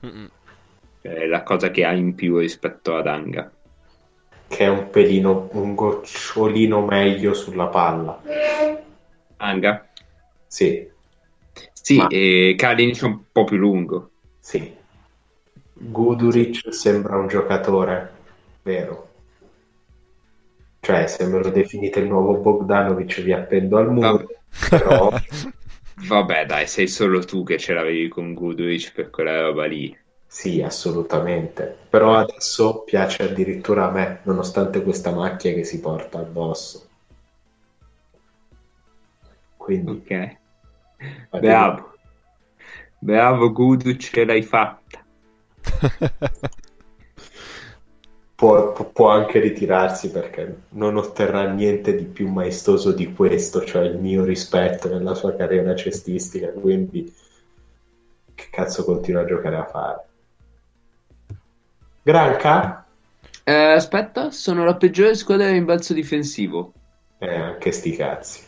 Mm-mm. 0.05 0.28
È 1.03 1.26
la 1.26 1.43
cosa 1.43 1.70
che 1.70 1.85
ha 1.85 1.93
in 1.93 2.14
più 2.14 2.39
rispetto 2.39 2.97
ad 2.97 3.07
Anga. 3.07 3.53
Che 4.49 4.59
è 4.59 4.68
un 4.68 4.89
pelino, 4.91 5.49
un 5.53 5.74
gocciolino 5.74 6.85
meglio 6.85 7.35
sulla 7.35 7.66
palla. 7.66 8.20
Anga? 9.39 9.87
Sì, 10.47 10.89
Sì, 11.72 11.97
Ma- 11.97 12.09
e 12.09 12.55
Kalinic 12.57 13.03
è 13.03 13.07
un 13.07 13.24
po' 13.30 13.45
più 13.45 13.57
lungo. 13.57 14.11
sì. 14.41 14.80
Guduric 15.74 16.72
sembra 16.72 17.16
un 17.18 17.28
giocatore 17.28 18.11
vero. 18.62 19.12
Cioè, 20.85 21.07
se 21.07 21.26
me 21.26 21.39
lo 21.39 21.51
definite 21.51 22.01
il 22.01 22.09
nuovo 22.09 22.37
Bogdanovic 22.39 23.22
vi 23.22 23.33
appendo 23.33 23.78
al 23.78 23.91
muro, 23.91 24.24
Vabbè. 24.24 24.74
però 24.74 25.11
Vabbè, 25.95 26.45
dai, 26.47 26.66
sei 26.66 26.87
solo 26.89 27.24
tu 27.24 27.43
che 27.45 27.59
ce 27.59 27.72
l'avevi 27.72 28.09
con 28.09 28.35
Guduric 28.35 28.93
per 28.93 29.11
quella 29.11 29.41
roba 29.41 29.64
lì. 29.66 29.97
sì, 30.26 30.61
assolutamente. 30.62 31.87
Però 31.89 32.16
adesso 32.16 32.83
piace 32.83 33.22
addirittura 33.22 33.87
a 33.87 33.91
me, 33.93 34.20
nonostante 34.24 34.83
questa 34.83 35.12
macchia 35.12 35.53
che 35.55 35.62
si 35.62 35.78
porta 35.80 36.18
addosso. 36.18 36.89
Quindi, 39.57 39.93
Ok. 39.93 40.11
Bravo. 41.39 41.93
Bravo 43.01 43.51
Gudu, 43.53 43.97
ce 43.99 44.24
l'hai 44.24 44.43
fatta. 44.43 45.05
può, 48.43 48.72
pu- 48.72 48.90
può 48.90 49.09
anche 49.11 49.38
ritirarsi 49.38 50.11
perché 50.11 50.62
non 50.70 50.97
otterrà 50.97 51.49
niente 51.49 51.95
di 51.95 52.03
più 52.03 52.26
maestoso 52.28 52.90
di 52.90 53.12
questo, 53.14 53.64
cioè 53.64 53.84
il 53.84 53.99
mio 53.99 54.24
rispetto 54.24 54.88
nella 54.88 55.14
sua 55.14 55.36
carriera 55.36 55.76
cestistica, 55.76 56.49
quindi 56.49 57.14
che 58.34 58.47
cazzo 58.51 58.84
continua 58.84 59.22
a 59.22 59.26
giocare 59.26 59.57
a 59.57 59.64
fare? 59.64 60.05
Granca? 62.03 62.84
Eh, 63.45 63.53
aspetta, 63.53 64.32
sono 64.32 64.64
la 64.64 64.74
peggiore 64.74 65.14
squadra 65.14 65.47
di 65.47 65.53
rimbalzo 65.53 65.95
difensivo. 65.95 66.72
Eh, 67.20 67.32
anche 67.32 67.70
sti 67.70 67.95
cazzi. 67.95 68.43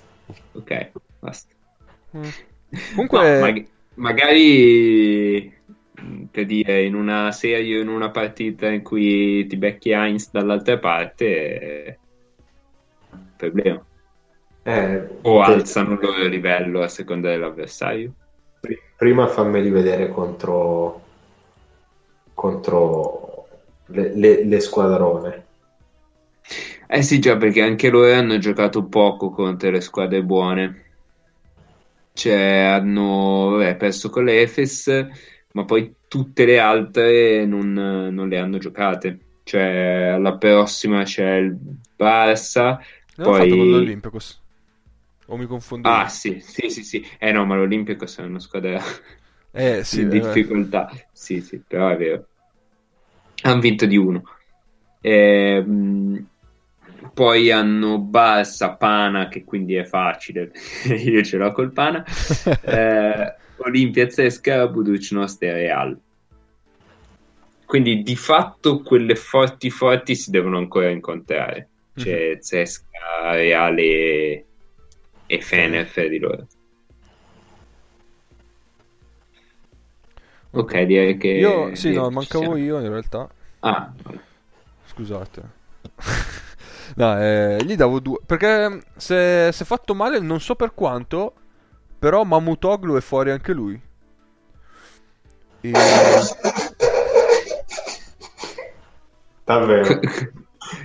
Ok, 0.54 0.90
basta. 1.20 1.54
Mm. 2.16 2.22
No, 2.22 2.80
Comunque, 2.90 3.40
mag- 3.40 3.66
magari 3.94 5.52
mh, 5.53 5.53
per 6.30 6.46
dire 6.46 6.84
in 6.84 6.94
una 6.94 7.30
serie 7.32 7.78
o 7.78 7.82
in 7.82 7.88
una 7.88 8.10
partita 8.10 8.68
in 8.70 8.82
cui 8.82 9.46
ti 9.46 9.56
becchi 9.56 9.90
Heinz 9.92 10.30
dall'altra 10.30 10.78
parte, 10.78 11.24
eh, 11.86 12.00
problema. 13.36 13.84
Eh, 14.64 15.08
O 15.22 15.42
alzano 15.42 15.94
il 15.94 16.00
loro 16.00 16.26
livello 16.28 16.82
a 16.82 16.88
seconda 16.88 17.28
dell'avversario. 17.30 18.14
pri- 18.60 18.80
prima 18.96 19.28
fammeli 19.28 19.70
vedere 19.70 20.08
contro, 20.08 21.00
contro 22.34 23.48
le, 23.86 24.14
le- 24.14 24.44
le 24.44 24.60
squadrone. 24.60 25.46
Eh 26.88 27.02
sì, 27.02 27.18
già, 27.18 27.36
perché 27.36 27.60
anche 27.62 27.90
loro 27.90 28.12
hanno 28.12 28.38
giocato 28.38 28.86
poco 28.88 29.30
contro 29.30 29.70
le 29.70 29.80
squadre 29.80 30.22
buone. 30.22 30.82
Cioè, 32.12 32.34
hanno 32.34 33.50
vabbè, 33.50 33.76
perso 33.76 34.08
con 34.08 34.24
l'Efes, 34.24 34.88
ma 35.54 35.64
poi 35.64 35.94
tutte 36.08 36.44
le 36.44 36.58
altre 36.58 37.46
non, 37.46 37.72
non 37.72 38.28
le 38.28 38.38
hanno 38.38 38.58
giocate. 38.58 39.18
Cioè, 39.44 40.12
alla 40.14 40.36
prossima 40.36 41.02
c'è 41.04 41.34
il 41.36 41.56
Barça, 41.96 42.78
l'hanno 43.16 43.32
fatto 43.32 43.56
con 43.56 43.58
poi... 43.58 43.70
l'Olympiacos. 43.70 44.42
O 45.26 45.36
mi 45.36 45.46
confondo? 45.46 45.88
Ah, 45.88 46.08
sì, 46.08 46.40
sì, 46.40 46.68
sì, 46.68 46.82
sì. 46.82 47.06
Eh 47.18 47.32
no, 47.32 47.44
ma 47.44 47.56
l'Olimpico 47.56 48.04
è 48.04 48.22
una 48.22 48.40
squadra 48.40 48.80
Eh, 49.56 49.84
sì, 49.84 50.00
in 50.00 50.08
eh, 50.08 50.20
difficoltà. 50.20 50.90
Sì, 51.12 51.40
sì, 51.40 51.62
però 51.66 51.88
è 51.88 51.96
vero. 51.96 52.26
Hanno 53.42 53.60
vinto 53.60 53.86
di 53.86 53.96
uno. 53.96 54.22
Ehm, 55.00 56.26
poi 57.12 57.50
hanno 57.52 57.98
Barça, 58.00 58.76
Pana, 58.76 59.28
che 59.28 59.44
quindi 59.44 59.74
è 59.74 59.84
facile, 59.84 60.50
io 61.04 61.22
ce 61.22 61.36
l'ho 61.36 61.52
col 61.52 61.72
Pana. 61.72 62.04
Eh, 62.66 63.34
Olimpia, 63.56 64.10
Zesca, 64.10 64.66
Budućnost 64.68 65.42
e 65.42 65.52
Real. 65.52 65.98
Quindi 67.64 68.02
di 68.02 68.16
fatto 68.16 68.82
quelle 68.82 69.14
forti 69.14 69.70
forti 69.70 70.14
si 70.14 70.30
devono 70.30 70.58
ancora 70.58 70.90
incontrare. 70.90 71.68
C'è 71.94 72.38
Zesca, 72.40 73.32
Real 73.32 73.78
e, 73.78 74.44
e 75.26 75.40
Fener 75.40 75.86
fra 75.86 76.06
di 76.06 76.18
loro. 76.18 76.46
Ok, 80.50 80.82
direi 80.82 81.16
che... 81.16 81.28
Io, 81.28 81.74
sì, 81.74 81.92
no, 81.92 82.10
mancavo 82.10 82.56
io 82.56 82.78
in 82.78 82.88
realtà. 82.88 83.28
Ah, 83.60 83.92
Scusate. 84.94 85.42
no, 86.96 87.20
eh, 87.20 87.58
gli 87.64 87.74
davo 87.74 87.98
due. 87.98 88.18
Perché 88.24 88.82
se 88.96 89.50
si 89.52 89.62
è 89.62 89.66
fatto 89.66 89.94
male, 89.94 90.20
non 90.20 90.40
so 90.40 90.54
per 90.54 90.72
quanto. 90.72 91.34
Però 92.04 92.22
Mamutoglu 92.22 92.98
è 92.98 93.00
fuori 93.00 93.30
anche 93.30 93.54
lui. 93.54 93.80
E... 95.62 95.72
Davvero. 99.42 100.00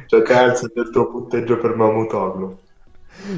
Cioè, 0.06 0.22
cazzo 0.22 0.72
del 0.74 0.90
tuo 0.92 1.10
punteggio 1.10 1.58
per 1.58 1.76
Mamutoglu. 1.76 2.58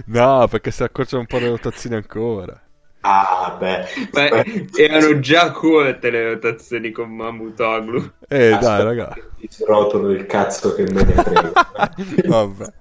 No, 0.05 0.47
perché 0.47 0.69
si 0.69 0.83
accorciano 0.83 1.21
un 1.21 1.27
po' 1.27 1.39
le 1.39 1.49
rotazioni 1.49 1.95
ancora. 1.95 2.61
Ah, 2.99 3.55
beh. 3.57 3.79
Aspetta, 3.79 4.43
erano 4.79 5.19
già 5.19 5.49
corte 5.49 6.11
le 6.11 6.33
rotazioni 6.33 6.91
con 6.91 7.09
Mamutoglu. 7.15 8.11
Eh, 8.27 8.49
dai, 8.49 8.53
aspetta 8.53 8.83
raga. 8.83 9.07
che 9.15 9.23
Ti 9.39 9.47
srotolo 9.49 10.11
il 10.11 10.27
cazzo 10.27 10.75
che 10.75 10.83
me 10.83 11.03
ne 11.03 11.13
frega. 11.13 11.51
Vabbè. 12.29 12.73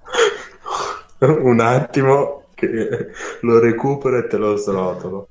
Un 1.41 1.59
attimo 1.59 2.40
che 2.67 3.11
lo 3.41 3.59
recupero 3.59 4.17
e 4.17 4.27
te 4.27 4.37
lo 4.37 4.55
srotolo. 4.55 5.29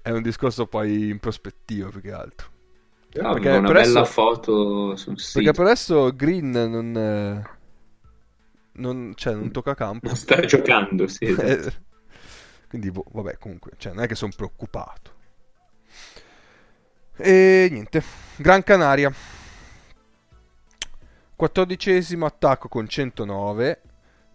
È 0.00 0.10
un 0.10 0.22
discorso 0.22 0.66
poi 0.66 1.10
in 1.10 1.18
prospettiva 1.18 1.88
più 1.88 2.00
che 2.00 2.12
altro. 2.12 2.48
No, 3.14 3.34
Perché 3.34 3.50
una 3.50 3.66
per 3.66 3.82
bella 3.82 4.00
adesso- 4.00 4.04
foto 4.04 4.96
sul 4.96 5.18
sito. 5.20 5.38
Perché 5.38 5.52
per 5.52 5.66
adesso 5.66 6.14
Green 6.16 6.50
non, 6.50 6.96
eh, 6.96 7.50
non, 8.72 9.12
cioè, 9.14 9.34
non 9.34 9.50
tocca 9.50 9.74
campo. 9.74 10.06
Non 10.06 10.16
sta 10.16 10.40
giocando, 10.40 11.06
sì. 11.06 11.24
esatto. 11.38 11.90
Quindi, 12.68 12.90
boh, 12.90 13.04
vabbè, 13.12 13.36
comunque, 13.38 13.72
cioè, 13.76 13.92
non 13.92 14.04
è 14.04 14.06
che 14.06 14.14
sono 14.14 14.32
preoccupato. 14.34 15.10
E 17.16 17.68
niente, 17.70 18.02
Gran 18.36 18.62
Canaria. 18.64 19.12
Quattordicesimo 21.36 22.24
attacco 22.24 22.68
con 22.68 22.88
109, 22.88 23.80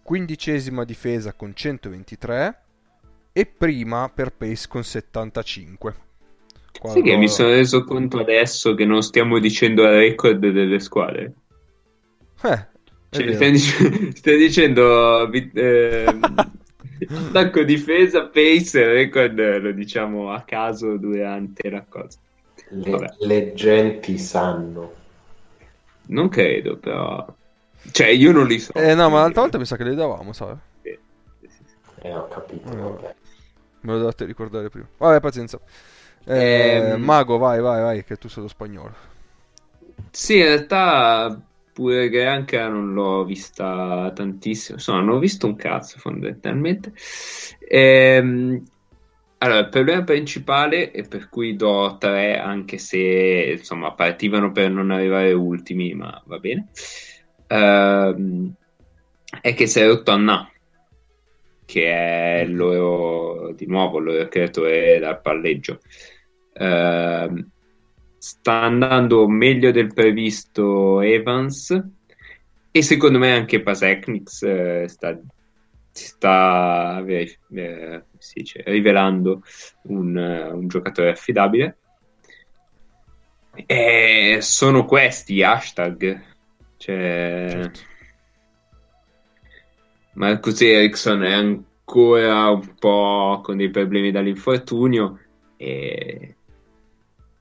quindicesima 0.08 0.84
difesa 0.84 1.34
con 1.34 1.54
123 1.54 2.62
e 3.30 3.44
prima 3.44 4.08
per 4.08 4.32
pace 4.32 4.66
con 4.66 4.82
75. 4.82 5.94
Qua 6.80 6.92
Sai 6.92 7.02
che 7.02 7.14
mi 7.16 7.28
sono 7.28 7.50
reso 7.50 7.84
conto 7.84 8.18
adesso 8.18 8.74
che 8.74 8.86
non 8.86 9.02
stiamo 9.02 9.38
dicendo 9.38 9.82
il 9.82 9.90
record 9.90 10.48
delle 10.48 10.80
squadre. 10.80 11.34
Eh, 12.42 12.66
Cioè, 13.10 13.34
stai, 13.34 13.50
dic- 13.50 14.12
stai 14.16 14.38
dicendo 14.38 15.28
attacco 15.28 15.42
difesa, 17.64 18.28
pace, 18.28 18.80
il 18.80 18.86
record 18.86 19.60
lo 19.60 19.72
diciamo 19.72 20.32
a 20.32 20.40
caso 20.40 20.96
durante 20.96 21.68
la 21.68 21.84
cosa. 21.86 22.18
Le, 22.70 23.14
le 23.18 23.52
genti 23.52 24.16
sanno. 24.16 24.90
Non 26.06 26.30
credo, 26.30 26.78
però. 26.78 27.36
Cioè, 27.90 28.08
io 28.08 28.32
non 28.32 28.46
li 28.46 28.58
so. 28.58 28.72
Eh 28.74 28.94
no, 28.94 29.08
ma 29.10 29.20
l'altra 29.20 29.42
volta 29.42 29.58
mi 29.58 29.64
sa 29.64 29.76
che 29.76 29.84
le 29.84 29.94
davamo, 29.94 30.32
sai? 30.32 30.54
Sì, 30.82 30.98
sì, 31.40 31.48
sì. 31.48 32.00
Eh, 32.02 32.14
ho 32.14 32.28
capito. 32.28 32.70
Eh, 32.70 32.76
vabbè. 32.76 33.14
Me 33.80 33.92
lo 33.92 33.98
dovete 33.98 34.24
ricordare 34.24 34.68
prima. 34.68 34.88
Vabbè, 34.96 35.20
pazienza. 35.20 35.58
Eh, 36.24 36.76
Ehm. 36.94 37.02
Mago, 37.02 37.38
vai, 37.38 37.60
vai, 37.60 37.80
vai, 37.80 38.04
che 38.04 38.16
tu 38.16 38.28
sei 38.28 38.42
lo 38.42 38.48
spagnolo. 38.48 38.94
Sì, 40.10 40.36
in 40.38 40.44
realtà 40.44 41.40
pure 41.72 42.08
Granca 42.08 42.68
non 42.68 42.92
l'ho 42.92 43.24
vista 43.24 44.10
tantissimo, 44.14 44.76
insomma, 44.78 45.00
non 45.00 45.16
ho 45.16 45.18
visto 45.18 45.46
un 45.46 45.54
cazzo 45.56 45.98
fondamentalmente. 45.98 46.92
Ehm, 47.68 48.62
allora, 49.38 49.60
il 49.60 49.68
problema 49.68 50.02
principale, 50.02 50.90
e 50.90 51.02
per 51.04 51.28
cui 51.28 51.54
do 51.54 51.96
3, 51.98 52.38
anche 52.38 52.78
se 52.78 53.54
insomma 53.58 53.92
partivano 53.92 54.50
per 54.50 54.70
non 54.70 54.90
arrivare 54.90 55.32
ultimi, 55.32 55.94
ma 55.94 56.20
va 56.26 56.38
bene, 56.38 56.68
ehm, 57.48 58.52
è 59.40 59.54
che 59.54 59.66
si 59.66 59.80
è 59.80 59.86
rotto 59.86 60.10
Anna, 60.12 60.50
che 61.64 62.40
è 62.40 62.46
loro, 62.46 63.52
di 63.52 63.66
nuovo, 63.66 63.98
il 63.98 64.04
loro 64.04 64.28
creatore 64.28 64.98
dal 64.98 65.20
palleggio. 65.20 65.80
Ehm, 66.54 67.50
sta 68.18 68.62
andando 68.62 69.28
meglio 69.28 69.70
del 69.70 69.92
previsto 69.92 71.00
Evans 71.00 71.82
e 72.70 72.82
secondo 72.82 73.18
me 73.18 73.32
anche 73.32 73.62
Pasecnix 73.62 74.42
eh, 74.42 74.88
sta, 74.88 75.18
sta 75.90 77.02
eh, 77.06 77.38
eh, 77.54 78.02
si 78.18 78.40
dice, 78.40 78.62
rivelando 78.66 79.42
un, 79.84 80.18
eh, 80.18 80.50
un 80.50 80.68
giocatore 80.68 81.10
affidabile 81.10 81.78
e 83.66 84.38
sono 84.40 84.84
questi 84.84 85.42
hashtag 85.42 86.27
cioè 86.78 87.46
Certo. 87.50 87.80
Marcus 90.14 90.60
Ericsson 90.60 91.22
è 91.22 91.32
ancora 91.32 92.50
un 92.50 92.74
po' 92.78 93.40
con 93.42 93.56
dei 93.56 93.70
problemi 93.70 94.10
dall'infortunio 94.10 95.20
e, 95.56 96.36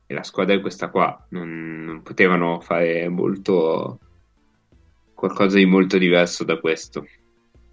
e 0.05 0.13
la 0.13 0.23
squadra 0.23 0.55
è 0.55 0.61
questa 0.61 0.89
qua. 0.89 1.25
Non, 1.29 1.83
non 1.83 2.03
potevano 2.03 2.59
fare 2.59 3.09
molto 3.09 3.99
qualcosa 5.15 5.57
di 5.57 5.65
molto 5.65 5.97
diverso 5.97 6.43
da 6.43 6.59
questo. 6.59 7.07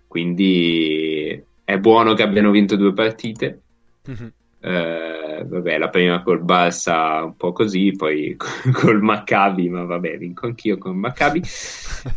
Quindi 0.08 1.44
è 1.64 1.78
buono 1.78 2.14
che 2.14 2.22
abbiano 2.22 2.50
vinto 2.50 2.76
due 2.76 2.94
partite. 2.94 3.60
Mhm. 4.06 4.32
Eh, 4.60 5.23
vabbè, 5.42 5.78
la 5.78 5.88
prima 5.88 6.22
col 6.22 6.44
Barça 6.44 7.24
un 7.24 7.36
po' 7.36 7.52
così, 7.52 7.92
poi 7.96 8.36
col 8.72 9.02
Maccabi, 9.02 9.68
ma 9.68 9.84
vabbè, 9.84 10.18
vinco 10.18 10.46
anch'io 10.46 10.78
con 10.78 10.96
Maccabi. 10.96 11.42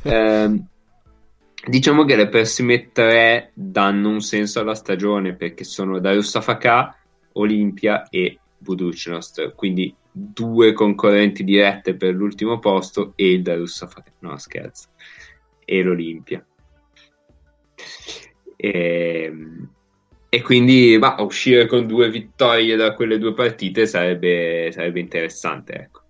Ehm, 0.03 0.68
diciamo 1.65 2.03
che 2.03 2.18
le 2.18 2.28
prossime 2.28 2.91
tre 2.91 3.51
danno 3.53 4.09
un 4.09 4.20
senso 4.20 4.59
alla 4.59 4.76
stagione 4.76 5.34
perché 5.34 5.63
sono 5.63 5.99
Darussafaka, 5.99 6.93
Olimpia 7.34 8.09
e 8.09 8.39
Budućnost, 8.57 9.53
quindi 9.55 9.95
due 10.11 10.74
concorrenti 10.74 11.45
dirette 11.45 11.95
per 11.95 12.13
l'ultimo 12.13 12.59
posto 12.59 13.13
e 13.15 13.32
il 13.32 13.43
Darussafaka, 13.43 14.11
no 14.20 14.38
scherzo, 14.38 14.89
e 15.63 15.82
l'Olimpia. 15.82 16.45
E, 18.57 19.34
e 20.30 20.42
quindi 20.42 20.98
bah, 21.00 21.16
uscire 21.20 21.68
con 21.68 21.88
due 21.88 22.10
vittorie 22.10 22.76
da 22.76 22.94
quelle 22.94 23.18
due 23.18 23.34
partite 23.34 23.86
sarebbe, 23.86 24.70
sarebbe 24.72 25.00
interessante, 25.00 25.74
ecco. 25.74 26.02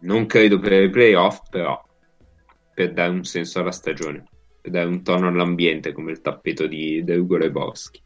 Non 0.00 0.26
credo 0.26 0.58
per 0.58 0.82
i 0.82 0.90
playoff, 0.90 1.40
però 1.50 1.80
per 2.72 2.92
dare 2.92 3.10
un 3.10 3.24
senso 3.24 3.60
alla 3.60 3.72
stagione, 3.72 4.24
per 4.60 4.70
dare 4.70 4.86
un 4.86 5.02
tono 5.02 5.28
all'ambiente 5.28 5.92
come 5.92 6.12
il 6.12 6.20
tappeto 6.20 6.66
di 6.66 7.04
Ugo 7.06 7.36
Lebowski. 7.36 8.00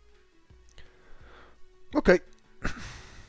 Ok. 1.92 2.22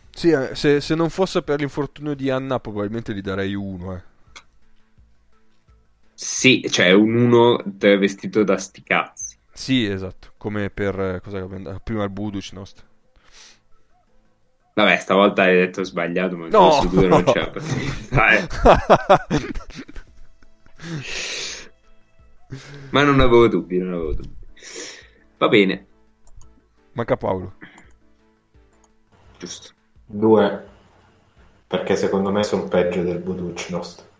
Sì, 0.09 0.29
eh, 0.29 0.55
se, 0.55 0.79
se 0.79 0.95
non 0.95 1.09
fosse 1.09 1.41
per 1.41 1.59
l'infortunio 1.59 2.13
di 2.13 2.29
Anna, 2.29 2.59
probabilmente 2.59 3.13
gli 3.13 3.21
darei 3.21 3.53
uno. 3.53 3.95
Eh. 3.95 4.01
Sì, 6.13 6.65
cioè 6.69 6.91
un 6.91 7.15
uno 7.15 7.61
travestito 7.77 8.43
da 8.43 8.57
sti 8.57 8.83
cazzi. 8.83 9.22
Sì, 9.53 9.85
esatto. 9.85 10.33
Come 10.37 10.69
per 10.69 10.99
eh, 10.99 11.21
cosa 11.21 11.45
prima 11.83 12.03
il 12.03 12.09
Budućnost. 12.09 12.85
Vabbè, 14.75 14.97
stavolta 14.97 15.43
hai 15.43 15.55
detto 15.55 15.83
sbagliato, 15.83 16.35
ma 16.35 16.47
No! 16.47 16.71
su 16.71 16.89
due 16.89 17.07
non 17.07 17.23
c'è 17.23 17.51
la. 18.09 18.47
Ma 22.91 23.03
non 23.03 23.19
avevo 23.19 23.47
dubbi, 23.47 23.77
non 23.77 23.93
avevo 23.93 24.13
dubbi. 24.13 24.35
Va 25.37 25.47
bene, 25.47 25.85
Manca 26.93 27.17
Paolo. 27.17 27.53
giusto. 29.39 29.71
Due. 30.05 30.67
Perché 31.67 31.95
secondo 31.95 32.31
me 32.31 32.43
sono 32.43 32.67
peggio 32.67 33.01
del 33.03 33.19
Budućnost. 33.19 34.11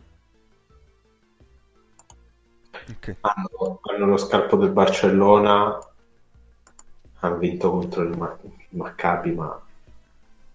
Ok. 2.89 3.15
hanno, 3.21 3.79
hanno 3.81 4.05
lo 4.05 4.17
scalpo 4.17 4.57
del 4.57 4.71
Barcellona, 4.71 5.79
hanno 7.19 7.37
vinto 7.37 7.71
contro 7.71 8.01
il, 8.01 8.17
Ma- 8.17 8.37
il 8.41 8.67
Maccabi, 8.69 9.31
ma 9.31 9.61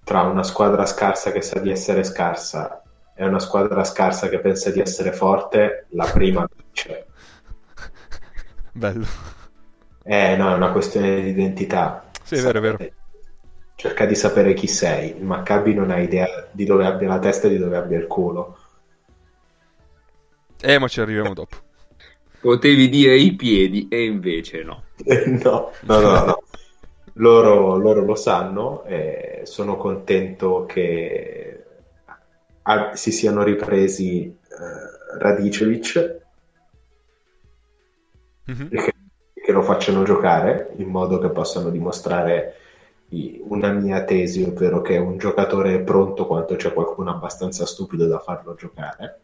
tra 0.04 0.22
una 0.22 0.42
squadra 0.42 0.86
scarsa 0.86 1.32
che 1.32 1.42
sa 1.42 1.58
di 1.60 1.70
essere 1.70 2.04
scarsa 2.04 2.82
e 3.14 3.26
una 3.26 3.38
squadra 3.38 3.84
scarsa 3.84 4.28
che 4.28 4.38
pensa 4.38 4.70
di 4.70 4.80
essere 4.80 5.12
forte, 5.12 5.86
la 5.90 6.06
prima 6.06 6.46
vince. 6.54 7.06
Bello. 8.72 9.06
Eh 10.02 10.36
no, 10.36 10.52
è 10.52 10.54
una 10.54 10.72
questione 10.72 11.20
di 11.20 11.30
identità. 11.30 12.04
Sì, 12.22 12.36
è 12.36 12.40
vero, 12.40 12.58
è 12.58 12.60
vero. 12.60 12.78
Cerca 13.74 14.06
di 14.06 14.14
sapere 14.14 14.54
chi 14.54 14.66
sei. 14.66 15.16
Il 15.16 15.24
Maccabi 15.24 15.74
non 15.74 15.90
ha 15.90 15.98
idea 15.98 16.48
di 16.50 16.64
dove 16.64 16.84
abbia 16.84 17.08
la 17.08 17.18
testa 17.18 17.46
e 17.46 17.50
di 17.50 17.58
dove 17.58 17.76
abbia 17.76 17.98
il 17.98 18.06
culo. 18.06 18.58
Eh, 20.60 20.78
ma 20.78 20.88
ci 20.88 21.00
arriviamo 21.00 21.34
dopo. 21.34 21.67
Potevi 22.41 22.89
dire 22.89 23.16
i 23.16 23.34
piedi 23.34 23.89
e 23.89 24.05
invece 24.05 24.62
no. 24.62 24.84
No, 25.45 25.70
no, 25.82 26.01
no, 26.01 26.24
no. 26.26 26.43
Loro, 27.14 27.76
loro 27.76 28.05
lo 28.05 28.14
sanno 28.14 28.84
e 28.84 29.41
sono 29.45 29.76
contento 29.76 30.64
che 30.66 31.64
si 32.95 33.11
siano 33.12 33.43
ripresi 33.43 34.24
eh, 34.24 35.18
Radicevic 35.18 36.20
Mhm. 38.47 38.68
e 38.70 38.76
che, 38.76 38.95
che 39.34 39.53
lo 39.53 39.62
facciano 39.62 40.03
giocare 40.05 40.72
in 40.76 40.89
modo 40.89 41.18
che 41.18 41.30
possano 41.30 41.70
dimostrare 41.70 42.55
i- 43.11 43.41
una 43.43 43.70
mia 43.72 44.05
tesi, 44.05 44.43
ovvero 44.43 44.80
che 44.80 44.97
un 44.99 45.16
giocatore 45.18 45.74
è 45.74 45.80
pronto 45.80 46.26
quanto 46.26 46.57
c'è 46.57 46.72
qualcuno 46.72 47.11
abbastanza 47.11 47.64
stupido 47.66 48.07
da 48.07 48.18
farlo 48.18 48.55
giocare. 48.55 49.20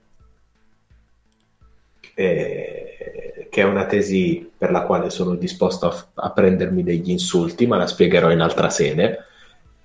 E- 2.14 3.48
che 3.50 3.60
è 3.60 3.64
una 3.64 3.86
tesi 3.86 4.50
per 4.56 4.70
la 4.72 4.82
quale 4.82 5.10
sono 5.10 5.36
disposto 5.36 5.86
a, 5.88 6.06
a 6.26 6.30
prendermi 6.32 6.82
degli 6.82 7.10
insulti, 7.10 7.66
ma 7.66 7.76
la 7.76 7.86
spiegherò 7.86 8.30
in 8.32 8.40
altra 8.40 8.68
sede. 8.70 9.18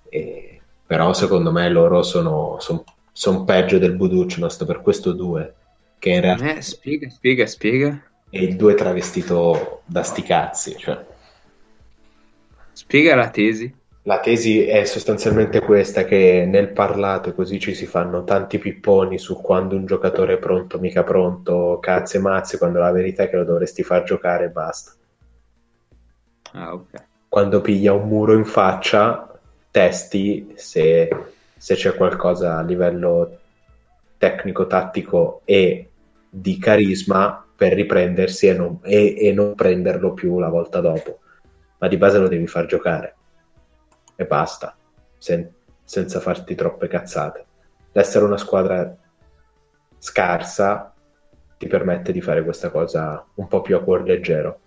E- 0.10 0.62
però 0.86 1.14
secondo 1.14 1.52
me 1.52 1.70
loro 1.70 2.02
sono, 2.02 2.58
son- 2.60 2.84
son 3.12 3.46
peggio 3.46 3.78
del 3.78 3.96
Buducnost 3.96 4.66
per 4.66 4.82
questo 4.82 5.12
due, 5.14 5.54
che 6.00 6.10
in 6.10 6.22
realtà 6.22 6.56
Eh, 6.56 6.62
spiega, 6.62 7.10
spiega, 7.10 7.46
spiega. 7.46 8.04
è 8.30 8.38
il 8.40 8.56
due 8.56 8.74
travestito 8.74 9.82
da 9.86 10.02
sti 10.04 10.24
cazzi. 10.24 10.76
Cioè. 10.78 11.06
Spiega 12.74 13.16
la 13.16 13.30
tesi. 13.30 13.79
La 14.10 14.22
tesi 14.22 14.66
è 14.66 14.86
sostanzialmente 14.86 15.60
questa, 15.60 16.03
che 16.03 16.43
nel 16.47 16.72
parlato 16.72 17.32
così 17.36 17.60
ci 17.60 17.76
si 17.76 17.86
fanno 17.86 18.24
tanti 18.24 18.57
pipponi 18.57 19.20
su 19.20 19.39
quando 19.39 19.76
un 19.76 19.86
giocatore 19.86 20.34
è 20.34 20.38
pronto, 20.39 20.80
mica 20.80 21.03
pronto, 21.03 21.78
cazzi 21.80 22.18
e 22.18 22.20
mazzi, 22.20 22.57
quando 22.57 22.80
la 22.80 22.91
verità 22.91 23.22
è 23.22 23.30
che 23.30 23.36
lo 23.36 23.43
dovresti 23.43 23.84
far 23.84 24.01
giocare 24.01 24.45
e 24.45 24.49
basta. 24.49 24.93
Ah, 26.53 26.74
ok. 26.74 27.05
Quando 27.28 27.62
piglia 27.62 27.93
un 27.93 28.07
muro 28.07 28.34
in 28.34 28.45
faccia, 28.45 29.32
testi 29.70 30.53
se, 30.55 31.07
se 31.55 31.76
c'è 31.76 31.93
qualcosa 31.93 32.57
a 32.57 32.64
livello 32.64 33.38
tecnico-tattico 34.18 35.41
e 35.45 35.88
di 36.28 36.57
carisma 36.57 37.45
per 37.55 37.74
riprendersi 37.74 38.47
e 38.47 38.53
non, 38.53 38.80
e- 38.82 39.18
e 39.20 39.32
non 39.34 39.53
prenderlo 39.53 40.14
più 40.14 40.39
la 40.39 40.49
volta 40.49 40.80
dopo. 40.80 41.20
Ma 41.78 41.88
di 41.88 41.97
base 41.97 42.18
lo 42.18 42.28
devi 42.28 42.47
far 42.47 42.66
giocare 42.66 43.14
e 44.20 44.26
basta, 44.26 44.76
sen- 45.17 45.49
senza 45.82 46.20
farti 46.20 46.53
troppe 46.53 46.89
cazzate. 46.89 47.45
L'essere 47.93 48.26
una 48.26 48.38
squadra 48.38 48.93
scarsa 49.97 50.93
ti 51.57 51.67
permette 51.67 52.11
di 52.11 52.20
fare 52.20 52.43
questa 52.43 52.70
cosa 52.70 53.26
un 53.36 53.47
po' 53.47 53.61
più 53.61 53.78
a 53.78 53.82
cuor 53.82 54.03
leggero. 54.03 54.59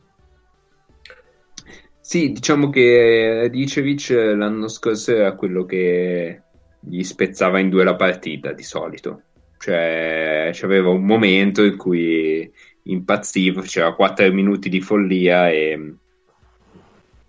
Sì, 2.00 2.32
diciamo 2.32 2.70
che 2.70 3.40
Radicevic 3.42 4.08
l'anno 4.08 4.68
scorso 4.68 5.14
era 5.14 5.34
quello 5.34 5.66
che 5.66 6.42
gli 6.80 7.02
spezzava 7.02 7.58
in 7.58 7.68
due 7.68 7.84
la 7.84 7.94
partita 7.94 8.52
di 8.52 8.62
solito. 8.62 9.24
Cioè, 9.58 10.50
c'aveva 10.54 10.88
un 10.88 11.04
momento 11.04 11.62
in 11.62 11.76
cui 11.76 12.50
impazziva, 12.84 13.60
c'era 13.60 13.94
4 13.94 14.32
minuti 14.32 14.70
di 14.70 14.80
follia 14.80 15.50
e, 15.50 15.96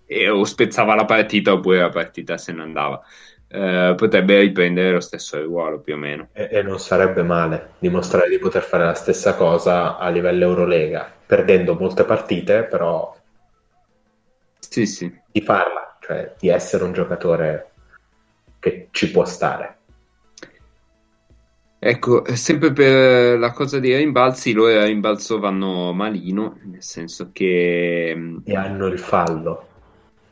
e 0.06 0.28
o 0.28 0.44
spezzava 0.44 0.94
la 0.94 1.04
partita 1.04 1.52
oppure 1.52 1.80
la 1.80 1.88
partita 1.88 2.36
se 2.38 2.52
ne 2.52 2.62
andava. 2.62 3.02
Eh, 3.46 3.94
potrebbe 3.96 4.40
riprendere 4.40 4.92
lo 4.92 5.00
stesso 5.00 5.40
ruolo 5.42 5.80
più 5.80 5.94
o 5.94 5.96
meno. 5.96 6.28
E, 6.32 6.48
e 6.50 6.62
non 6.62 6.80
sarebbe 6.80 7.22
male 7.22 7.74
dimostrare 7.78 8.28
di 8.28 8.38
poter 8.38 8.62
fare 8.62 8.84
la 8.84 8.94
stessa 8.94 9.34
cosa 9.36 9.96
a 9.96 10.08
livello 10.08 10.44
Eurolega, 10.44 11.10
perdendo 11.26 11.74
molte 11.74 12.04
partite, 12.04 12.64
però 12.64 13.14
Sì, 14.58 14.86
sì. 14.86 15.12
di 15.30 15.40
farla, 15.40 15.96
cioè 16.00 16.34
di 16.38 16.48
essere 16.48 16.84
un 16.84 16.92
giocatore 16.92 17.70
che 18.58 18.88
ci 18.90 19.10
può 19.10 19.24
stare. 19.24 19.76
Ecco, 21.78 22.24
sempre 22.34 22.72
per 22.72 23.38
la 23.38 23.52
cosa 23.52 23.78
dei 23.78 23.94
rimbalzi, 23.94 24.52
loro 24.52 24.80
a 24.80 24.84
rimbalzo 24.84 25.38
vanno 25.38 25.92
malino, 25.92 26.58
nel 26.64 26.82
senso 26.82 27.28
che 27.30 28.40
E 28.42 28.56
hanno 28.56 28.86
il 28.86 28.98
fallo, 28.98 29.68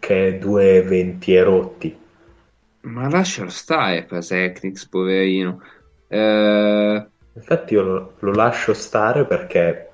che 0.03 0.27
è 0.27 0.39
2,20 0.39 1.33
e 1.33 1.43
rotti. 1.45 1.97
Ma 2.85 3.09
lascialo 3.09 3.49
stare, 3.51 4.05
Pasecnix, 4.07 4.89
poverino. 4.89 5.61
Eh, 6.09 7.11
Infatti 7.35 7.75
io 7.75 7.83
lo, 7.83 8.15
lo 8.21 8.33
lascio 8.33 8.73
stare 8.75 9.27
perché 9.27 9.91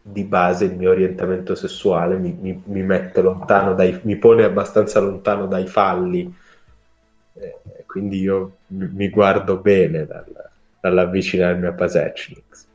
di 0.00 0.24
base 0.24 0.66
il 0.66 0.76
mio 0.76 0.90
orientamento 0.90 1.54
sessuale 1.56 2.16
mi, 2.16 2.32
mi- 2.32 2.62
mi 2.66 2.82
mette 2.82 3.20
lontano 3.22 3.74
dai, 3.74 4.00
mi 4.04 4.16
pone 4.16 4.44
abbastanza 4.44 5.00
lontano 5.00 5.46
dai 5.46 5.66
falli. 5.66 6.32
Eh, 7.32 7.84
quindi 7.86 8.18
io 8.20 8.58
mi, 8.68 8.88
mi 8.88 9.08
guardo 9.10 9.58
bene 9.58 10.06
dal- 10.06 10.50
dall'avvicinarmi 10.80 11.66
a 11.66 11.72
Pasecnix. 11.74 12.68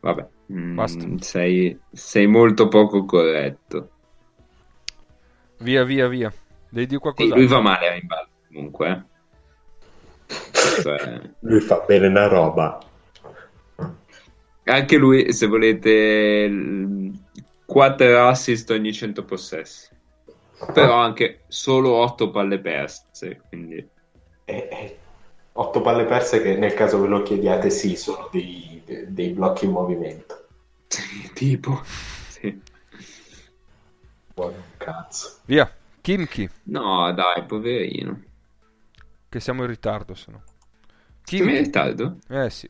vabbè, 0.00 0.30
mm, 0.50 0.76
Basta. 0.76 1.06
sei, 1.18 1.80
sei 1.90 2.26
molto 2.26 2.68
poco 2.68 3.04
corretto. 3.04 3.92
Via, 5.60 5.84
via, 5.84 6.08
via. 6.08 6.32
Devi 6.70 6.86
dire 6.86 6.98
Sì, 7.16 7.28
qualcosa. 7.28 7.34
lui 7.34 7.46
va 7.46 7.60
male 7.60 7.88
a 7.88 7.92
rimbalzo 7.94 8.32
comunque. 8.48 8.88
eh. 8.88 9.04
Cioè, 10.82 11.20
Lui 11.40 11.60
fa 11.60 11.84
bene 11.86 12.06
una 12.06 12.26
roba. 12.28 12.78
anche 14.64 14.96
lui, 14.96 15.32
se 15.32 15.46
volete, 15.46 16.48
4 17.64 18.26
assist 18.28 18.70
ogni 18.70 18.92
100 18.92 19.24
possessi. 19.24 19.88
Però 20.72 20.94
anche 20.98 21.44
solo 21.48 21.92
8 21.94 22.30
palle 22.30 22.60
perse, 22.60 23.44
quindi... 23.48 23.88
E- 24.44 24.68
e 24.70 24.98
otto 25.52 25.80
palle 25.80 26.04
perse 26.04 26.42
che 26.42 26.56
nel 26.56 26.74
caso 26.74 27.00
ve 27.00 27.08
lo 27.08 27.22
chiediate 27.22 27.70
sì, 27.70 27.96
sono 27.96 28.28
dei, 28.30 28.82
de- 28.84 29.12
dei 29.12 29.30
blocchi 29.30 29.64
in 29.64 29.70
movimento. 29.72 30.39
Sì, 30.90 31.30
tipo... 31.32 31.82
Sì. 31.84 32.60
Buon 34.34 34.54
cazzo. 34.76 35.38
Via. 35.44 35.72
Kimchi, 36.00 36.48
No, 36.64 37.12
dai, 37.12 37.44
poverino. 37.44 38.22
che 39.28 39.38
siamo 39.38 39.62
in 39.62 39.68
ritardo, 39.68 40.14
se 40.14 40.30
no. 40.30 40.42
Siamo 41.22 41.50
in 41.50 41.58
ritardo? 41.58 42.18
Eh 42.28 42.48
sì. 42.50 42.68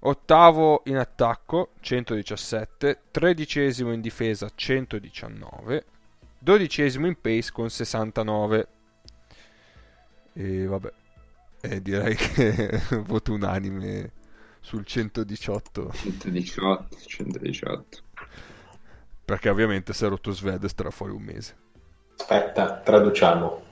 Ottavo 0.00 0.82
in 0.86 0.96
attacco, 0.96 1.72
117. 1.80 3.02
Tredicesimo 3.10 3.92
in 3.92 4.00
difesa, 4.00 4.50
119. 4.52 5.84
Dodicesimo 6.38 7.06
in 7.06 7.20
pace 7.20 7.52
con 7.52 7.68
69. 7.68 8.68
E 10.32 10.64
vabbè. 10.66 10.92
E 11.60 11.82
direi 11.82 12.14
che 12.16 12.80
voto 13.04 13.32
unanime 13.34 14.12
sul 14.68 14.84
118. 14.84 15.92
118, 15.94 16.96
118. 17.06 17.98
Perché 19.24 19.48
ovviamente 19.48 19.94
se 19.94 20.04
è 20.04 20.10
rotto 20.10 20.30
Sved 20.30 20.66
starà 20.66 20.90
fuori 20.90 21.12
un 21.12 21.22
mese. 21.22 21.56
Aspetta, 22.18 22.82
traduciamo. 22.84 23.62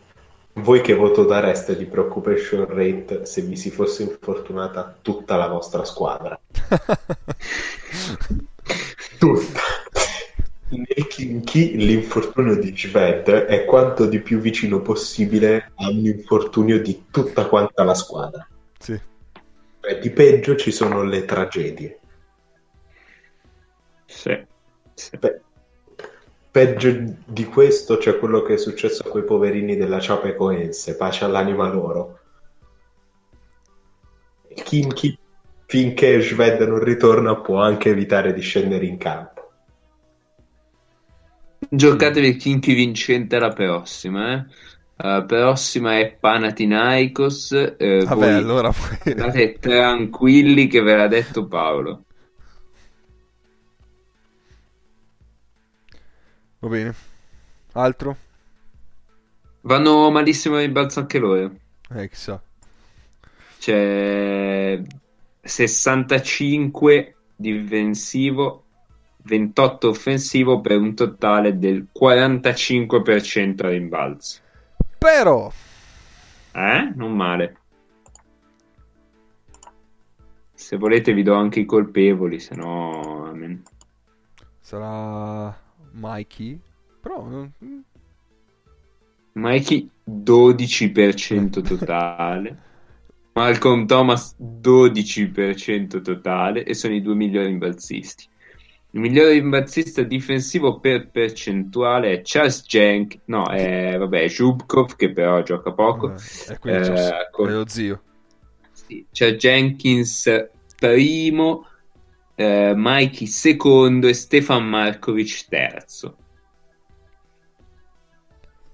Voi 0.55 0.81
che 0.81 0.95
voto 0.95 1.27
dareste 1.27 1.77
di 1.77 1.85
preoccupation 1.85 2.65
rate 2.67 3.27
se 3.27 3.43
vi 3.43 3.57
si 3.57 3.71
fosse 3.71 4.05
infortunata 4.05 4.97
tutta 5.03 5.37
la 5.37 5.49
vostra 5.49 5.85
squadra? 5.85 6.41
Tutta. 9.19 9.61
Nel 10.69 11.07
Kinky 11.09 11.77
l'infortunio 11.77 12.57
di 12.57 12.75
Sved 12.75 13.29
è 13.29 13.67
quanto 13.67 14.07
di 14.07 14.21
più 14.21 14.39
vicino 14.39 14.81
possibile 14.81 15.73
a 15.75 15.91
un 15.91 16.07
infortunio 16.07 16.81
di 16.81 17.05
tutta 17.11 17.47
quanta 17.49 17.85
la 17.85 17.95
squadra. 17.95 18.49
sì. 18.79 18.99
Cioè, 19.87 20.01
di 20.01 20.11
peggio 20.11 20.57
ci 20.57 20.73
sono 20.73 21.05
le 21.05 21.25
tragedie. 21.25 22.01
Sì. 24.05 24.37
sì. 24.95 25.17
Pe- 25.17 25.43
peggio 26.51 27.15
di 27.25 27.45
questo 27.45 27.97
c'è 27.97 28.19
quello 28.19 28.43
che 28.43 28.55
è 28.55 28.59
successo 28.59 29.03
a 29.07 29.11
quei 29.11 29.23
poverini 29.23 29.77
della 29.77 29.99
Chapecoense, 30.01 30.97
pace 30.97 31.25
all'anima 31.25 31.69
loro. 31.69 32.19
Il 34.49 34.63
Kimchi 34.65 35.17
finché 35.67 36.21
Shved 36.21 36.63
non 36.63 36.83
ritorna 36.83 37.37
può 37.37 37.61
anche 37.61 37.91
evitare 37.91 38.33
di 38.33 38.41
scendere 38.41 38.87
in 38.87 38.97
campo. 38.97 39.53
Giocatevi 41.69 42.35
Kinky 42.35 42.75
vincente 42.75 43.39
la 43.39 43.53
prossima, 43.53 44.33
eh. 44.33 44.47
La 44.99 45.23
prossima 45.25 45.99
è 45.99 46.13
Panathinaikos. 46.13 47.75
eh, 47.77 48.05
Vabbè, 48.05 48.33
allora 48.33 48.73
poi... 48.73 49.13
State 49.13 49.59
tranquilli 49.61 50.67
che 50.69 50.81
ve 50.81 50.97
l'ha 50.97 51.07
detto 51.07 51.47
Paolo. 51.47 52.05
Va 56.61 56.69
bene. 56.69 56.95
Altro? 57.73 58.17
Vanno 59.61 60.11
malissimo 60.11 60.61
in 60.61 60.73
balzo 60.73 61.01
anche 61.01 61.19
loro. 61.19 61.53
Eh, 61.95 62.09
chissà. 62.09 62.43
C'è 63.59 64.81
65 65.43 67.17
difensivo, 67.37 68.65
28 69.25 69.89
offensivo 69.89 70.61
per 70.61 70.79
un 70.79 70.95
totale 70.95 71.59
del 71.59 71.89
45% 71.93 73.67
a 73.67 73.69
rimbalzo. 73.69 74.45
Però... 75.07 75.53
Eh? 76.51 76.93
Non 76.97 77.15
male. 77.15 77.57
Se 80.53 80.77
volete 80.77 81.13
vi 81.13 81.23
do 81.23 81.35
anche 81.35 81.61
i 81.61 81.65
colpevoli, 81.65 82.41
se 82.41 82.57
no... 82.57 83.25
amen. 83.27 83.63
Sarà 84.59 85.57
Mikey. 85.93 86.61
Però... 87.01 87.47
Mikey 89.35 89.89
12% 90.05 91.63
totale. 91.63 92.59
Malcolm 93.35 93.87
Thomas 93.87 94.35
12% 94.41 96.03
totale 96.03 96.65
e 96.65 96.75
sono 96.75 96.95
i 96.95 97.01
due 97.01 97.15
migliori 97.15 97.47
rimbalzisti. 97.47 98.27
Il 98.97 99.03
migliore 99.03 99.33
rimbalzista 99.33 100.03
difensivo 100.03 100.81
per 100.81 101.11
percentuale 101.11 102.13
è 102.13 102.21
Charles 102.25 102.65
Jenk, 102.65 103.19
no, 103.27 103.47
è 103.51 103.95
vabbè, 103.99 104.27
Zhubkov 104.27 104.97
che 104.97 105.13
però 105.13 105.43
gioca 105.43 105.71
poco. 105.75 106.15
Eh, 106.49 106.59
quindi 106.59 106.89
Eh, 106.89 107.29
con- 107.31 107.49
è 107.51 107.53
lo 107.53 107.69
zio. 107.69 108.03
Sì, 108.73 109.07
c'è 109.13 109.35
Jenkins 109.35 110.49
primo, 110.79 111.69
eh, 112.37 112.73
Mikey 112.75 113.27
secondo 113.27 114.09
e 114.09 114.15
Stefan 114.15 114.67
Markovic 114.67 115.45
terzo. 115.47 116.17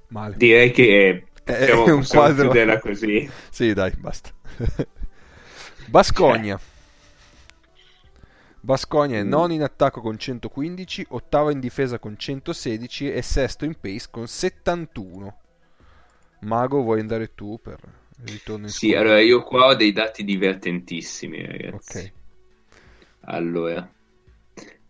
Male. 0.07 0.37
Direi 0.37 0.70
che 0.70 1.27
È 1.43 1.73
un 1.73 2.07
quadro. 2.07 2.79
così. 2.79 3.29
Sì, 3.51 3.73
dai, 3.73 3.93
basta. 3.99 4.31
Bascogna. 5.89 6.55
Bascogna 6.55 6.72
è 8.65 9.23
Mm. 9.25 9.25
nono 9.25 9.53
in 9.53 9.63
attacco 9.63 10.01
con 10.01 10.19
115, 10.19 11.05
ottavo 11.11 11.51
in 11.51 11.61
difesa 11.61 11.99
con 11.99 12.17
116 12.17 13.11
e 13.11 13.21
sesto 13.23 13.65
in 13.65 13.75
pace 13.81 14.09
con 14.11 14.27
71. 14.27 15.37
Mago, 16.41 16.83
vuoi 16.83 17.01
andare 17.01 17.35
tu 17.35 17.59
per 17.61 17.79
il 18.23 18.29
ritorno 18.29 18.67
in 18.67 18.73
Sì, 18.73 18.73
squadra? 18.73 19.01
allora 19.01 19.21
io 19.21 19.43
qua 19.45 19.67
ho 19.67 19.75
dei 19.75 19.93
dati 19.93 20.25
divertentissimi, 20.25 21.45
ragazzi. 21.47 22.11
Ok. 22.11 22.13
Allora, 23.25 23.89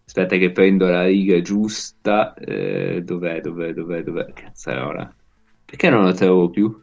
aspetta 0.05 0.37
che 0.37 0.53
prendo 0.53 0.87
la 0.87 1.05
riga 1.05 1.41
giusta. 1.41 2.35
Eh, 2.35 3.03
dov'è, 3.03 3.41
dov'è, 3.41 3.73
dov'è, 3.73 4.03
dov'è? 4.03 4.33
Cazzarola. 4.33 5.14
Perché 5.64 5.91
non 5.91 6.05
lo 6.05 6.12
trovo 6.12 6.51
più? 6.51 6.83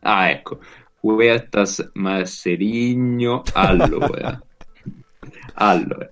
Ah, 0.00 0.30
ecco. 0.30 0.60
Huertas 1.00 1.90
Marceligno. 1.94 3.50
Allora. 3.52 4.42
allora. 5.54 6.10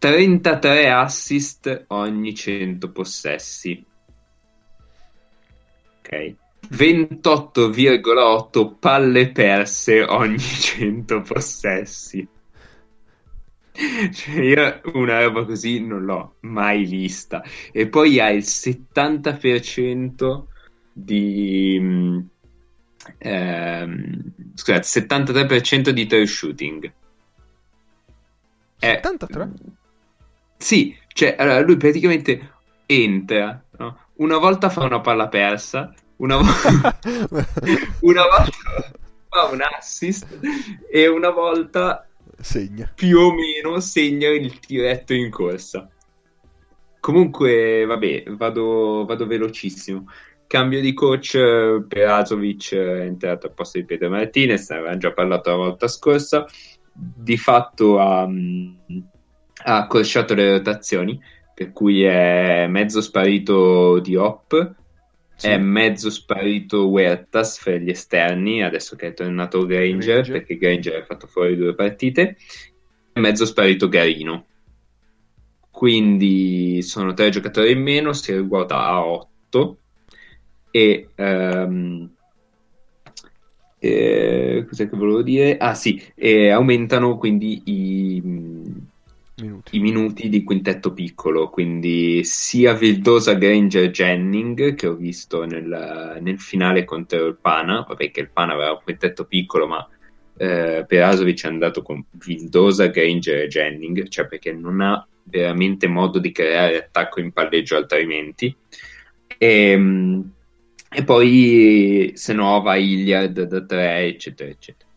33 0.00 0.90
assist 0.90 1.84
ogni 1.88 2.34
100 2.34 2.90
possessi. 2.90 3.84
Ok. 5.98 6.34
28,8 6.70 8.78
palle 8.78 9.30
perse 9.30 10.02
ogni 10.02 10.38
100 10.64 11.20
possessi. 11.20 12.26
Cioè, 13.72 14.40
io 14.40 14.80
una 14.94 15.22
roba 15.22 15.44
così 15.44 15.84
non 15.84 16.06
l'ho 16.06 16.36
mai 16.40 16.86
vista. 16.86 17.42
E 17.70 17.86
poi 17.86 18.18
ha 18.20 18.30
il 18.30 18.44
70% 18.44 20.44
di... 20.94 21.76
mm, 21.78 22.20
ehm, 23.18 24.32
scusate, 24.54 24.86
73% 24.86 25.90
di 25.90 26.06
true 26.06 26.26
shooting. 26.26 26.90
Eh, 28.78 29.00
73? 29.02 29.78
Sì, 30.60 30.94
cioè, 31.08 31.36
allora 31.38 31.60
lui 31.60 31.78
praticamente 31.78 32.52
entra, 32.84 33.64
no? 33.78 33.98
Una 34.16 34.36
volta 34.36 34.68
fa 34.68 34.84
una 34.84 35.00
palla 35.00 35.28
persa, 35.28 35.92
una, 36.16 36.36
vo- 36.36 36.44
una 38.00 38.22
volta 38.22 38.92
fa 39.30 39.44
un 39.50 39.60
assist 39.62 40.26
e 40.90 41.06
una 41.06 41.30
volta 41.30 42.06
Segna. 42.38 42.92
più 42.94 43.18
o 43.18 43.32
meno 43.32 43.80
segna 43.80 44.28
il 44.28 44.58
tiretto 44.58 45.14
in 45.14 45.30
corsa. 45.30 45.88
Comunque, 47.00 47.86
vabbè, 47.86 48.24
vado, 48.36 49.06
vado 49.06 49.26
velocissimo. 49.26 50.04
Cambio 50.46 50.82
di 50.82 50.92
coach, 50.92 51.86
Perasovic 51.88 52.74
è 52.74 53.00
entrato 53.00 53.46
al 53.46 53.54
posto 53.54 53.78
di 53.78 53.86
Pedro 53.86 54.10
Martinez, 54.10 54.68
ne 54.68 54.76
avevamo 54.76 54.98
già 54.98 55.12
parlato 55.12 55.48
la 55.48 55.56
volta 55.56 55.88
scorsa. 55.88 56.44
Di 56.92 57.38
fatto 57.38 57.98
ha, 57.98 58.26
mm, 58.26 58.74
ha 59.62 59.76
accorciato 59.78 60.34
le 60.34 60.50
rotazioni, 60.50 61.20
per 61.54 61.72
cui 61.72 62.02
è 62.02 62.66
mezzo 62.68 63.00
sparito 63.00 63.98
di 64.00 64.16
Hop, 64.16 64.74
Sì. 65.36 65.48
è 65.48 65.58
mezzo 65.58 66.10
sparito 66.10 66.88
Huertas 66.88 67.58
fra 67.58 67.76
gli 67.76 67.88
esterni, 67.88 68.62
adesso 68.62 68.94
che 68.96 69.08
è 69.08 69.14
tornato 69.14 69.64
Granger, 69.64 70.22
Granger. 70.22 70.32
perché 70.32 70.56
Granger 70.58 71.00
ha 71.00 71.04
fatto 71.04 71.26
fuori 71.26 71.56
due 71.56 71.74
partite, 71.74 72.36
è 73.12 73.20
mezzo 73.20 73.46
sparito 73.46 73.88
Garino. 73.88 74.46
Quindi 75.70 76.82
sono 76.82 77.14
tre 77.14 77.30
giocatori 77.30 77.72
in 77.72 77.80
meno, 77.80 78.12
si 78.12 78.36
ruota 78.36 78.80
a 78.86 79.06
8 79.06 79.78
e 80.70 81.08
ehm, 81.14 82.10
eh, 83.78 84.64
cos'è 84.68 84.90
che 84.90 84.96
volevo 84.96 85.22
dire? 85.22 85.56
Ah 85.56 85.74
sì, 85.74 86.02
e 86.14 86.50
aumentano 86.50 87.16
quindi 87.16 87.62
i, 87.64 88.22
Minuti. 89.40 89.76
i 89.76 89.80
minuti 89.80 90.28
di 90.28 90.42
quintetto 90.42 90.92
piccolo, 90.92 91.48
quindi 91.48 92.22
sia 92.24 92.74
Vildosa 92.74 93.34
Granger 93.34 93.90
Jennings 93.90 94.74
che 94.74 94.86
ho 94.86 94.94
visto 94.94 95.44
nel, 95.44 96.18
nel 96.20 96.38
finale 96.38 96.84
contro 96.84 97.26
il 97.26 97.38
Pana, 97.40 97.84
vabbè 97.86 98.10
che 98.10 98.20
il 98.20 98.30
Pana 98.30 98.54
aveva 98.54 98.72
un 98.72 98.80
quintetto 98.82 99.24
piccolo, 99.24 99.66
ma 99.66 99.88
eh, 100.36 100.84
Perasovic 100.86 101.44
è 101.44 101.48
andato 101.48 101.82
con 101.82 102.04
Vildosa 102.12 102.86
Granger 102.86 103.46
Jennings, 103.46 104.06
cioè 104.08 104.26
perché 104.26 104.52
non 104.52 104.80
ha 104.80 105.06
veramente 105.24 105.86
modo 105.86 106.18
di 106.18 106.32
creare 106.32 106.78
attacco 106.78 107.20
in 107.20 107.32
palleggio 107.32 107.76
altrimenti. 107.76 108.54
E, 109.38 110.22
e 110.92 111.04
poi 111.04 112.12
se 112.14 112.32
no 112.32 112.60
va 112.60 112.76
Iliad 112.76 113.42
da 113.42 113.64
3, 113.64 113.98
eccetera, 114.06 114.50
eccetera. 114.50 114.88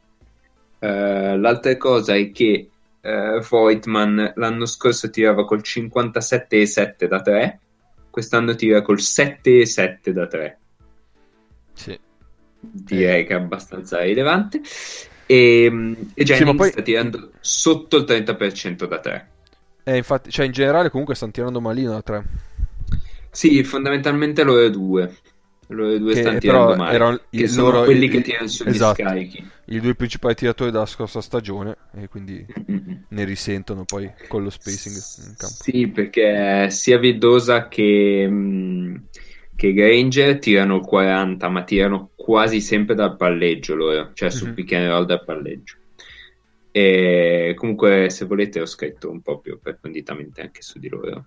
Eh, 0.79 1.37
l'altra 1.37 1.77
cosa 1.77 2.15
è 2.15 2.31
che 2.31 2.69
eh, 3.05 3.45
Voigtman 3.47 4.31
l'anno 4.35 4.65
scorso 4.65 5.09
tirava 5.09 5.43
col 5.43 5.59
57,7 5.59 7.05
da 7.05 7.21
3, 7.21 7.59
quest'anno 8.09 8.55
tira 8.55 8.81
col 8.81 8.97
7,7 8.97 10.09
da 10.11 10.25
3. 10.25 10.59
Sì. 11.73 11.99
Direi 12.61 13.25
che 13.25 13.33
è 13.33 13.37
abbastanza 13.37 14.01
rilevante. 14.01 14.61
E, 15.25 15.65
e 16.13 16.23
Jennings 16.23 16.41
ma 16.51 16.55
poi- 16.55 16.69
sta 16.69 16.81
tirando 16.81 17.31
sotto 17.41 17.97
il 17.97 18.03
30% 18.05 18.85
da 18.85 18.99
3. 18.99 19.29
Eh, 19.83 19.97
infatti, 19.97 20.31
cioè 20.31 20.45
in 20.45 20.53
generale 20.53 20.89
comunque 20.89 21.13
stanno 21.13 21.33
tirando 21.33 21.59
malino 21.59 21.91
da 21.91 22.01
3. 22.01 22.23
Sì, 23.31 23.61
fondamentalmente 23.63 24.43
loro 24.43 24.69
due. 24.69 25.13
Loro 25.73 25.97
due 25.97 26.13
Che 26.13 26.37
tirando 26.37 26.75
male. 26.75 26.93
erano 26.95 27.19
che 27.29 27.47
sono 27.47 27.71
loro- 27.71 27.83
quelli 27.85 28.05
i- 28.05 28.09
che 28.09 28.21
tirano 28.21 28.47
sugli 28.47 28.69
esatto. 28.69 29.01
scarichi. 29.01 29.45
I 29.65 29.79
due 29.79 29.95
principali 29.95 30.35
tiratori 30.35 30.71
della 30.71 30.85
scorsa 30.85 31.21
stagione 31.21 31.77
e 31.95 32.07
quindi 32.07 32.45
ne 33.09 33.23
risentono 33.23 33.85
poi 33.85 34.11
con 34.27 34.43
lo 34.43 34.49
spacing 34.49 34.95
in 34.95 35.35
campo. 35.37 35.55
Sì, 35.61 35.87
perché 35.87 36.69
sia 36.69 36.97
Vidosa 36.97 37.67
che, 37.67 38.27
mh, 38.27 39.05
che 39.55 39.73
Granger 39.73 40.39
tirano 40.39 40.75
il 40.77 40.81
40, 40.85 41.47
ma 41.49 41.63
tirano 41.63 42.11
quasi 42.15 42.59
sempre 42.61 42.95
dal 42.95 43.15
palleggio 43.15 43.75
loro, 43.75 44.11
cioè 44.13 44.29
sul 44.29 44.49
Mhm. 44.49 44.53
pick 44.53 44.73
and 44.73 44.87
roll 44.87 45.05
dal 45.05 45.23
palleggio. 45.23 45.75
E 46.75 47.53
comunque, 47.55 48.09
se 48.09 48.25
volete, 48.25 48.59
ho 48.59 48.65
scritto 48.65 49.09
un 49.11 49.21
po' 49.21 49.39
più 49.39 49.53
approfonditamente 49.53 50.41
anche 50.41 50.61
su 50.61 50.79
di 50.79 50.89
loro. 50.89 51.25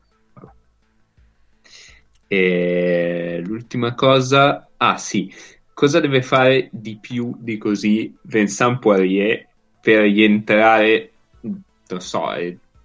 E 2.28 3.42
l'ultima 3.44 3.94
cosa, 3.94 4.68
ah 4.76 4.96
sì, 4.98 5.32
cosa 5.72 6.00
deve 6.00 6.22
fare 6.22 6.68
di 6.72 6.98
più 7.00 7.36
di 7.38 7.56
così 7.58 8.16
Vincent 8.22 8.78
Poirier 8.80 9.46
per 9.80 10.02
rientrare, 10.02 11.12
non 11.40 12.00
so, 12.00 12.28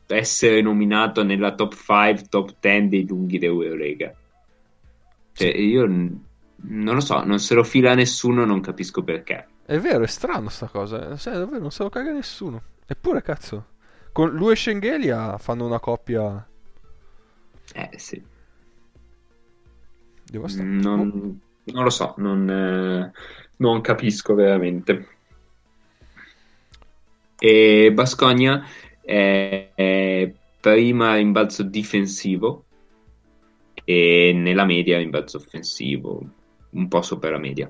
essere 0.08 0.62
nominato 0.62 1.24
nella 1.24 1.56
top 1.56 1.74
5, 1.74 2.28
top 2.30 2.56
10 2.60 2.88
dei 2.90 3.08
lunghi 3.08 3.40
d'Eurolega. 3.40 4.14
Cioè, 5.34 5.48
io 5.48 5.86
non 5.88 6.94
lo 6.94 7.00
so, 7.00 7.24
non 7.24 7.40
se 7.40 7.56
lo 7.56 7.64
fila 7.64 7.96
nessuno, 7.96 8.46
non 8.46 8.60
capisco 8.62 9.04
perché. 9.04 9.48
È 9.66 9.80
vero, 9.80 10.04
è 10.04 10.08
strano 10.08 10.50
sta 10.50 10.68
cosa. 10.68 11.16
Sai, 11.16 11.34
davvero, 11.34 11.62
non 11.62 11.72
se 11.72 11.84
lo 11.84 11.90
caga 11.90 12.12
nessuno. 12.12 12.62
Eppure, 12.86 13.22
cazzo, 13.22 13.66
con 14.12 14.30
lui 14.30 14.52
e 14.52 14.56
Schengelia 14.56 15.38
fanno 15.38 15.66
una 15.66 15.80
coppia 15.80 16.46
Eh 17.74 17.90
sì. 17.96 18.22
Devastante. 20.32 20.88
Non, 20.88 21.42
non 21.66 21.84
lo 21.84 21.90
so, 21.90 22.16
non, 22.18 22.50
eh, 22.50 23.12
non 23.58 23.82
capisco 23.82 24.34
veramente. 24.34 25.08
E 27.38 27.92
Bascogna 27.94 28.66
è, 29.02 29.72
è 29.74 30.34
prima 30.60 31.16
rimbalzo 31.16 31.64
difensivo 31.64 32.66
e 33.84 34.32
nella 34.34 34.64
media 34.64 34.98
rimbalzo 34.98 35.38
offensivo, 35.38 36.22
un 36.70 36.88
po' 36.88 37.02
sopra 37.02 37.32
la 37.32 37.40
media. 37.40 37.70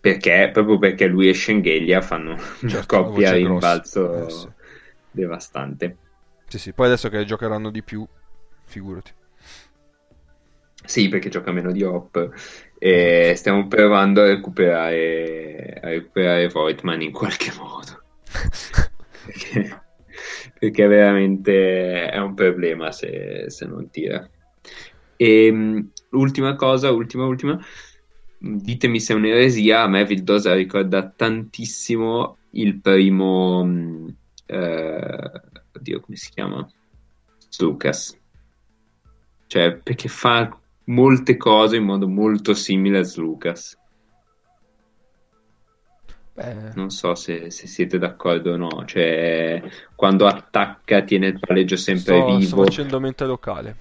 Perché? 0.00 0.50
Proprio 0.52 0.78
perché 0.78 1.06
lui 1.06 1.28
e 1.28 1.34
Schengelia 1.34 2.00
fanno 2.00 2.32
una 2.32 2.40
Certo, 2.68 2.96
una 2.96 3.04
coppia 3.04 3.30
voce 3.30 3.36
rimbalzo. 3.36 4.26
Eh, 4.26 4.30
sì. 4.30 4.48
devastante. 5.10 5.96
Sì, 6.48 6.58
sì, 6.58 6.72
poi 6.72 6.86
adesso 6.86 7.08
che 7.08 7.24
giocheranno 7.24 7.70
di 7.70 7.82
più, 7.82 8.06
figurati. 8.64 9.12
Sì, 10.84 11.08
perché 11.08 11.28
gioca 11.28 11.52
meno 11.52 11.72
di 11.72 11.82
Hop 11.82 12.30
e 12.78 13.34
stiamo 13.36 13.68
provando 13.68 14.22
a 14.22 14.26
recuperare, 14.26 15.78
a 15.80 15.88
recuperare 15.88 16.48
Voigtman 16.48 17.00
in 17.02 17.12
qualche 17.12 17.52
modo. 17.56 18.02
perché, 19.24 19.82
perché 20.58 20.86
veramente 20.88 22.10
è 22.10 22.18
un 22.18 22.34
problema 22.34 22.90
se, 22.90 23.44
se 23.48 23.66
non 23.66 23.88
tira. 23.88 24.28
E 25.16 25.52
mh, 25.52 25.92
l'ultima 26.10 26.56
cosa, 26.56 26.90
ultima, 26.90 27.24
ultima, 27.24 27.56
ditemi 28.38 28.98
se 28.98 29.12
è 29.12 29.16
un'eresia, 29.16 29.82
a 29.82 29.88
me 29.88 30.04
Vildosa 30.04 30.52
ricorda 30.52 31.08
tantissimo 31.08 32.38
il 32.50 32.80
primo, 32.80 33.64
mh, 33.64 34.16
eh, 34.46 35.30
oddio 35.72 36.00
come 36.00 36.16
si 36.16 36.30
chiama? 36.30 36.68
Lucas. 37.58 38.18
Cioè, 39.46 39.76
perché 39.76 40.08
fa 40.08 40.56
molte 40.92 41.36
cose 41.36 41.76
in 41.76 41.84
modo 41.84 42.08
molto 42.08 42.54
simile 42.54 42.98
a 42.98 43.10
Lucas. 43.16 43.78
Beh, 46.34 46.72
Non 46.74 46.90
so 46.90 47.14
se, 47.14 47.50
se 47.50 47.66
siete 47.66 47.98
d'accordo 47.98 48.52
o 48.52 48.56
no. 48.56 48.84
Cioè, 48.86 49.62
quando 49.94 50.26
attacca 50.26 51.02
tiene 51.02 51.28
il 51.28 51.38
palleggio 51.38 51.76
sempre 51.76 52.16
sto, 52.18 52.28
sto 52.28 52.36
vivo, 52.36 52.64
facendo 52.64 53.00
mente 53.00 53.24
locale. 53.26 53.76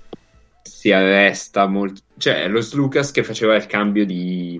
si 0.63 0.91
arresta 0.91 1.67
molto. 1.67 2.01
Cioè, 2.17 2.47
lo 2.47 2.61
Lucas 2.73 3.11
che 3.11 3.23
faceva 3.23 3.55
il 3.55 3.65
cambio 3.67 4.05
di, 4.05 4.59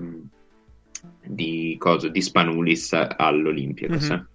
di, 1.25 1.75
cosa, 1.77 2.07
di 2.07 2.21
Spanulis 2.21 2.93
all'Olympiacos. 2.93 4.09
Mhm. 4.09 4.15
eh. 4.15 4.25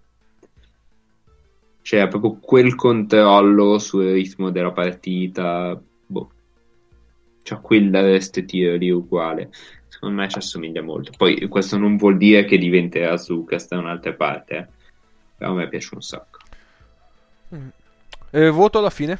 Cioè, 1.82 2.08
proprio 2.08 2.38
quel 2.40 2.74
controllo 2.74 3.78
sul 3.78 4.10
ritmo 4.10 4.50
della 4.50 4.72
partita. 4.72 5.80
Boh. 6.06 6.30
C'ha 7.46 7.58
quel 7.58 8.18
tiro 8.44 8.74
lì 8.74 8.90
uguale. 8.90 9.50
Secondo 9.86 10.16
me 10.16 10.28
ci 10.28 10.38
assomiglia 10.38 10.82
molto. 10.82 11.12
Poi 11.16 11.46
questo 11.46 11.78
non 11.78 11.96
vuol 11.96 12.16
dire 12.16 12.44
che 12.44 12.58
diventerà 12.58 13.14
Lucas 13.28 13.68
da 13.68 13.78
un'altra 13.78 14.14
parte. 14.14 14.56
eh. 14.56 14.66
Però 15.36 15.52
a 15.52 15.54
me 15.54 15.68
piace 15.68 15.90
un 15.94 16.00
sacco. 16.02 16.38
E 18.30 18.50
voto 18.50 18.78
alla 18.78 18.90
fine? 18.90 19.16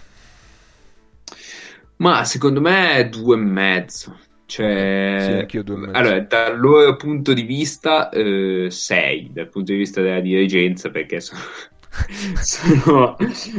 Ma 1.99 2.25
secondo 2.25 2.61
me 2.61 2.95
è 2.95 3.09
due 3.09 3.37
e 3.37 3.39
mezzo. 3.39 4.19
Cioè, 4.45 5.19
Sì, 5.21 5.33
anch'io 5.33 5.63
due 5.63 5.77
e 5.77 5.79
mezzo. 5.79 5.97
Allora, 5.97 6.21
dal 6.21 6.59
loro 6.59 6.97
punto 6.97 7.33
di 7.33 7.43
vista, 7.43 8.09
eh, 8.09 8.67
sei, 8.71 9.31
dal 9.33 9.49
punto 9.49 9.71
di 9.71 9.79
vista 9.79 10.03
della 10.03 10.21
dirigenza, 10.21 10.91
perché 10.91 11.21
sono, 11.21 11.41
sono, 12.43 13.17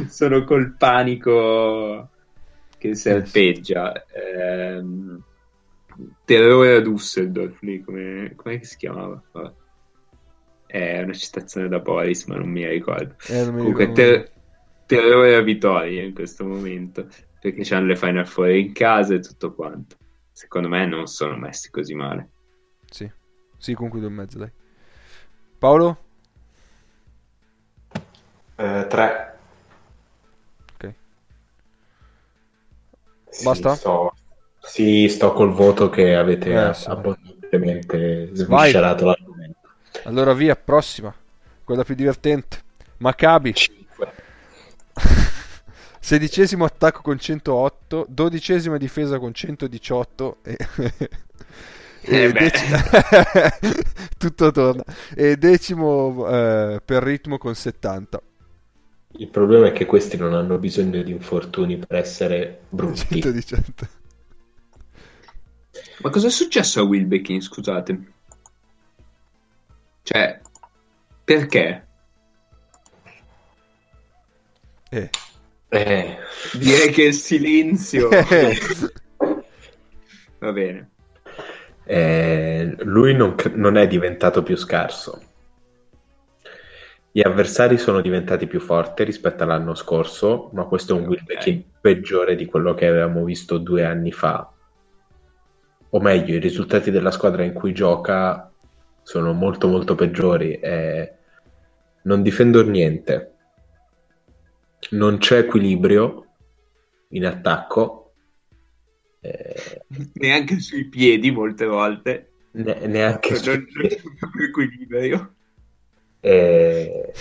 sono 0.10 0.44
col 0.44 0.76
panico 0.76 2.10
che 2.78 2.96
serpeggia. 2.96 4.06
Ehm, 4.08 5.22
terrore 6.26 6.76
a 6.76 6.80
Düsseldorf, 6.80 7.60
lì, 7.62 7.82
come, 7.82 8.34
com'è 8.36 8.60
che 8.60 8.66
si 8.66 8.78
chiamava? 8.78 9.22
Vabbè. 9.32 9.54
È 10.68 11.02
una 11.02 11.14
citazione 11.14 11.68
da 11.70 11.80
Boris, 11.80 12.26
ma 12.26 12.36
non 12.36 12.50
mi 12.50 12.68
ricordo. 12.68 13.16
Eh, 13.30 13.44
non 13.44 13.54
mi 13.54 13.60
Comunque, 13.60 13.86
ricordo. 13.86 14.02
ter- 14.02 14.32
terrore 14.86 15.36
a 15.36 15.42
Vittoria 15.42 16.04
in 16.04 16.14
questo 16.14 16.46
momento 16.46 17.08
perché 17.40 17.64
c'hanno 17.64 17.88
le 17.88 17.96
Final 17.96 18.28
Four 18.28 18.50
in 18.50 18.74
casa 18.74 19.14
e 19.14 19.20
tutto 19.20 19.54
quanto. 19.54 19.96
Secondo 20.32 20.68
me 20.68 20.86
non 20.86 21.08
sono 21.08 21.38
messi 21.38 21.70
così 21.70 21.94
male. 21.94 22.30
Sì, 22.90 23.10
sì, 23.58 23.74
due 23.74 24.06
e 24.06 24.10
mezzo, 24.10 24.38
dai. 24.38 24.52
Paolo? 25.58 25.98
Eh, 28.58 28.88
Sì, 33.38 33.44
Basta? 33.44 33.76
Sto... 33.76 34.14
Sì, 34.60 35.08
sto 35.10 35.32
col 35.34 35.52
voto 35.54 35.90
che 35.90 36.16
avete 36.16 36.70
Eh, 36.70 36.74
sì. 36.74 36.90
abbondantemente 36.90 38.30
sviscerato 38.34 39.06
l'argomento. 39.06 39.60
Allora 40.04 40.34
via, 40.34 40.56
prossima. 40.56 41.14
Quella 41.64 41.84
più 41.84 41.96
divertente. 41.96 42.62
Maccabi. 42.98 43.54
5. 43.54 44.12
Sedicesimo 46.00 46.66
attacco 46.66 47.02
con 47.02 47.20
108, 47.20 48.06
dodicesima 48.10 48.78
difesa 48.78 49.20
con 49.20 49.34
118 49.34 50.38
e, 50.44 50.58
Eh 52.10 52.32
dec- 52.32 53.58
tutto 54.18 54.52
torna 54.52 54.84
e 55.14 55.36
decimo 55.36 56.26
eh, 56.30 56.82
per 56.84 57.04
ritmo 57.04 57.38
con 57.38 57.54
70 57.54 58.22
Il 59.16 59.28
problema 59.30 59.68
è 59.68 59.72
che 59.74 59.86
questi 59.86 60.16
non 60.16 60.34
hanno 60.34 60.58
bisogno 60.60 61.04
di 61.04 61.12
infortuni 61.12 61.78
per 61.78 61.98
essere 61.98 62.62
brutti. 62.70 63.22
118 63.22 63.88
Ma 65.98 66.10
cosa 66.10 66.28
è 66.28 66.30
successo 66.32 66.80
a 66.80 66.84
Wilbekin, 66.84 67.40
scusate? 67.42 68.14
Cioè, 70.04 70.42
perché? 71.24 71.88
eh. 74.92 75.10
Eh, 75.70 76.18
Direi 76.54 76.92
che 76.92 77.04
il 77.04 77.14
silenzio... 77.14 78.22
Va 80.40 80.52
bene. 80.52 80.90
eh, 81.86 82.76
lui 82.80 83.16
non, 83.16 83.36
non 83.56 83.78
è 83.78 83.88
diventato 83.88 84.44
più 84.44 84.56
scarso. 84.56 85.27
Gli 87.18 87.24
avversari 87.24 87.80
sono 87.80 88.00
diventati 88.02 88.46
più 88.46 88.60
forti 88.60 89.04
rispetto 89.04 89.42
all'anno 89.42 89.74
scorso, 89.74 90.52
ma 90.54 90.66
questo 90.66 90.96
è 90.96 91.00
un 91.02 91.08
Wilbekin 91.08 91.64
peggiore 91.82 92.36
di 92.36 92.46
quello 92.46 92.76
che 92.76 92.86
avevamo 92.86 93.24
visto 93.24 93.58
due 93.58 93.84
anni 93.84 94.12
fa. 94.12 94.54
O 95.90 96.00
meglio, 96.00 96.36
i 96.36 96.40
risultati 96.40 96.92
della 96.92 97.10
squadra 97.10 97.44
in 97.44 97.54
cui 97.54 97.74
gioca 97.74 98.54
sono 99.02 99.34
molto 99.34 99.68
molto 99.68 99.96
peggiori. 99.96 100.60
e 100.60 101.16
non 102.04 102.22
difendo 102.22 102.64
niente. 102.64 103.34
Non 104.92 105.18
c'è 105.18 105.40
equilibrio 105.40 106.24
in 107.10 107.26
attacco. 107.26 108.14
eh, 109.22 109.82
Neanche 110.14 110.60
sui 110.60 110.88
piedi 110.88 111.32
molte 111.32 111.66
volte. 111.66 112.30
ne- 112.52 112.86
neanche 112.86 113.32
Non, 113.32 113.40
sui 113.40 113.54
non 113.56 113.66
c'è 113.66 114.44
equilibrio. 114.50 115.32
Eh, 116.20 117.14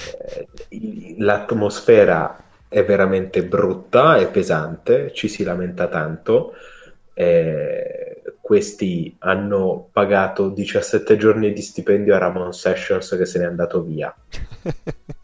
l'atmosfera 1.18 2.44
è 2.68 2.84
veramente 2.84 3.44
brutta 3.44 4.16
e 4.16 4.26
pesante, 4.26 5.12
ci 5.12 5.28
si 5.28 5.44
lamenta 5.44 5.88
tanto. 5.88 6.54
Eh, 7.14 8.22
questi 8.40 9.14
hanno 9.20 9.88
pagato 9.90 10.48
17 10.48 11.16
giorni 11.16 11.52
di 11.52 11.62
stipendio 11.62 12.14
a 12.14 12.18
Ramon 12.18 12.52
Sessions 12.52 13.16
che 13.16 13.26
se 13.26 13.38
n'è 13.38 13.44
andato 13.44 13.82
via. 13.82 14.14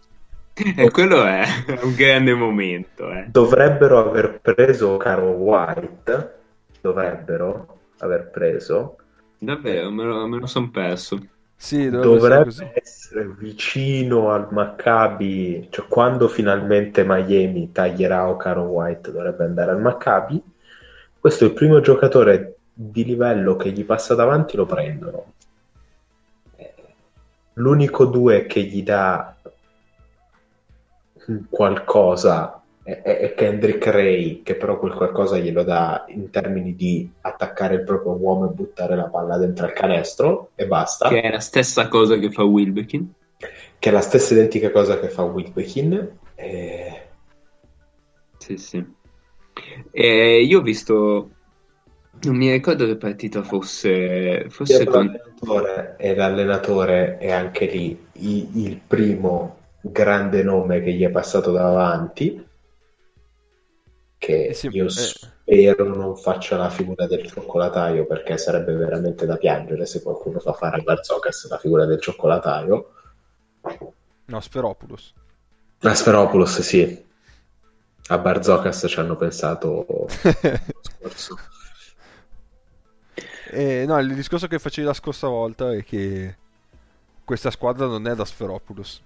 E 0.54 0.90
quello 0.90 1.24
è 1.24 1.42
un 1.82 1.94
grande 1.94 2.34
momento, 2.34 3.10
eh. 3.10 3.24
Dovrebbero 3.26 3.98
aver 3.98 4.38
preso 4.38 4.98
Caro 4.98 5.30
White, 5.30 6.34
dovrebbero 6.78 7.78
aver 7.96 8.28
preso, 8.28 8.98
Davvero, 9.42 9.90
me 9.90 10.04
lo, 10.04 10.28
me 10.28 10.38
lo 10.38 10.46
son 10.46 10.70
perso. 10.70 11.20
Sì 11.62 11.88
dovrebbe, 11.88 12.50
dovrebbe 12.50 12.72
essere 12.82 13.32
vicino 13.38 14.32
al 14.32 14.48
Maccabi, 14.50 15.68
cioè 15.70 15.86
quando 15.86 16.26
finalmente 16.26 17.04
Miami 17.06 17.70
taglierà 17.70 18.28
Ocaro 18.28 18.62
White 18.62 19.12
dovrebbe 19.12 19.44
andare 19.44 19.70
al 19.70 19.80
Maccabi. 19.80 20.42
Questo 21.20 21.44
è 21.44 21.46
il 21.46 21.52
primo 21.52 21.80
giocatore 21.80 22.56
di 22.72 23.04
livello 23.04 23.54
che 23.54 23.70
gli 23.70 23.84
passa 23.84 24.16
davanti, 24.16 24.56
lo 24.56 24.66
prendono. 24.66 25.32
Eh, 26.56 26.74
L'unico 27.54 28.06
due 28.06 28.46
che 28.46 28.62
gli 28.64 28.82
dà 28.82 29.36
qualcosa 31.48 32.61
è, 32.84 33.34
Kendrick 33.36 33.86
Ray 33.86 34.42
che 34.42 34.56
però 34.56 34.78
quel 34.78 34.94
qualcosa 34.94 35.38
glielo 35.38 35.62
dà 35.62 36.04
in 36.08 36.30
termini 36.30 36.74
di 36.74 37.08
attaccare 37.20 37.76
il 37.76 37.84
proprio 37.84 38.12
uomo 38.12 38.46
e 38.50 38.52
buttare 38.52 38.96
la 38.96 39.04
palla 39.04 39.36
dentro 39.36 39.66
al 39.66 39.72
canestro 39.72 40.50
e 40.54 40.66
basta 40.66 41.08
Che 41.08 41.20
è 41.20 41.30
la 41.30 41.40
stessa 41.40 41.88
cosa 41.88 42.16
che 42.18 42.30
fa 42.30 42.42
Wilbekin. 42.42 43.12
che 43.78 43.88
è 43.88 43.92
la 43.92 44.00
stessa 44.00 44.34
identica 44.34 44.70
cosa 44.70 44.98
che 44.98 45.08
fa 45.08 45.22
Wilbekin 45.22 46.18
e... 46.34 47.02
Sì, 48.38 48.56
sì. 48.56 48.84
E 49.92 50.42
io 50.42 50.58
ho 50.58 50.62
visto... 50.62 51.30
Non 52.24 52.36
mi 52.36 52.50
ricordo 52.50 52.86
che 52.86 52.96
partita 52.96 53.42
fosse... 53.42 54.46
Fosse 54.48 54.84
con... 54.84 55.06
l'allenatore 55.06 55.94
e 55.98 56.14
l'allenatore 56.14 57.18
è 57.18 57.30
anche 57.30 57.66
lì 57.66 58.06
i- 58.14 58.48
il 58.54 58.80
primo 58.84 59.58
grande 59.80 60.42
nome 60.42 60.80
che 60.82 60.92
gli 60.92 61.04
è 61.04 61.10
passato 61.10 61.52
davanti 61.52 62.44
che 64.26 64.46
Eh 64.48 64.54
sì, 64.54 64.68
io 64.68 64.86
eh. 64.86 64.88
spero 64.88 65.84
non 65.94 66.16
faccia 66.16 66.56
la 66.56 66.70
figura 66.70 67.06
del 67.06 67.26
cioccolataio 67.26 68.06
perché 68.06 68.38
sarebbe 68.38 68.74
veramente 68.74 69.26
da 69.26 69.36
piangere 69.36 69.84
se 69.86 70.02
qualcuno 70.02 70.38
fa 70.38 70.52
fare 70.52 70.76
a 70.78 70.82
Barzocas 70.82 71.48
la 71.48 71.58
figura 71.58 71.84
del 71.86 72.00
cioccolataio 72.00 72.92
No, 74.28 74.40
Sferopoulos. 74.40 75.14
a 75.90 75.94
Sferopoulos 75.94 76.60
sì 76.60 77.04
a 78.08 78.18
Barzocas 78.18 78.86
ci 78.88 78.98
hanno 79.00 79.16
pensato 79.16 80.06
scorso 80.80 81.36
Eh, 83.50 83.84
no, 83.86 83.98
il 83.98 84.14
discorso 84.14 84.46
che 84.46 84.58
facevi 84.58 84.86
la 84.86 84.94
scorsa 84.94 85.28
volta 85.28 85.72
è 85.72 85.84
che 85.84 86.36
questa 87.24 87.50
squadra 87.50 87.86
non 87.86 88.06
è 88.06 88.14
da 88.14 88.24
Sferopoulos. 88.24 89.02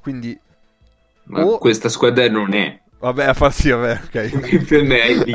Quindi, 0.00 0.38
Ma 1.24 1.44
o- 1.44 1.58
questa 1.58 1.88
squadra 1.88 2.28
non 2.28 2.52
è. 2.54 2.80
Vabbè, 2.98 3.24
a 3.24 3.34
farsi, 3.34 3.70
vabbè, 3.70 4.00
ok. 4.04 4.64
per 4.66 4.82
me 4.82 5.00
è 5.00 5.24
lì. 5.24 5.34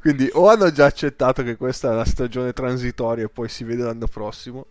Quindi 0.00 0.28
o 0.32 0.48
hanno 0.48 0.70
già 0.70 0.86
accettato 0.86 1.42
che 1.42 1.56
questa 1.56 1.90
è 1.90 1.94
una 1.94 2.04
stagione 2.04 2.52
transitoria 2.52 3.24
e 3.24 3.28
poi 3.28 3.48
si 3.48 3.64
vede 3.64 3.82
l'anno 3.82 4.06
prossimo, 4.06 4.66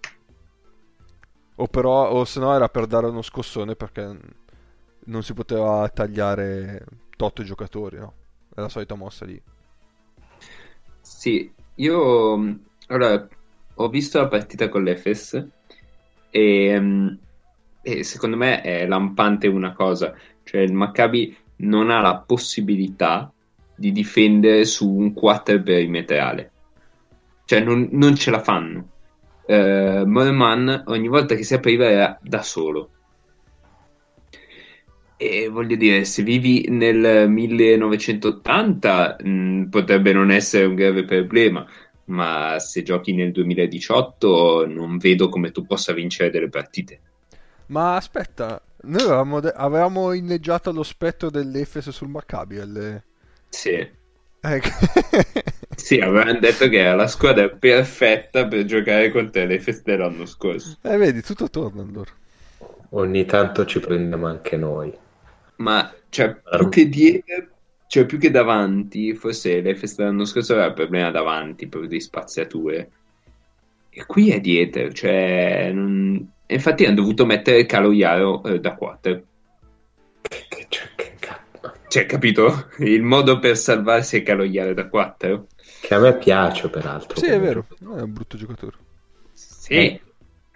o 1.55 1.67
però, 1.67 2.09
o 2.09 2.23
se 2.23 2.39
no 2.39 2.55
era 2.55 2.69
per 2.69 2.85
dare 2.85 3.07
uno 3.07 3.21
scossone 3.21 3.75
perché 3.75 4.17
non 5.05 5.23
si 5.23 5.33
poteva 5.33 5.89
tagliare 5.89 6.85
tot 7.17 7.43
giocatori, 7.43 7.97
no? 7.97 8.13
È 8.53 8.61
la 8.61 8.69
solita 8.69 8.95
mossa 8.95 9.25
lì. 9.25 9.41
Sì, 11.01 11.51
io 11.75 12.59
allora, 12.87 13.27
ho 13.73 13.89
visto 13.89 14.19
la 14.19 14.27
partita 14.27 14.69
con 14.69 14.83
l'Efes 14.83 15.47
e, 16.29 16.79
mh, 16.79 17.19
e 17.81 18.03
secondo 18.03 18.37
me 18.37 18.61
è 18.61 18.85
lampante 18.87 19.47
una 19.47 19.73
cosa, 19.73 20.13
cioè 20.55 20.63
il 20.63 20.71
Maccabi 20.71 21.35
non 21.57 21.89
ha 21.89 21.99
la 21.99 22.23
possibilità 22.25 23.29
di 23.75 23.91
difendere 23.91 24.63
su 24.63 24.89
un 24.89 25.13
quarter 25.13 25.61
perimetrale, 25.61 26.51
cioè 27.43 27.59
non, 27.59 27.89
non 27.91 28.15
ce 28.15 28.31
la 28.31 28.39
fanno. 28.39 28.89
Eh, 29.45 30.03
Morman 30.05 30.83
ogni 30.87 31.09
volta 31.09 31.35
che 31.35 31.43
si 31.43 31.53
apriva 31.53 31.89
era 31.89 32.17
da 32.21 32.41
solo. 32.41 32.89
E 35.17 35.49
voglio 35.49 35.75
dire, 35.75 36.05
se 36.05 36.23
vivi 36.23 36.67
nel 36.69 37.29
1980 37.29 39.17
mh, 39.21 39.63
potrebbe 39.69 40.13
non 40.13 40.31
essere 40.31 40.65
un 40.65 40.75
grave 40.75 41.03
problema, 41.03 41.67
ma 42.05 42.59
se 42.59 42.81
giochi 42.81 43.13
nel 43.13 43.33
2018 43.33 44.67
non 44.67 44.97
vedo 44.99 45.27
come 45.27 45.51
tu 45.51 45.65
possa 45.65 45.91
vincere 45.91 46.29
delle 46.29 46.49
partite. 46.49 46.99
Ma 47.67 47.95
aspetta, 47.95 48.61
noi 48.85 49.01
avevamo, 49.01 49.39
de- 49.39 49.49
avevamo 49.55 50.13
inneggiato 50.13 50.71
lo 50.71 50.83
spettro 50.83 51.29
dell'Efes 51.29 51.89
sul 51.89 52.09
Maccabi. 52.09 52.57
alle- 52.59 53.05
Sì, 53.49 53.75
Eh, 54.43 54.61
sì, 55.75 55.99
avevano 55.99 56.39
detto 56.39 56.67
che 56.69 56.79
era 56.79 56.95
la 56.95 57.07
squadra 57.07 57.49
perfetta 57.49 58.47
per 58.47 58.65
giocare 58.65 59.11
contro 59.11 59.45
l'Efes 59.45 59.83
dell'anno 59.83 60.25
scorso. 60.25 60.79
eh, 60.83 60.97
vedi, 60.97 61.21
tutto 61.21 61.49
torna 61.49 61.81
allora. 61.81 62.11
ogni 62.93 63.25
tanto 63.25 63.63
ci 63.65 63.79
prendiamo 63.79 64.25
anche 64.25 64.57
noi 64.57 64.91
Ma 65.57 65.93
cioè, 66.09 66.41
più 66.53 66.69
che 66.69 66.87
dietro, 66.89 67.49
cioè 67.87 68.05
più 68.05 68.17
che 68.19 68.29
davanti, 68.31 69.13
forse 69.15 69.61
l'Efes 69.61 69.95
dell'anno 69.95 70.25
scorso 70.25 70.53
aveva 70.53 70.67
il 70.67 70.73
problema 70.73 71.11
davanti, 71.11 71.67
proprio 71.67 71.89
di 71.89 71.99
spaziature. 72.01 72.91
E 73.89 74.05
qui 74.05 74.31
è 74.31 74.39
dietro, 74.41 74.91
cioè... 74.91 75.71
non- 75.73 76.33
Infatti 76.47 76.85
hanno 76.85 76.95
dovuto 76.95 77.25
mettere 77.25 77.65
Caloiaro 77.65 78.43
eh, 78.43 78.59
da 78.59 78.75
4. 78.75 79.23
che, 80.21 80.45
che, 80.47 80.65
cioè, 80.69 80.89
che 80.95 81.15
Cioè, 81.87 82.05
capito? 82.05 82.69
Il 82.79 83.01
modo 83.01 83.39
per 83.39 83.57
salvarsi 83.57 84.17
è 84.17 84.23
Caloiaro 84.23 84.73
da 84.73 84.87
4. 84.87 85.47
che 85.81 85.93
a 85.93 85.99
me 85.99 86.17
piace 86.17 86.69
peraltro 86.69 87.19
Sì, 87.19 87.27
è 87.27 87.39
vero, 87.39 87.65
non 87.79 87.97
è 87.97 88.01
un 88.01 88.13
brutto 88.13 88.37
giocatore. 88.37 88.75
Sì. 89.33 89.99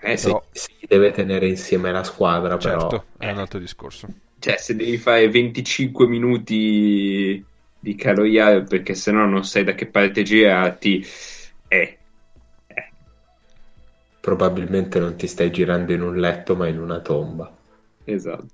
Eh, 0.01 0.17
sì. 0.17 0.25
Però- 0.27 0.43
si 0.51 0.71
deve 0.87 1.11
tenere 1.11 1.47
insieme 1.47 1.91
la 1.91 2.03
squadra 2.03 2.57
però 2.57 2.79
Certo, 2.79 3.05
è 3.17 3.31
un 3.31 3.37
altro 3.39 3.59
discorso. 3.59 4.07
Cioè, 4.39 4.57
se 4.57 4.75
devi 4.75 4.97
fare 4.97 5.29
25 5.29 6.07
minuti 6.07 7.43
di 7.79 7.95
Caloiaro 7.95 8.63
perché 8.63 8.93
sennò 8.93 9.25
non 9.25 9.43
sai 9.43 9.63
da 9.63 9.73
che 9.73 9.87
parte 9.87 10.23
girarti, 10.23 11.05
eh, 11.67 11.77
eh, 11.77 11.98
probabilmente 14.19 14.99
non 14.99 15.15
ti 15.15 15.27
stai 15.27 15.51
girando 15.51 15.93
in 15.93 16.01
un 16.01 16.17
letto 16.17 16.55
ma 16.55 16.67
in 16.67 16.79
una 16.79 16.99
tomba 16.99 17.51
esatto. 18.03 18.47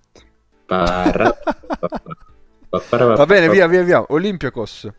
Parra- 0.66 1.38
Va 2.70 3.26
bene, 3.26 3.50
via, 3.50 3.68
via, 3.68 3.84
via. 3.84 4.06
Olympiakos. 4.10 4.92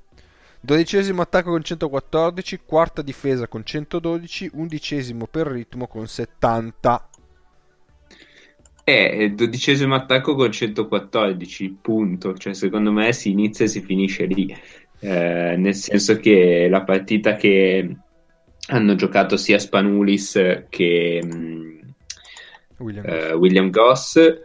Dodicesimo 0.60 1.22
attacco 1.22 1.50
con 1.50 1.62
114, 1.62 2.60
quarta 2.64 3.02
difesa 3.02 3.46
con 3.46 3.64
112, 3.64 4.50
undicesimo 4.54 5.26
per 5.26 5.46
ritmo 5.48 5.86
con 5.86 6.06
70. 6.06 7.08
È 8.82 8.90
il 8.90 9.34
dodicesimo 9.34 9.94
attacco 9.94 10.34
con 10.34 10.50
114, 10.50 11.78
punto. 11.82 12.34
Cioè, 12.36 12.54
secondo 12.54 12.90
me 12.92 13.12
si 13.12 13.30
inizia 13.30 13.66
e 13.66 13.68
si 13.68 13.82
finisce 13.82 14.24
lì. 14.24 14.56
Eh, 14.98 15.54
nel 15.58 15.74
senso 15.74 16.16
che 16.16 16.68
la 16.70 16.82
partita 16.82 17.36
che 17.36 17.96
hanno 18.68 18.94
giocato 18.94 19.36
sia 19.36 19.58
Spanulis 19.58 20.64
che 20.68 21.22
mh, 21.22 21.94
William. 22.78 23.04
eh, 23.06 23.32
William 23.32 23.70
Goss 23.70 24.42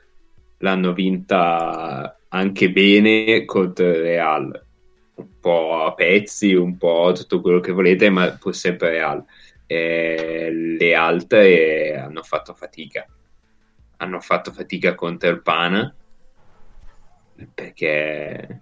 l'hanno 0.57 0.93
vinta 0.93 2.19
anche 2.29 2.71
bene 2.71 3.45
contro 3.45 3.87
il 3.87 3.95
Real. 3.95 4.65
Un 5.13 5.39
po' 5.39 5.83
a 5.83 5.93
pezzi, 5.93 6.53
un 6.53 6.77
po' 6.77 7.11
tutto 7.13 7.41
quello 7.41 7.59
che 7.59 7.71
volete, 7.71 8.09
ma 8.09 8.31
pur 8.31 8.55
sempre 8.55 8.91
Real. 8.91 9.23
Eh, 9.65 10.49
le 10.51 10.95
altre 10.95 11.97
hanno 11.97 12.23
fatto 12.23 12.53
fatica 12.53 13.05
hanno 14.01 14.19
fatto 14.19 14.51
fatica 14.51 14.95
contro 14.95 15.29
il 15.29 15.41
Pana 15.41 15.93
perché 17.53 18.61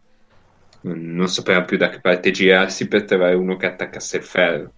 non 0.81 1.27
sapeva 1.27 1.63
più 1.63 1.77
da 1.77 1.89
che 1.89 1.99
parte 1.99 2.31
girarsi 2.31 2.87
per 2.87 3.05
trovare 3.05 3.35
uno 3.35 3.57
che 3.57 3.65
attaccasse 3.65 4.17
il 4.17 4.23
ferro. 4.23 4.73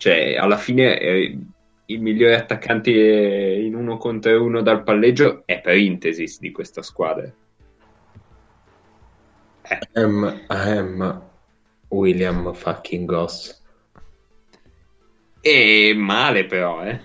Cioè, 0.00 0.34
alla 0.34 0.56
fine 0.56 0.98
eh, 0.98 1.38
il 1.84 2.00
migliore 2.00 2.34
attaccante 2.34 2.90
in 2.90 3.74
uno 3.74 3.98
contro 3.98 4.42
uno 4.42 4.62
dal 4.62 4.82
palleggio 4.82 5.42
è 5.44 5.60
Parenthesis 5.60 6.40
di 6.40 6.50
questa 6.50 6.80
squadra. 6.80 7.30
Eh, 9.62 10.06
M, 10.06 10.46
M, 10.48 11.22
William 11.88 12.54
fucking 12.54 13.04
Goss 13.06 13.62
e 15.42 15.92
male 15.94 16.46
però, 16.46 16.82
eh. 16.82 16.98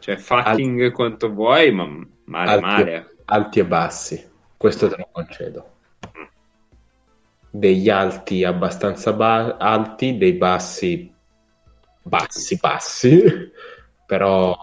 Cioè, 0.00 0.16
fucking 0.16 0.90
quanto 0.90 1.32
vuoi, 1.32 1.70
ma 1.70 1.86
male 2.24 2.50
alti, 2.50 2.64
male. 2.64 3.16
alti 3.26 3.60
e 3.60 3.64
bassi 3.64 4.30
questo 4.56 4.88
te 4.88 4.96
lo 4.96 5.08
concedo 5.12 5.76
degli 7.48 7.88
alti 7.88 8.42
abbastanza 8.42 9.12
ba- 9.12 9.56
alti 9.56 10.18
dei 10.18 10.32
bassi 10.32 11.14
bassi 12.08 12.56
bassi 12.60 13.50
però 14.06 14.56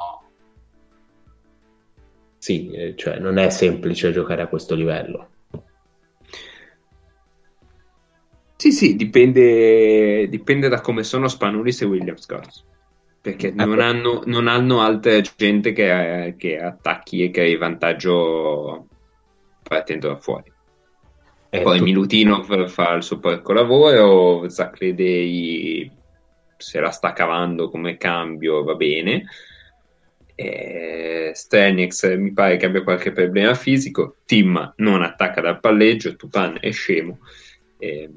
sì 2.38 2.72
eh, 2.72 2.96
cioè 2.96 3.20
non 3.20 3.38
è 3.38 3.50
semplice 3.50 4.12
giocare 4.12 4.42
a 4.42 4.48
questo 4.48 4.76
livello 4.76 5.30
Sì, 8.58 8.72
sì, 8.72 8.96
dipende, 8.96 10.28
dipende 10.28 10.70
da 10.70 10.82
come 10.82 11.04
sono 11.04 11.28
Spanulis 11.28 11.82
e 11.82 11.86
Williams 11.86 12.26
Goss. 12.26 12.64
Perché 13.22 13.52
non 13.52 13.80
hanno, 13.80 14.24
non 14.26 14.48
hanno 14.48 14.82
altra 14.82 15.22
gente 15.22 15.72
che, 15.72 16.34
che 16.38 16.60
attacchi 16.60 17.22
e 17.24 17.30
crei 17.30 17.58
vantaggio 17.58 18.88
partendo 19.62 20.08
da 20.08 20.16
fuori. 20.16 20.52
È 21.50 21.62
Poi 21.62 21.74
tutto- 21.74 21.84
Milutinov 21.84 22.68
fa 22.68 22.94
il 22.94 23.04
suo 23.04 23.20
porco 23.20 23.54
lavoro, 23.54 24.50
Zacledei 24.50 25.92
se 26.57 26.80
la 26.80 26.91
sta 26.91 27.14
cavando 27.14 27.69
come 27.69 27.98
cambio, 27.98 28.64
va 28.64 28.76
bene. 28.76 29.23
E 30.38 31.32
Stenix 31.34 32.14
mi 32.18 32.34
pare 32.34 32.57
che 32.57 32.65
abbia 32.65 32.84
qualche 32.84 33.11
problema 33.11 33.53
fisico. 33.53 34.18
Tim 34.26 34.73
non 34.77 35.02
attacca 35.02 35.41
dal 35.41 35.60
palleggio. 35.60 36.15
Tupan 36.15 36.57
è 36.60 36.72
scemo. 36.72 37.19
E, 37.77 38.10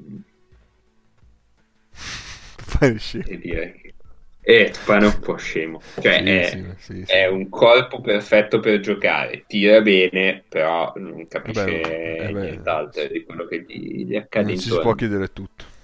Fai 1.91 2.97
scemo. 2.99 3.23
e 3.25 3.37
direi 3.37 3.71
che. 3.73 3.93
E 4.41 4.71
Tupan 4.71 5.03
è 5.03 5.05
un 5.05 5.19
po' 5.19 5.37
scemo. 5.37 5.79
Cioè, 6.01 6.17
Sì, 6.23 6.29
è, 6.29 6.75
sì, 6.77 7.05
sì, 7.05 7.11
è 7.11 7.25
un 7.27 7.49
corpo 7.49 8.01
perfetto 8.01 8.59
per 8.59 8.79
giocare. 8.79 9.43
Tira 9.47 9.79
bene, 9.81 10.43
però 10.47 10.91
non 10.95 11.27
capisce 11.27 12.17
eh 12.17 12.31
beh, 12.31 12.41
nient'altro 12.41 13.07
di 13.07 13.23
quello 13.23 13.45
che 13.45 13.61
gli, 13.61 14.05
gli 14.05 14.15
accade 14.15 14.47
Non 14.47 14.57
si 14.57 14.63
intorno. 14.67 14.83
può 14.89 14.95
chiedere 14.95 15.27
tutto. 15.31 15.77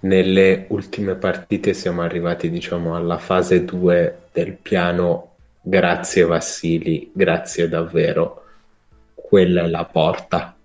Nelle 0.00 0.66
ultime 0.68 1.14
partite 1.14 1.74
siamo 1.74 2.02
arrivati, 2.02 2.48
diciamo, 2.48 2.96
alla 2.96 3.18
fase 3.18 3.64
2 3.64 4.28
del 4.32 4.54
piano. 4.54 5.36
Grazie 5.62 6.24
Vassili, 6.24 7.10
grazie 7.12 7.68
davvero. 7.68 8.44
Quella 9.14 9.64
è 9.64 9.66
la 9.68 9.84
porta. 9.84 10.56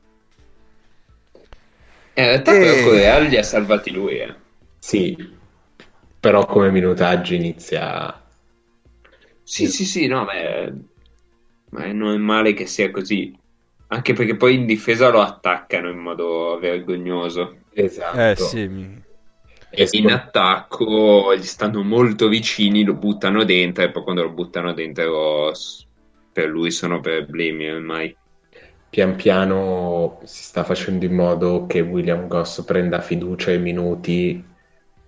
Eh, 2.14 2.22
In 2.22 2.28
realtà, 2.28 2.54
E- 2.54 2.60
però, 2.60 2.92
Real 2.92 3.26
li 3.26 3.38
ha 3.38 3.44
salvati 3.44 3.92
lui. 3.92 4.20
Eh. 4.20 4.34
Sì, 4.80 5.18
però 6.20 6.46
come 6.46 6.72
minutaggi 6.72 7.36
inizia... 7.36 8.22
Sì, 9.44 9.68
sì, 9.68 9.86
sì, 9.86 10.08
no, 10.08 10.24
ma, 10.24 10.32
è... 10.32 10.74
ma 11.72 11.84
è 11.84 11.92
normale 11.92 12.54
che 12.54 12.66
sia 12.66 12.90
così. 12.90 13.38
Anche 13.88 14.14
perché 14.14 14.36
poi 14.36 14.56
in 14.56 14.66
difesa 14.66 15.10
lo 15.10 15.22
attaccano 15.22 15.90
in 15.90 15.98
modo 15.98 16.58
vergognoso. 16.60 17.58
Esatto. 17.74 18.18
Eh 18.18 18.36
sì, 18.36 18.68
mi... 18.68 19.04
E 19.78 19.88
In 19.92 20.12
attacco 20.12 21.36
gli 21.36 21.44
stanno 21.44 21.84
molto 21.84 22.28
vicini, 22.28 22.84
lo 22.84 22.94
buttano 22.96 23.44
dentro 23.44 23.84
e 23.84 23.92
poi 23.92 24.04
quando 24.04 24.24
lo 24.24 24.32
buttano 24.32 24.74
dentro 24.74 25.52
per 26.32 26.48
lui 26.50 26.72
sono 26.72 27.00
problemi 27.00 27.70
ormai. 27.70 28.16
pian 28.90 29.16
piano 29.16 30.22
si 30.24 30.44
sta 30.44 30.64
facendo 30.64 31.04
in 31.06 31.14
modo 31.14 31.66
che 31.66 31.82
William 31.82 32.28
Goss 32.28 32.64
prenda 32.64 33.02
fiducia 33.02 33.52
ai 33.52 33.60
minuti 33.60 34.42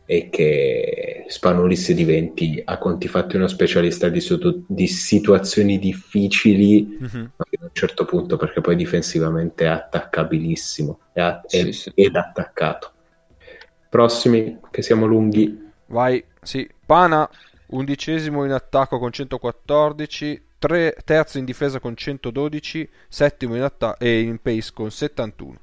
e 0.06 0.30
che 0.30 1.26
Spanulis 1.27 1.91
diventi 1.94 2.61
a 2.64 2.77
conti 2.77 3.07
fatti 3.07 3.38
uno 3.38 3.48
specialista 3.48 4.10
di, 4.10 4.19
situ- 4.19 4.65
di 4.68 4.88
situazioni 4.88 5.80
difficili 5.80 6.98
Mhm. 6.99 7.10
fino 7.10 7.64
a 7.64 7.65
un 7.65 7.69
certo 7.72 8.03
punto 8.06 8.35
perché 8.38 8.60
poi 8.61 8.76
difensivamente 8.76 9.64
è 9.65 9.68
attaccabilissimo 9.68 10.99
è 11.14 11.22
a- 11.22 11.41
è- 11.48 11.64
Sì, 11.64 11.72
sì. 11.72 11.91
ed 11.95 12.15
attaccato 12.15 12.91
prossimi 13.89 14.59
che 14.72 14.81
siamo 14.81 15.05
lunghi 15.05 15.65
Vai, 15.88 16.23
sì. 16.41 16.69
Pana, 16.85 17.30
undicesimo 17.68 18.45
in 18.45 18.51
attacco 18.51 18.99
con 18.99 19.11
114, 19.11 20.45
tre- 20.57 20.95
terzo 21.03 21.38
in 21.38 21.45
difesa 21.45 21.80
con 21.80 21.95
112, 21.95 22.89
settimo 23.07 23.55
in 23.55 23.64
attacco 23.64 23.99
e 24.03 24.22
in 24.22 24.39
pace 24.41 24.72
con 24.73 24.91
71. 24.91 25.59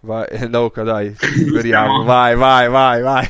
Vai, 0.00 0.26
eh, 0.30 0.48
dai, 0.48 1.14
liberiamo. 1.36 2.04
Vai, 2.04 2.36
vai, 2.36 2.68
vai, 2.68 3.02
vai. 3.02 3.26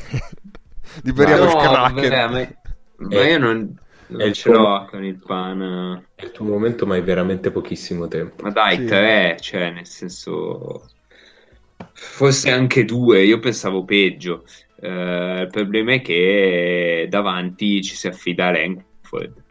liberiamo 1.02 1.44
No, 1.44 1.50
il 1.50 1.56
Kraken. 1.56 1.94
vabbè, 2.10 2.28
ma, 2.28 3.08
ma 3.08 3.24
io 3.26 3.38
non, 3.38 3.78
non 4.08 4.20
è 4.20 4.24
il 4.24 4.34
ce 4.34 4.50
l'ho 4.50 4.86
con 4.90 5.04
il 5.04 5.16
pan. 5.16 6.04
è 6.14 6.24
il 6.24 6.30
tuo 6.32 6.44
momento 6.44 6.86
ma 6.86 6.94
hai 6.94 7.02
veramente 7.02 7.50
pochissimo 7.50 8.08
tempo 8.08 8.42
Ma 8.42 8.50
dai, 8.50 8.76
Sì. 8.76 8.84
tre, 8.84 9.36
cioè, 9.40 9.70
nel 9.70 9.86
senso, 9.86 10.90
forse 11.92 12.50
anche 12.50 12.84
due, 12.84 13.24
io 13.24 13.38
pensavo 13.38 13.84
peggio. 13.84 14.44
Eh, 14.80 15.40
il 15.42 15.48
problema 15.50 15.92
è 15.94 16.00
che 16.00 17.06
davanti 17.08 17.82
ci 17.82 17.94
si 17.94 18.06
affida 18.06 18.46
a 18.46 18.52
Langford. 18.52 19.42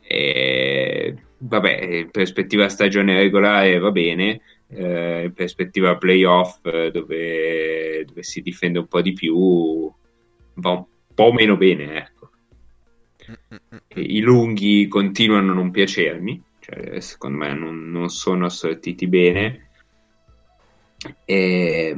E, 0.00 1.14
vabbè, 1.38 1.84
in 1.84 2.10
prospettiva 2.10 2.68
stagione 2.68 3.14
regolare 3.14 3.78
va 3.78 3.90
bene, 3.90 4.40
eh, 4.68 5.24
in 5.24 5.32
prospettiva 5.32 5.96
playoff 5.96 6.64
eh, 6.64 6.90
dove, 6.90 8.04
dove 8.06 8.22
si 8.22 8.42
difende 8.42 8.78
un 8.78 8.86
po' 8.86 9.00
di 9.00 9.12
più 9.12 9.92
va 10.54 10.70
un 10.70 10.84
po' 11.14 11.32
meno 11.32 11.56
bene, 11.56 11.96
ecco. 11.96 12.30
I 13.94 14.20
lunghi 14.20 14.88
continuano 14.88 15.52
a 15.52 15.54
non 15.54 15.70
piacermi, 15.70 16.42
cioè, 16.60 17.00
secondo 17.00 17.38
me 17.38 17.52
non, 17.54 17.90
non 17.90 18.08
sono 18.08 18.46
assortiti 18.46 19.06
bene. 19.06 19.67
E, 21.24 21.96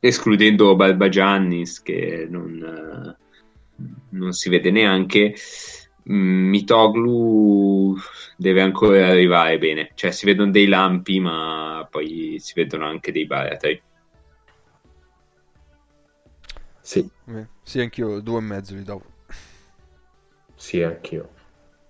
escludendo 0.00 0.76
Barbagiannis 0.76 1.82
che 1.82 2.26
non, 2.30 3.16
non 4.10 4.32
si 4.32 4.48
vede 4.48 4.70
neanche, 4.70 5.34
mm, 6.10 6.48
Mitoglu 6.48 7.96
deve 8.36 8.62
ancora 8.62 9.08
arrivare 9.08 9.58
bene, 9.58 9.92
cioè 9.94 10.10
si 10.10 10.26
vedono 10.26 10.50
dei 10.50 10.66
lampi 10.66 11.20
ma 11.20 11.86
poi 11.90 12.36
si 12.38 12.52
vedono 12.54 12.86
anche 12.86 13.12
dei 13.12 13.26
baratri. 13.26 13.82
sì 16.80 17.08
Sì, 17.62 17.80
anch'io 17.80 18.20
due 18.20 18.38
e 18.38 18.42
mezzo 18.42 18.74
gli 18.74 18.82
davo. 18.82 19.04
Sì, 20.56 20.82
anch'io. 20.82 21.39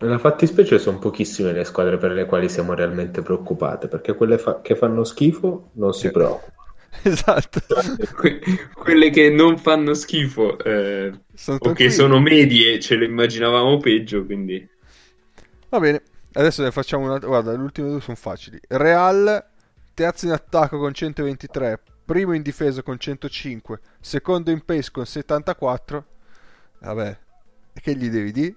Nella 0.01 0.19
fattispecie 0.19 0.79
sono 0.79 0.99
pochissime 0.99 1.53
le 1.53 1.65
squadre 1.65 1.99
per 1.99 2.13
le 2.13 2.25
quali 2.25 2.49
siamo 2.49 2.73
realmente 2.73 3.21
preoccupate, 3.21 3.87
perché 3.87 4.15
quelle 4.15 4.39
fa- 4.39 4.63
che 4.63 4.75
fanno 4.75 5.05
schifo 5.05 5.73
non 5.75 5.93
si 5.93 6.11
preoccupano. 6.11 6.59
Esatto. 7.03 7.61
Que- 8.17 8.41
quelle 8.75 9.11
che 9.11 9.31
non 9.31 9.59
fanno 9.59 9.95
schifo 9.95 10.59
eh, 10.59 11.13
Sono 11.35 11.59
o 11.61 11.73
che 11.73 11.91
sono 11.91 12.19
medie 12.19 12.81
ce 12.81 12.97
le 12.97 13.05
immaginavamo 13.05 13.77
peggio, 13.77 14.25
quindi... 14.25 14.67
Va 15.69 15.79
bene, 15.79 16.03
adesso 16.33 16.63
ne 16.63 16.73
facciamo 16.73 17.05
una. 17.05 17.19
Guarda, 17.19 17.53
le 17.53 17.63
ultime 17.63 17.91
due 17.91 18.01
sono 18.01 18.17
facili. 18.17 18.59
Real, 18.69 19.47
terzo 19.95 20.27
in 20.27 20.33
attacco 20.33 20.79
con 20.79 20.93
123, 20.93 21.81
primo 22.07 22.33
in 22.33 22.43
difesa 22.43 22.83
con 22.83 22.99
105, 22.99 23.81
secondo 24.01 24.51
in 24.51 24.65
pace 24.65 24.91
con 24.91 25.07
74. 25.07 26.05
Vabbè, 26.81 27.19
che 27.75 27.95
gli 27.95 28.09
devi 28.09 28.33
dire? 28.33 28.55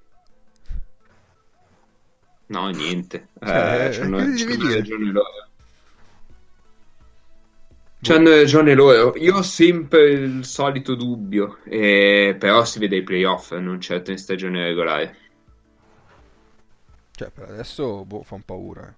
No, 2.48 2.70
niente. 2.70 3.30
Cioè, 3.44 3.88
Eh, 3.88 3.90
c'hanno, 3.91 4.18
c'hanno 4.34 4.56
dire? 4.56 4.76
ragione 4.76 5.11
loro. 5.11 5.49
C'hanno 8.02 8.30
ragione 8.30 8.76
loro. 8.76 9.15
Io 9.18 9.38
ho 9.38 9.41
sempre 9.41 10.11
il 10.11 10.45
solito 10.45 10.94
dubbio, 10.94 11.60
eh, 11.65 12.36
però 12.38 12.64
si 12.65 12.78
vede 12.80 12.98
ai 12.98 13.03
playoff, 13.03 13.53
non 13.56 13.80
certo 13.82 14.11
in 14.11 14.18
stagione 14.20 14.64
regolare. 14.64 15.18
Cioè, 17.15 17.30
per 17.30 17.49
adesso 17.49 18.03
boh, 18.06 18.24
fa 18.24 18.36
un 18.36 18.41
paura. 18.44 18.88
eh. 18.90 18.94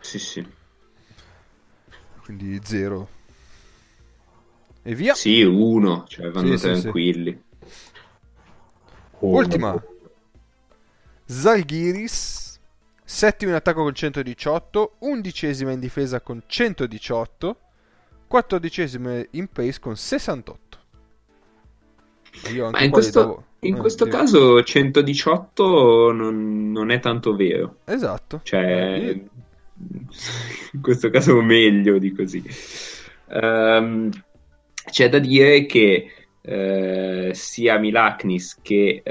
Sì, 0.00 0.18
sì. 0.18 0.46
Quindi 2.24 2.60
zero. 2.64 3.08
E 4.84 4.94
via. 4.94 5.14
Sì, 5.14 5.42
uno, 5.42 6.06
cioè 6.08 6.30
vanno 6.30 6.56
Sì, 6.56 6.58
sì, 6.58 6.74
sì. 6.74 6.80
tranquilli. 6.80 7.44
Uno. 9.20 9.38
Ultima. 9.38 9.82
Zalgiris, 11.30 12.58
settimo 13.04 13.50
in 13.50 13.56
attacco 13.58 13.82
con 13.82 13.94
118, 13.94 14.94
undicesima 15.00 15.72
in 15.72 15.78
difesa 15.78 16.22
con 16.22 16.42
118, 16.46 17.56
quattordicesima 18.26 19.22
in 19.32 19.46
pace 19.48 19.78
con 19.78 19.94
68. 19.94 20.78
E 22.46 22.52
Io 22.52 22.64
anche 22.64 22.78
Ma 22.78 22.84
in 22.84 22.90
questo, 22.90 23.20
davo- 23.20 23.44
in 23.60 23.76
questo 23.76 24.06
caso 24.06 24.62
118 24.62 26.12
non, 26.12 26.72
non 26.72 26.90
è 26.90 26.98
tanto 26.98 27.36
vero. 27.36 27.76
Esatto. 27.84 28.40
Cioè, 28.42 28.62
Eh, 28.62 29.24
in 30.72 30.80
questo 30.80 31.10
caso 31.10 31.42
meglio 31.42 31.98
di 31.98 32.10
così. 32.12 32.42
Ehm, 33.28 34.10
c'è 34.90 35.10
da 35.10 35.18
dire 35.18 35.66
che 35.66 36.10
eh, 36.40 37.30
sia 37.34 37.78
Milaknis 37.78 38.58
che 38.62 39.02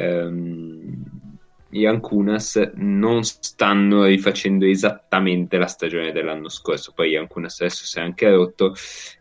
ehm, 1.70 1.80
Jankunas 1.80 2.72
non 2.76 3.24
stanno 3.24 4.06
rifacendo 4.06 4.66
esattamente 4.66 5.58
la 5.58 5.68
stagione 5.68 6.12
dell'anno 6.12 6.50
scorso. 6.50 6.94
Poi 6.94 7.12
Jankunas 7.12 7.60
adesso 7.62 7.86
si 7.86 8.00
è 8.00 8.02
anche 8.02 8.30
rotto 8.30 8.74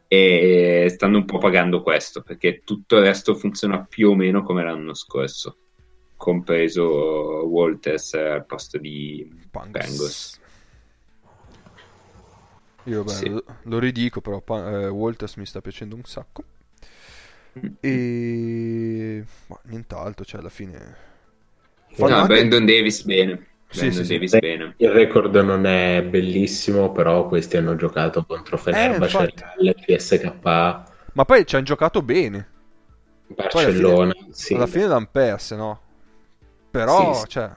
e 0.09 0.87
stanno 0.89 1.19
un 1.19 1.25
po' 1.25 1.39
pagando 1.39 1.83
questo 1.83 2.23
perché 2.23 2.63
tutto 2.65 2.97
il 2.97 3.03
resto 3.03 3.35
funziona 3.35 3.85
più 3.85 4.11
o 4.11 4.15
meno 4.15 4.43
come 4.43 4.63
l'anno 4.63 4.95
scorso, 4.95 5.57
compreso 6.17 6.85
Walters 6.85 8.15
al 8.15 8.47
posto 8.47 8.79
di 8.79 9.29
Pangos. 9.51 10.41
Io 12.85 13.03
beh, 13.03 13.11
Sì. 13.11 13.43
lo, 13.63 13.79
ridico, 13.81 14.21
però 14.21 14.41
eh, 14.49 14.89
Walters 14.89 15.35
mi 15.37 15.47
sta 15.47 15.61
piacendo 15.61 15.97
un 15.97 16.05
sacco. 16.05 16.45
Mm. 17.59 17.73
E 17.81 19.25
ma 19.47 19.59
nient'altro, 19.65 20.25
cioè 20.25 20.41
alla 20.41 20.51
fine 20.51 21.06
fanno 21.97 22.15
No, 22.15 22.21
anche- 22.23 22.35
Brandon 22.35 22.65
Davis 22.67 23.03
bene. 23.05 23.47
Sì, 23.69 23.81
Brandon 23.89 23.93
sì, 23.99 24.05
sì. 24.05 24.13
Davis 24.13 24.39
bene. 24.39 24.75
Il 24.79 24.91
record 24.91 25.35
non 25.37 25.67
è 25.67 26.03
bellissimo, 26.03 26.93
però 26.93 27.27
questi 27.27 27.57
hanno 27.57 27.75
giocato 27.77 28.25
contro 28.25 28.57
Fenerbahce. 28.57 29.33
Real, 29.59 29.75
PSK. 29.85 30.33
Ma 31.13 31.25
poi 31.25 31.47
ci 31.47 31.57
hanno 31.57 31.65
giocato 31.65 32.03
bene. 32.03 32.49
Barcellona, 33.29 34.13
sì. 34.31 34.55
Alla 34.55 34.67
fine 34.67 34.87
l'hanno 34.87 35.09
perse, 35.11 35.57
no? 35.57 35.81
Però, 36.71 37.15
Sì, 37.15 37.21
sì. 37.21 37.27
cioè, 37.29 37.51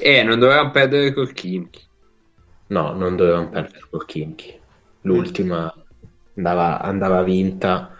Eh, 0.00 0.22
non 0.22 0.38
dovevamo 0.38 0.70
perdere 0.70 1.12
col 1.12 1.32
Kimchi. 1.32 1.80
No, 2.68 2.92
non 2.92 3.16
dovevamo 3.16 3.48
perdere 3.48 3.84
col 3.90 4.04
Kimchi. 4.04 4.58
L'ultima 5.02 5.72
andava, 6.36 6.80
andava 6.80 7.22
vinta 7.22 7.96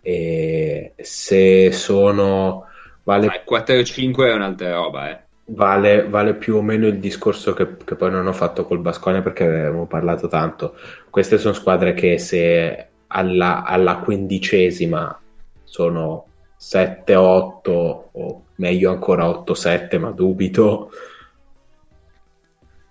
e 0.00 0.94
se 0.98 1.72
sono... 1.72 2.66
Vale, 3.08 3.26
Ma 3.26 3.36
il 3.36 3.44
4-5 3.46 4.26
è 4.26 4.34
un'altra 4.34 4.74
roba, 4.74 5.08
eh. 5.08 5.20
vale, 5.46 6.06
vale 6.06 6.34
più 6.34 6.56
o 6.56 6.60
meno 6.60 6.86
il 6.88 6.98
discorso 6.98 7.54
che, 7.54 7.78
che 7.82 7.94
poi 7.94 8.10
non 8.10 8.26
ho 8.26 8.34
fatto 8.34 8.66
col 8.66 8.80
Basconia 8.80 9.22
perché 9.22 9.44
avevamo 9.44 9.86
parlato 9.86 10.28
tanto. 10.28 10.76
Queste 11.08 11.38
sono 11.38 11.54
squadre 11.54 11.94
che 11.94 12.18
se 12.18 12.88
alla, 13.06 13.64
alla 13.64 14.00
quindicesima 14.00 15.18
sono 15.64 16.26
7-8 16.60 17.70
o 18.12 18.44
meglio 18.56 18.90
ancora 18.90 19.24
8-7, 19.24 19.98
ma 19.98 20.10
dubito. 20.10 20.90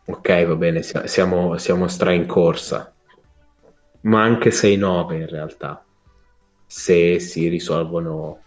Ok, 0.06 0.46
va 0.46 0.56
bene, 0.56 0.82
sia- 0.82 1.06
siamo, 1.06 1.60
siamo 1.60 1.88
stra 1.88 2.12
in 2.12 2.26
corsa, 2.26 2.92
ma 4.02 4.24
anche 4.24 4.50
6-9 4.50 5.14
in 5.14 5.28
realtà, 5.28 5.86
se 6.66 7.20
si 7.20 7.48
risolvono 7.50 8.46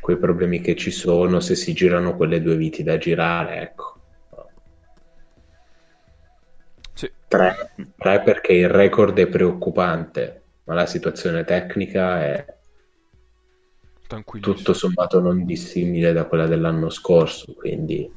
quei 0.00 0.18
problemi 0.18 0.60
che 0.60 0.74
ci 0.74 0.90
sono, 0.90 1.40
se 1.40 1.54
si 1.54 1.72
girano 1.72 2.16
quelle 2.16 2.40
due 2.40 2.56
viti 2.56 2.82
da 2.82 2.98
girare, 2.98 3.60
ecco. 3.60 3.98
sì. 6.94 7.10
3, 7.28 7.72
perché 7.96 8.52
il 8.52 8.68
record 8.68 9.16
è 9.18 9.28
preoccupante, 9.28 10.42
ma 10.64 10.74
la 10.74 10.86
situazione 10.86 11.44
tecnica 11.44 12.24
è 12.24 12.44
tutto 14.40 14.72
sommato 14.72 15.20
non 15.20 15.44
dissimile 15.44 16.12
da 16.12 16.24
quella 16.24 16.46
dell'anno 16.46 16.90
scorso, 16.90 17.54
quindi 17.54 18.10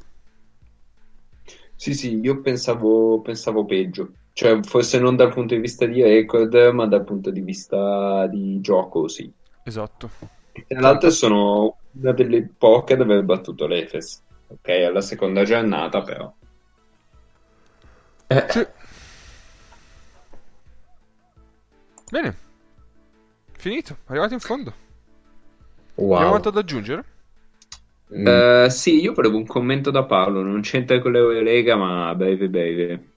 Sì, 1.76 1.92
sì, 1.92 2.18
io 2.18 2.40
pensavo, 2.40 3.20
pensavo 3.20 3.64
peggio. 3.64 4.14
Cioè, 4.32 4.60
forse 4.62 4.98
non 4.98 5.16
dal 5.16 5.32
punto 5.32 5.54
di 5.54 5.60
vista 5.60 5.86
di 5.86 6.02
record, 6.02 6.54
ma 6.72 6.86
dal 6.86 7.04
punto 7.04 7.30
di 7.30 7.40
vista 7.40 8.26
di 8.26 8.60
gioco, 8.60 9.06
sì. 9.06 9.30
Esatto. 9.62 10.10
Tra 10.66 10.80
l'altro 10.80 11.10
sono 11.10 11.78
una 11.92 12.12
delle 12.12 12.48
poche 12.56 12.94
ad 12.94 13.00
aver 13.02 13.22
battuto 13.24 13.66
l'Efes. 13.66 14.22
Ok, 14.48 14.68
alla 14.68 15.00
seconda 15.00 15.44
giornata, 15.44 16.02
però. 16.02 16.34
eh, 18.30 18.46
Sì. 18.48 18.66
Bene. 22.10 22.34
Finito, 23.58 23.96
arrivati 24.06 24.34
in 24.34 24.40
fondo. 24.40 24.72
Abbiamo 26.12 26.32
wow. 26.32 26.34
altro 26.34 26.50
da 26.50 26.60
aggiungere? 26.60 27.04
Mm, 28.10 28.44
Eh, 28.64 28.68
sì, 28.70 29.00
io 29.00 29.12
volevo 29.12 29.36
un 29.36 29.46
commento 29.46 29.90
da 29.90 30.04
Paolo, 30.04 30.42
non 30.42 30.60
c'entra 30.62 30.98
con 31.00 31.12
l'Eurolega, 31.12 31.76
ma 31.76 32.14
breve 32.14 32.48
breve. 32.48 33.08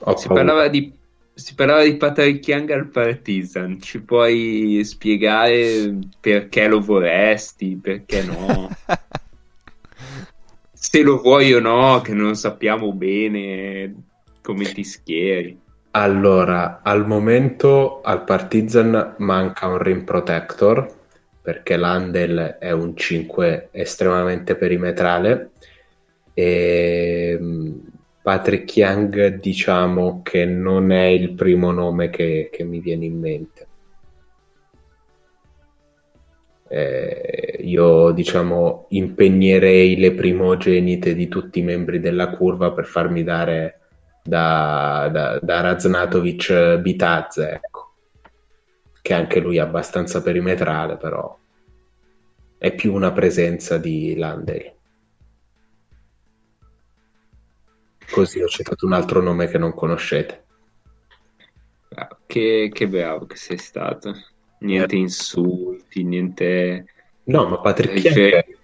ho 0.00 0.14
Si 0.14 0.28
paura. 0.28 0.30
parlava 0.30 0.68
di, 0.68 0.92
si 1.42 1.56
parlava 1.56 1.82
di 1.82 1.96
Patrick 1.96 2.46
Young 2.46 2.70
al 2.70 2.88
Partizan, 2.88 3.80
ci 3.80 4.00
puoi 4.00 4.80
spiegare 4.84 5.98
perché 6.20 6.68
lo 6.68 6.80
vorresti, 6.80 7.76
perché 7.82 8.22
no? 8.22 8.70
Se 10.72 11.02
lo 11.02 11.20
vuoi 11.20 11.52
o 11.52 11.58
no, 11.58 12.00
che 12.00 12.14
non 12.14 12.36
sappiamo 12.36 12.92
bene 12.92 13.92
come 14.40 14.72
ti 14.72 14.84
schieri. 14.84 15.58
Allora, 15.90 16.80
al 16.82 17.06
momento 17.08 18.02
al 18.02 18.22
Partizan 18.22 19.16
manca 19.18 19.66
un 19.66 19.78
rim 19.78 20.04
protector 20.04 21.00
perché 21.42 21.76
l'Handel 21.76 22.56
è 22.60 22.70
un 22.70 22.96
5 22.96 23.70
estremamente 23.72 24.54
perimetrale 24.54 25.50
e 26.34 27.36
mm, 27.40 27.78
Patrick 28.22 28.76
Young 28.76 29.40
diciamo 29.40 30.22
che 30.22 30.44
non 30.44 30.92
è 30.92 31.06
il 31.06 31.32
primo 31.32 31.72
nome 31.72 32.08
che, 32.08 32.50
che 32.52 32.62
mi 32.62 32.78
viene 32.78 33.04
in 33.04 33.18
mente. 33.18 33.66
Eh, 36.68 37.58
io 37.60 38.12
diciamo 38.12 38.86
impegnerei 38.90 39.96
le 39.98 40.12
primogenite 40.12 41.14
di 41.14 41.28
tutti 41.28 41.58
i 41.58 41.62
membri 41.62 42.00
della 42.00 42.30
curva 42.30 42.72
per 42.72 42.86
farmi 42.86 43.24
dare 43.24 43.80
da, 44.22 45.10
da, 45.12 45.38
da 45.42 45.60
Raznatovic 45.60 46.76
Bitadze, 46.78 47.50
ecco. 47.50 47.92
che 49.02 49.14
anche 49.14 49.40
lui 49.40 49.56
è 49.56 49.60
abbastanza 49.60 50.22
perimetrale, 50.22 50.96
però 50.96 51.36
è 52.56 52.72
più 52.72 52.94
una 52.94 53.10
presenza 53.10 53.78
di 53.78 54.16
Landry. 54.16 54.72
Così 58.12 58.42
ho 58.42 58.46
citato 58.46 58.84
un 58.84 58.92
altro 58.92 59.22
nome 59.22 59.48
che 59.48 59.56
non 59.56 59.72
conoscete. 59.72 60.44
Bravo, 61.88 62.18
Che, 62.26 62.70
che 62.72 62.88
bravo 62.88 63.26
che 63.26 63.36
sei 63.36 63.56
stato. 63.58 64.12
Niente 64.58 64.96
insulti, 64.96 66.04
niente... 66.04 66.84
No, 67.24 67.48
ma 67.48 67.60
Patrick 67.60 68.04
Young, 68.04 68.14
rifer- 68.14 68.58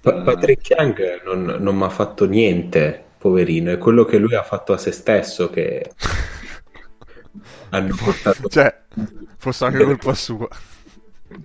Pa- 0.00 0.22
Patrick 0.22 0.70
Young 0.70 1.22
non, 1.24 1.44
non 1.60 1.76
mi 1.76 1.82
ha 1.82 1.88
fatto 1.90 2.24
niente, 2.26 3.04
poverino, 3.18 3.70
è 3.70 3.78
quello 3.78 4.04
che 4.04 4.16
lui 4.18 4.34
ha 4.34 4.42
fatto 4.42 4.72
a 4.72 4.78
se 4.78 4.92
stesso 4.92 5.50
che 5.50 5.90
hanno 7.70 7.94
portato 7.94 8.48
Cioè, 8.48 8.74
forse 9.36 9.64
anche 9.66 9.84
colpa 9.84 10.14
sua. 10.14 10.48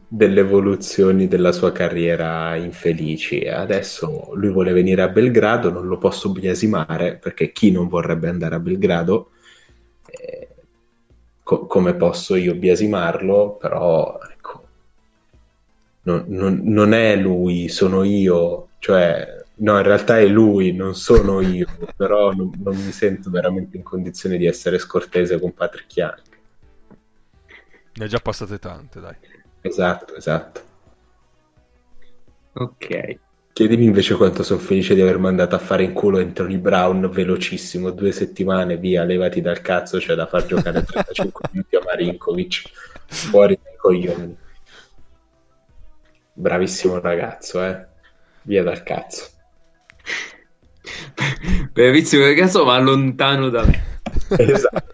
Delle 0.07 0.41
evoluzioni 0.41 1.27
della 1.27 1.51
sua 1.51 1.72
carriera 1.72 2.55
infelici. 2.55 3.47
Adesso 3.47 4.31
lui 4.35 4.51
vuole 4.51 4.72
venire 4.73 5.01
a 5.01 5.10
Belgrado, 5.10 5.72
non 5.72 5.88
lo 5.88 5.97
posso 5.97 6.31
biasimare 6.31 7.18
perché 7.18 7.51
chi 7.51 7.72
non 7.72 7.88
vorrebbe 7.88 8.30
andare 8.30 8.55
a 8.55 8.60
Belgrado, 8.60 9.31
eh, 10.05 10.55
co- 11.43 11.65
come 11.68 11.95
posso 11.95 12.35
io 12.35 12.55
biasimarlo, 12.55 13.57
però 13.57 14.19
ecco, 14.31 14.68
non, 16.05 16.26
non- 16.27 16.61
non 16.64 16.93
è 16.93 17.15
lui, 17.15 17.69
sono 17.69 18.03
io, 18.03 18.72
cioè 18.80 19.26
no, 19.55 19.77
in 19.77 19.84
realtà 19.84 20.19
è 20.19 20.26
lui, 20.27 20.73
non 20.73 20.95
sono 20.95 21.41
io, 21.41 21.68
però 21.95 22.31
non, 22.34 22.51
non 22.61 22.76
mi 22.76 22.91
sento 22.91 23.30
veramente 23.30 23.77
in 23.77 23.84
condizione 23.84 24.38
di 24.38 24.45
essere 24.45 24.77
scortese 24.80 25.39
con 25.39 25.53
Patrick 25.53 25.95
Young. 25.95 26.22
Ne 27.95 28.05
ha 28.05 28.07
già 28.07 28.19
passate 28.19 28.60
tante, 28.60 28.99
dai. 28.99 29.15
Esatto, 29.64 30.15
esatto. 30.15 30.61
Ok. 32.53 33.18
Chiedimi 33.53 33.85
invece 33.85 34.15
quanto 34.15 34.44
sono 34.44 34.60
felice 34.60 34.94
di 34.94 35.02
aver 35.02 35.18
mandato 35.19 35.56
a 35.56 35.60
fare 35.60 35.84
in 35.84 35.94
culo 35.94 36.19
Anthony 36.19 36.57
Brown 36.57 37.10
velocissimo, 37.10 37.91
due 37.91 38.11
settimane, 38.11 38.77
via, 38.77 39.03
levati 39.03 39.41
dal 39.41 39.61
cazzo, 39.61 39.99
c'è 39.99 40.15
da 40.15 40.27
far 40.27 40.45
giocare 40.45 40.84
35 40.84 41.49
minuti 41.52 41.76
a 41.76 41.81
Marinkovic, 41.85 42.64
fuori 43.06 43.57
dai 43.64 43.76
coglioni. 43.77 44.35
Bravissimo 46.34 46.99
ragazzo, 46.99 47.64
eh. 47.64 47.85
Via 48.41 48.64
dal 48.64 48.84
cazzo. 48.84 49.30
Bravissimo 51.72 52.26
ragazzo, 52.26 52.65
ma 52.65 52.77
lontano 52.80 53.49
da 53.49 53.64
me. 53.64 53.84
Esatto. 54.30 54.93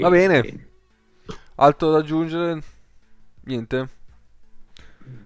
Va 0.00 0.10
bene. 0.10 0.66
Altro 1.56 1.90
da 1.90 1.98
aggiungere? 1.98 2.62
Niente. 3.44 3.88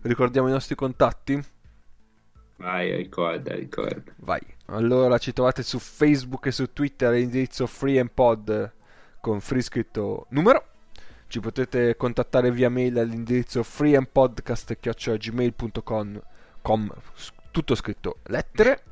Ricordiamo 0.02 0.48
i 0.48 0.52
nostri 0.52 0.74
contatti? 0.74 1.42
Vai, 2.56 2.94
ricorda, 2.94 3.54
ricorda. 3.54 4.12
Vai. 4.16 4.40
Allora 4.66 5.16
ci 5.18 5.32
trovate 5.32 5.62
su 5.62 5.78
Facebook 5.78 6.46
e 6.46 6.52
su 6.52 6.70
Twitter 6.72 7.08
all'indirizzo 7.08 7.66
FreeMPod 7.66 8.72
con 9.20 9.40
free 9.40 9.62
scritto 9.62 10.26
numero. 10.30 10.66
Ci 11.26 11.40
potete 11.40 11.96
contattare 11.96 12.50
via 12.50 12.68
mail 12.68 12.98
all'indirizzo 12.98 13.62
freeandpodcast.gmail.com 13.62 16.20
com, 16.62 16.90
tutto 17.50 17.74
scritto 17.74 18.18
lettere. 18.24 18.82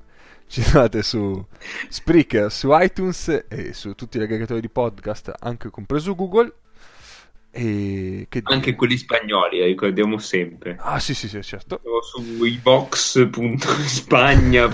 Ci 0.51 0.63
trovate 0.63 1.03
su 1.05 1.47
Spreaker, 1.89 2.51
su 2.51 2.71
iTunes 2.73 3.45
e 3.49 3.73
su 3.73 3.95
tutti 3.95 4.19
gli 4.19 4.23
aggregatori 4.23 4.61
di 4.61 4.69
podcast, 4.69 5.33
anche 5.39 5.71
compreso 5.71 6.17
Google. 6.17 6.53
E 7.53 8.27
che? 8.29 8.41
Anche 8.45 8.75
quelli 8.75 8.97
spagnoli, 8.97 9.61
eh, 9.61 9.67
ricordiamo 9.67 10.19
sempre. 10.19 10.77
Ah, 10.81 10.99
sì, 10.99 11.15
sì, 11.15 11.29
sì, 11.29 11.41
certo. 11.43 11.81
Su 12.03 12.45
ibox.spagna. 12.45 14.69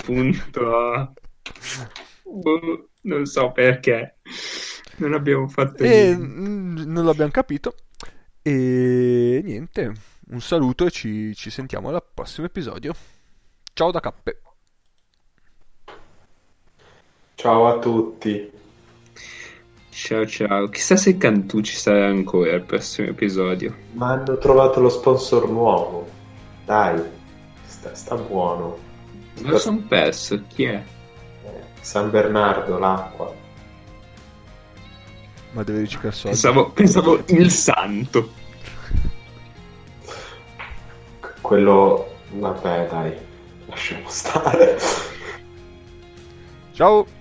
Boh, 2.23 2.89
non 3.01 3.25
so 3.27 3.51
perché. 3.51 4.15
Non 4.97 5.13
abbiamo 5.13 5.47
fatto 5.47 5.83
E 5.83 6.15
niente. 6.15 6.85
non 6.85 7.05
l'abbiamo 7.05 7.29
capito. 7.31 7.75
E 8.41 9.41
niente, 9.43 9.93
un 10.29 10.41
saluto 10.41 10.87
e 10.87 10.91
ci, 10.91 11.35
ci 11.35 11.51
sentiamo 11.51 11.89
al 11.89 12.03
prossimo 12.13 12.47
episodio. 12.47 12.95
Ciao 13.73 13.91
da 13.91 13.99
Cappe. 13.99 14.41
Ciao 17.37 17.67
a 17.67 17.77
tutti. 17.77 18.51
Ciao 19.91 20.25
ciao. 20.25 20.69
Chissà 20.69 20.95
se 20.95 21.17
Cantù 21.17 21.61
ci 21.61 21.75
sarà 21.75 22.07
ancora 22.07 22.55
al 22.55 22.63
prossimo 22.63 23.09
episodio. 23.09 23.75
Ma 23.91 24.13
hanno 24.13 24.39
trovato 24.39 24.79
lo 24.79 24.89
sponsor 24.89 25.47
nuovo. 25.47 26.09
Dai, 26.65 26.99
sta, 27.63 27.93
sta 27.93 28.15
buono. 28.15 28.75
Me 29.41 29.51
lo 29.51 29.59
son 29.59 29.85
perso. 29.85 30.41
Chi 30.47 30.63
è? 30.63 30.83
Eh, 31.43 31.61
San 31.79 32.09
Bernardo, 32.09 32.79
l'acqua. 32.79 33.31
Ma 35.51 35.61
deve 35.61 35.81
riciclare 35.81 36.15
soldi. 36.15 36.29
Pensavo, 36.29 36.71
pensavo 36.71 37.23
il 37.27 37.51
santo. 37.51 38.31
Quello... 41.41 42.15
Vabbè, 42.31 42.87
dai, 42.89 43.13
lasciamo 43.67 44.09
stare. 44.09 44.79
Ciao! 46.71 47.16